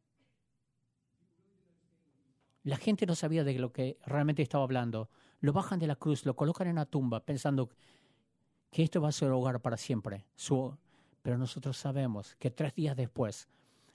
La 2.64 2.76
gente 2.76 3.06
no 3.06 3.14
sabía 3.14 3.44
de 3.44 3.58
lo 3.58 3.72
que 3.72 3.98
realmente 4.06 4.42
estaba 4.42 4.64
hablando. 4.64 5.10
Lo 5.40 5.52
bajan 5.52 5.78
de 5.78 5.86
la 5.86 5.96
cruz, 5.96 6.24
lo 6.24 6.36
colocan 6.36 6.68
en 6.68 6.74
una 6.74 6.86
tumba 6.86 7.24
pensando 7.24 7.70
que 8.70 8.82
esto 8.82 9.00
va 9.00 9.08
a 9.08 9.12
ser 9.12 9.30
hogar 9.30 9.60
para 9.60 9.76
siempre. 9.76 10.24
pero 11.22 11.38
nosotros 11.38 11.76
sabemos 11.76 12.36
que 12.36 12.50
tres 12.50 12.74
días 12.74 12.96
después 12.96 13.48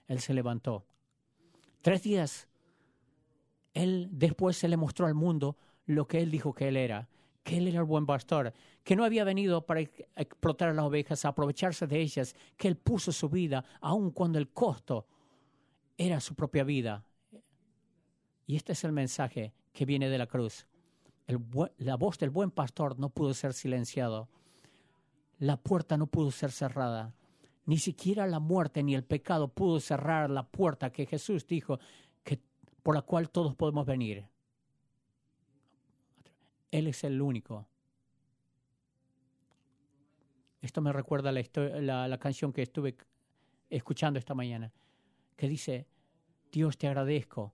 Él 0.06 0.20
se 0.20 0.34
levantó. 0.34 0.84
Tres 1.82 2.02
días 2.02 2.48
él 3.74 4.08
después 4.10 4.56
se 4.56 4.68
le 4.68 4.76
mostró 4.76 5.06
al 5.06 5.14
mundo 5.14 5.56
lo 5.86 6.08
que 6.08 6.20
él 6.20 6.30
dijo 6.30 6.52
que 6.52 6.68
él 6.68 6.76
era, 6.76 7.08
que 7.44 7.56
Él 7.56 7.68
era 7.68 7.78
el 7.78 7.84
buen 7.84 8.04
pastor, 8.04 8.52
que 8.82 8.96
no 8.96 9.04
había 9.04 9.24
venido 9.24 9.64
para 9.64 9.80
explotar 9.80 10.68
a 10.68 10.74
las 10.74 10.84
ovejas, 10.84 11.24
a 11.24 11.28
aprovecharse 11.28 11.86
de 11.86 12.00
ellas, 12.00 12.34
que 12.56 12.68
Él 12.68 12.76
puso 12.76 13.10
su 13.10 13.28
vida, 13.28 13.64
aun 13.80 14.10
cuando 14.10 14.38
el 14.38 14.50
costo 14.50 15.06
era 15.96 16.20
su 16.20 16.34
propia 16.34 16.64
vida. 16.64 17.06
Y 18.48 18.56
este 18.56 18.72
es 18.72 18.82
el 18.82 18.92
mensaje 18.92 19.52
que 19.74 19.84
viene 19.84 20.08
de 20.08 20.16
la 20.16 20.26
cruz. 20.26 20.66
la 21.76 21.96
voz 21.96 22.18
del 22.18 22.30
buen 22.30 22.50
pastor 22.50 22.98
no 22.98 23.10
pudo 23.10 23.34
ser 23.34 23.52
silenciado. 23.52 24.30
La 25.38 25.58
puerta 25.58 25.98
no 25.98 26.06
pudo 26.06 26.30
ser 26.30 26.50
cerrada. 26.50 27.14
Ni 27.66 27.76
siquiera 27.76 28.26
la 28.26 28.40
muerte 28.40 28.82
ni 28.82 28.94
el 28.94 29.04
pecado 29.04 29.48
pudo 29.48 29.80
cerrar 29.80 30.30
la 30.30 30.44
puerta 30.44 30.90
que 30.90 31.04
Jesús 31.04 31.46
dijo 31.46 31.78
que 32.24 32.40
por 32.82 32.94
la 32.94 33.02
cual 33.02 33.28
todos 33.28 33.54
podemos 33.54 33.84
venir. 33.84 34.24
Él 36.70 36.86
es 36.86 37.04
el 37.04 37.20
único. 37.20 37.68
Esto 40.62 40.80
me 40.80 40.90
recuerda 40.90 41.32
la, 41.32 42.08
la, 42.08 42.18
canción 42.18 42.54
que 42.54 42.62
estuve 42.62 42.96
escuchando 43.68 44.18
esta 44.18 44.34
mañana, 44.34 44.72
que 45.36 45.48
dice, 45.48 45.86
Dios 46.50 46.78
te 46.78 46.88
agradezco 46.88 47.52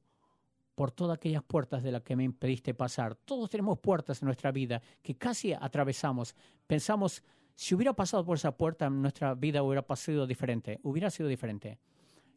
por 0.75 0.91
todas 0.91 1.17
aquellas 1.17 1.43
puertas 1.43 1.83
de 1.83 1.93
las 1.93 2.03
que 2.03 2.17
me 2.17 2.25
impediste 2.25 2.75
pasar. 2.75 3.15
Todos 3.15 3.49
tenemos 3.51 3.79
puertas 3.79 4.21
en 4.23 4.27
nuestra 4.27 4.51
vida 4.51 4.83
que 5.03 5.17
casi 5.17 5.53
atravesamos. 5.53 6.35
Pensamos, 6.67 7.23
si 7.55 7.75
hubiera 7.75 7.93
pasado 7.93 8.25
por 8.25 8.37
esa 8.37 8.57
puerta, 8.57 8.91
nuestra 8.91 9.35
vida 9.35 9.63
hubiera 9.63 9.85
sido 9.97 10.27
diferente, 10.27 10.81
hubiera 10.83 11.11
sido 11.11 11.29
diferente. 11.29 11.79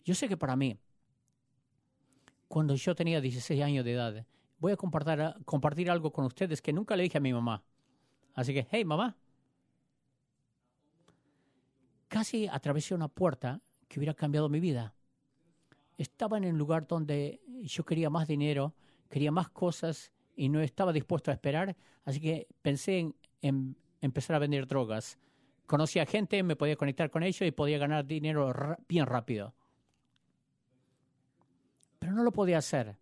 Yo 0.05 0.13
sé 0.13 0.27
que 0.27 0.37
para 0.37 0.55
mí, 0.55 0.77
cuando 2.47 2.75
yo 2.75 2.95
tenía 2.95 3.19
16 3.19 3.61
años 3.61 3.83
de 3.83 3.93
edad, 3.93 4.25
voy 4.59 4.71
a 4.71 4.77
compartir, 4.77 5.35
compartir 5.45 5.89
algo 5.89 6.11
con 6.11 6.25
ustedes 6.25 6.61
que 6.61 6.71
nunca 6.71 6.95
le 6.95 7.03
dije 7.03 7.17
a 7.17 7.21
mi 7.21 7.33
mamá. 7.33 7.63
Así 8.33 8.53
que, 8.53 8.67
hey, 8.69 8.85
mamá. 8.85 9.17
Casi 12.07 12.47
atravesé 12.47 12.93
una 12.93 13.07
puerta 13.07 13.59
que 13.87 13.99
hubiera 13.99 14.13
cambiado 14.13 14.47
mi 14.47 14.59
vida. 14.59 14.93
Estaba 15.97 16.37
en 16.37 16.43
el 16.43 16.55
lugar 16.55 16.87
donde 16.87 17.41
yo 17.63 17.83
quería 17.85 18.09
más 18.09 18.27
dinero, 18.27 18.73
quería 19.09 19.31
más 19.31 19.49
cosas 19.49 20.11
y 20.35 20.49
no 20.49 20.61
estaba 20.61 20.93
dispuesto 20.93 21.31
a 21.31 21.33
esperar, 21.33 21.75
así 22.05 22.19
que 22.19 22.47
pensé 22.61 22.99
en, 22.99 23.15
en 23.41 23.75
empezar 24.01 24.35
a 24.35 24.39
vender 24.39 24.67
drogas. 24.67 25.17
Conocía 25.65 26.05
gente, 26.05 26.41
me 26.43 26.55
podía 26.55 26.75
conectar 26.75 27.09
con 27.09 27.23
ellos 27.23 27.41
y 27.41 27.51
podía 27.51 27.77
ganar 27.77 28.05
dinero 28.05 28.53
bien 28.87 29.05
rápido. 29.05 29.53
Pero 31.99 32.13
no 32.13 32.23
lo 32.23 32.31
podía 32.31 32.59
hacer 32.59 32.97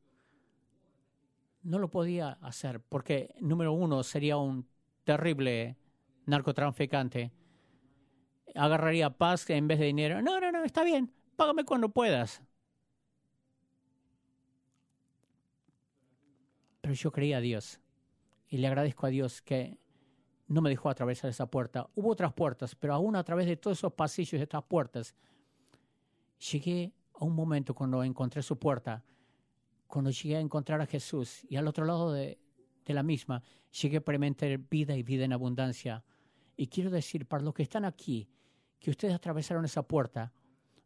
no 1.66 1.80
lo 1.80 1.90
podía 1.90 2.38
hacer 2.42 2.80
porque, 2.80 3.36
número 3.40 3.74
uno, 3.74 4.04
sería 4.04 4.38
un 4.38 4.68
terrible 5.04 5.76
narcotraficante. 6.26 7.32
Agarraría 8.54 9.10
paz 9.10 9.50
en 9.50 9.68
vez 9.68 9.80
de 9.80 9.86
dinero. 9.88 10.22
No, 10.22 10.40
no, 10.40 10.52
no, 10.52 10.64
está 10.64 10.84
bien, 10.84 11.12
págame 11.36 11.66
cuando 11.66 11.90
puedas. 11.90 12.42
Pero 16.86 16.94
yo 16.94 17.12
creía 17.12 17.38
a 17.38 17.42
Dios 17.42 17.80
y 18.48 18.58
le 18.58 18.68
agradezco 18.68 19.08
a 19.08 19.10
Dios 19.10 19.42
que 19.42 19.80
no 20.48 20.62
me 20.62 20.70
dejó 20.70 20.92
atravesar 20.92 21.32
esa 21.32 21.50
puerta. 21.50 21.90
Hubo 21.96 22.12
otras 22.12 22.32
puertas, 22.32 22.76
pero 22.76 22.94
aún 22.94 23.16
a 23.16 23.24
través 23.24 23.48
de 23.48 23.58
todos 23.58 23.80
esos 23.80 23.94
pasillos 23.94 24.40
de 24.40 24.44
estas 24.44 24.64
puertas, 24.64 25.16
llegué 26.52 26.94
a 27.16 27.26
un 27.26 27.34
momento 27.34 27.74
cuando 27.74 28.04
encontré 28.04 28.44
su 28.44 28.60
puerta 28.60 29.04
cuando 29.88 30.12
llegué 30.12 30.36
a 30.36 30.42
encontrar 30.42 30.80
a 30.80 30.86
Jesús 30.86 31.44
y 31.50 31.56
al 31.56 31.68
otro 31.68 31.86
lado 31.86 32.12
de, 32.12 32.38
la 32.86 33.02
misma, 33.02 33.42
llegué 33.82 33.96
a 33.96 34.00
experimentar 34.00 34.56
vida 34.70 34.96
y 34.96 35.02
vida 35.02 35.26
en 35.26 35.34
abundancia. 35.34 36.04
Y 36.56 36.68
quiero 36.68 36.92
decir, 36.92 37.26
para 37.26 37.44
los 37.44 37.56
que 37.56 37.64
están 37.64 37.84
aquí, 37.84 38.30
que 38.78 38.92
ustedes 38.92 39.16
atravesaron 39.16 39.66
esa 39.66 39.82
puerta, 39.82 40.32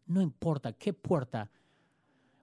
no 0.06 0.22
importa 0.22 0.72
qué 0.72 0.94
puerta 0.94 1.52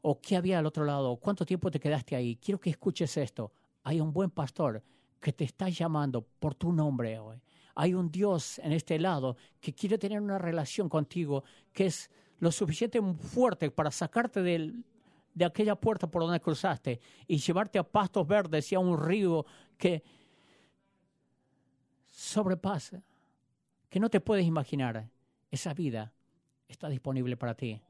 o 0.08 0.20
qué 0.20 0.36
había 0.36 0.60
al 0.60 0.66
otro 0.66 0.84
lado, 0.84 1.16
cuánto 1.16 1.44
tiempo 1.44 1.68
te 1.68 1.80
quedaste 1.80 2.14
ahí, 2.14 2.36
quiero 2.36 2.60
que 2.60 2.70
escuches 2.70 3.16
esto. 3.16 3.50
Hay 3.82 4.00
un 4.00 4.12
buen 4.12 4.30
pastor 4.30 4.80
que 5.20 5.32
te 5.32 5.42
está 5.42 5.68
llamando 5.68 6.22
por 6.22 6.54
tu 6.54 6.72
nombre 6.72 7.18
hoy. 7.18 7.42
Hay 7.74 7.92
un 7.92 8.08
Dios 8.08 8.60
en 8.60 8.70
este 8.70 9.00
lado 9.00 9.36
que 9.60 9.74
quiere 9.74 9.98
tener 9.98 10.20
una 10.20 10.38
relación 10.38 10.88
contigo 10.88 11.42
que 11.72 11.86
es 11.86 12.08
lo 12.38 12.52
suficiente 12.52 13.02
fuerte 13.02 13.68
para 13.72 13.90
sacarte 13.90 14.42
del, 14.42 14.84
de 15.34 15.44
aquella 15.44 15.74
puerta 15.74 16.06
por 16.06 16.22
donde 16.22 16.38
cruzaste 16.38 17.00
y 17.26 17.38
llevarte 17.38 17.80
a 17.80 17.82
pastos 17.82 18.28
verdes 18.28 18.70
y 18.70 18.76
a 18.76 18.78
un 18.78 19.04
río 19.04 19.44
que 19.76 20.04
sobrepasa, 22.12 23.02
que 23.88 23.98
no 23.98 24.08
te 24.08 24.20
puedes 24.20 24.46
imaginar. 24.46 25.08
Esa 25.50 25.74
vida 25.74 26.12
está 26.68 26.88
disponible 26.88 27.36
para 27.36 27.56
ti. 27.56 27.82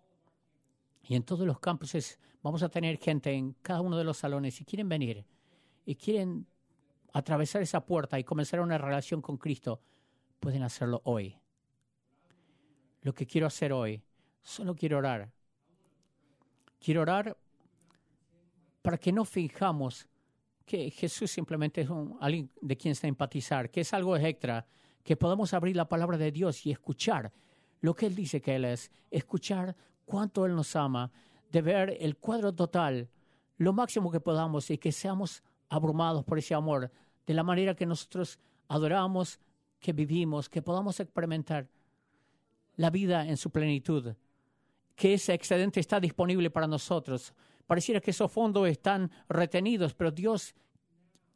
Y 1.09 1.14
en 1.14 1.22
todos 1.22 1.46
los 1.46 1.61
campuses 1.61 2.18
vamos 2.42 2.62
a 2.62 2.68
tener 2.68 2.98
gente 2.98 3.32
en 3.32 3.52
cada 3.62 3.80
uno 3.80 3.96
de 3.96 4.04
los 4.04 4.18
salones. 4.18 4.54
Si 4.54 4.64
quieren 4.64 4.88
venir 4.88 5.24
y 5.84 5.94
quieren 5.94 6.46
atravesar 7.12 7.62
esa 7.62 7.84
puerta 7.84 8.18
y 8.18 8.24
comenzar 8.24 8.61
una 8.61 8.78
relación 8.78 9.22
con 9.22 9.36
Cristo, 9.36 9.80
pueden 10.40 10.62
hacerlo 10.62 11.00
hoy. 11.04 11.36
Lo 13.02 13.14
que 13.14 13.26
quiero 13.26 13.46
hacer 13.46 13.72
hoy, 13.72 14.02
solo 14.42 14.74
quiero 14.74 14.98
orar 14.98 15.30
Quiero 16.78 17.02
orar 17.02 17.36
para 18.82 18.98
que 18.98 19.12
no 19.12 19.24
fijamos 19.24 20.07
que 20.64 20.90
Jesús 20.90 21.30
simplemente 21.30 21.80
es 21.80 21.88
un, 21.88 22.16
alguien 22.20 22.50
de 22.61 22.76
quien 22.76 22.94
se 22.94 23.07
empatizar, 23.07 23.70
que 23.70 23.80
es 23.80 23.92
algo 23.92 24.16
extra, 24.16 24.66
que 25.02 25.16
podamos 25.16 25.54
abrir 25.54 25.76
la 25.76 25.88
palabra 25.88 26.18
de 26.18 26.32
Dios 26.32 26.66
y 26.66 26.72
escuchar 26.72 27.32
lo 27.80 27.94
que 27.94 28.07
Él 28.07 28.14
dice 28.14 28.40
que 28.40 28.57
Él 28.57 28.64
es, 28.64 28.90
escuchar 29.11 29.76
cuánto 30.07 30.46
Él 30.46 30.54
nos 30.54 30.74
ama, 30.74 31.12
de 31.52 31.61
ver 31.61 31.98
el 32.00 32.16
cuadro 32.16 32.54
total, 32.54 33.11
lo 33.59 33.74
máximo 33.74 34.11
que 34.11 34.20
podamos 34.20 34.70
y 34.70 34.78
que 34.78 34.92
seamos 34.92 35.42
abrumados 35.68 36.24
por 36.24 36.38
ese 36.38 36.54
amor, 36.54 36.90
de 37.26 37.34
la 37.34 37.42
manera 37.42 37.76
que 37.76 37.84
nosotros 37.84 38.38
adoramos, 38.68 39.38
que 39.78 39.92
vivimos, 39.92 40.48
que 40.48 40.62
podamos 40.62 40.98
experimentar 41.00 41.68
la 42.76 42.88
vida 42.88 43.26
en 43.26 43.36
su 43.36 43.50
plenitud 43.50 44.16
que 44.96 45.14
ese 45.14 45.34
excedente 45.34 45.78
está 45.78 46.00
disponible 46.00 46.50
para 46.50 46.66
nosotros. 46.66 47.34
Pareciera 47.66 48.00
que 48.00 48.11
esos 48.11 48.32
fondos 48.32 48.66
están 48.66 49.11
retenidos, 49.28 49.94
pero 49.94 50.11
Dios 50.11 50.54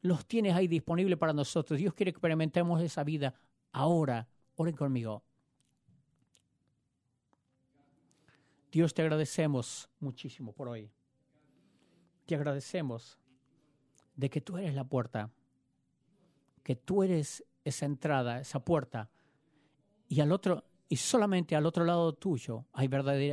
los 0.00 0.26
tiene 0.26 0.50
ahí 0.52 0.66
disponibles 0.66 1.18
para 1.18 1.34
nosotros. 1.34 1.78
Dios 1.78 1.92
quiere 1.92 2.10
que 2.10 2.16
experimentemos 2.16 2.82
esa 2.82 3.04
vida 3.04 3.34
ahora. 3.70 4.26
Oren 4.56 4.74
conmigo. 4.74 5.22
Dios 8.70 8.94
te 8.94 9.02
agradecemos 9.02 9.88
muchísimo 9.98 10.52
por 10.52 10.68
hoy. 10.68 10.90
Te 12.26 12.34
agradecemos 12.34 13.18
de 14.14 14.30
que 14.30 14.40
tú 14.40 14.58
eres 14.58 14.74
la 14.74 14.84
puerta, 14.84 15.30
que 16.62 16.76
tú 16.76 17.02
eres 17.02 17.44
esa 17.64 17.86
entrada, 17.86 18.40
esa 18.40 18.60
puerta. 18.64 19.10
Y 20.08 20.20
al 20.20 20.30
otro, 20.30 20.64
y 20.88 20.96
solamente 20.96 21.56
al 21.56 21.66
otro 21.66 21.84
lado 21.84 22.12
tuyo 22.14 22.66
hay 22.72 22.88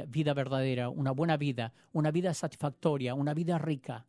vida 0.08 0.34
verdadera, 0.34 0.90
una 0.90 1.12
buena 1.12 1.38
vida, 1.38 1.74
una 1.94 2.12
vida 2.12 2.34
satisfactoria, 2.34 3.14
una 3.14 3.34
vida 3.34 3.58
rica. 3.58 4.06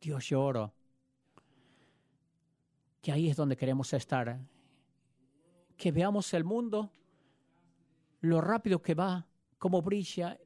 Dios, 0.00 0.28
yo 0.28 0.42
oro 0.42 0.74
que 3.00 3.12
ahí 3.12 3.28
es 3.30 3.36
donde 3.36 3.56
queremos 3.56 3.92
estar. 3.92 4.38
Que 5.76 5.92
veamos 5.92 6.34
el 6.34 6.44
mundo, 6.44 6.90
lo 8.20 8.40
rápido 8.40 8.82
que 8.82 8.94
va, 8.94 9.26
cómo 9.58 9.82
brilla 9.82 10.38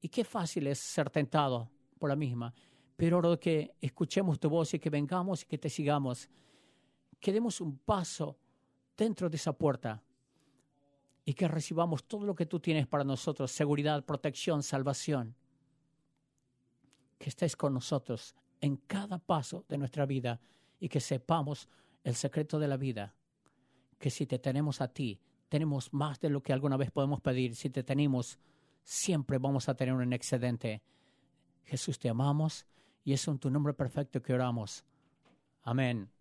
y 0.00 0.08
qué 0.08 0.24
fácil 0.24 0.66
es 0.66 0.78
ser 0.78 1.10
tentado 1.10 1.70
por 1.98 2.08
la 2.08 2.16
misma. 2.16 2.52
Pero 2.96 3.18
oro 3.18 3.38
que 3.38 3.74
escuchemos 3.80 4.38
tu 4.38 4.48
voz 4.48 4.74
y 4.74 4.78
que 4.78 4.90
vengamos 4.90 5.42
y 5.42 5.46
que 5.46 5.58
te 5.58 5.70
sigamos. 5.70 6.28
Que 7.20 7.32
demos 7.32 7.60
un 7.60 7.78
paso 7.78 8.38
dentro 8.96 9.28
de 9.28 9.36
esa 9.36 9.52
puerta 9.52 10.02
y 11.24 11.32
que 11.34 11.48
recibamos 11.48 12.04
todo 12.04 12.26
lo 12.26 12.34
que 12.34 12.46
tú 12.46 12.60
tienes 12.60 12.86
para 12.86 13.02
nosotros, 13.02 13.50
seguridad, 13.50 14.04
protección, 14.04 14.62
salvación. 14.62 15.34
Que 17.18 17.30
estés 17.30 17.56
con 17.56 17.72
nosotros 17.72 18.34
en 18.60 18.76
cada 18.76 19.18
paso 19.18 19.64
de 19.68 19.78
nuestra 19.78 20.06
vida 20.06 20.40
y 20.78 20.88
que 20.88 21.00
sepamos 21.00 21.68
el 22.02 22.14
secreto 22.14 22.58
de 22.58 22.68
la 22.68 22.76
vida, 22.76 23.14
que 23.98 24.10
si 24.10 24.26
te 24.26 24.38
tenemos 24.38 24.80
a 24.80 24.88
ti, 24.88 25.18
tenemos 25.48 25.92
más 25.92 26.20
de 26.20 26.30
lo 26.30 26.42
que 26.42 26.52
alguna 26.52 26.76
vez 26.76 26.90
podemos 26.90 27.20
pedir. 27.20 27.54
Si 27.54 27.70
te 27.70 27.82
tenemos, 27.82 28.38
siempre 28.82 29.38
vamos 29.38 29.68
a 29.68 29.74
tener 29.74 29.94
un 29.94 30.12
excedente. 30.12 30.82
Jesús, 31.64 31.98
te 31.98 32.08
amamos 32.08 32.66
y 33.04 33.12
es 33.12 33.26
en 33.28 33.38
tu 33.38 33.50
nombre 33.50 33.74
perfecto 33.74 34.22
que 34.22 34.34
oramos. 34.34 34.84
Amén. 35.62 36.13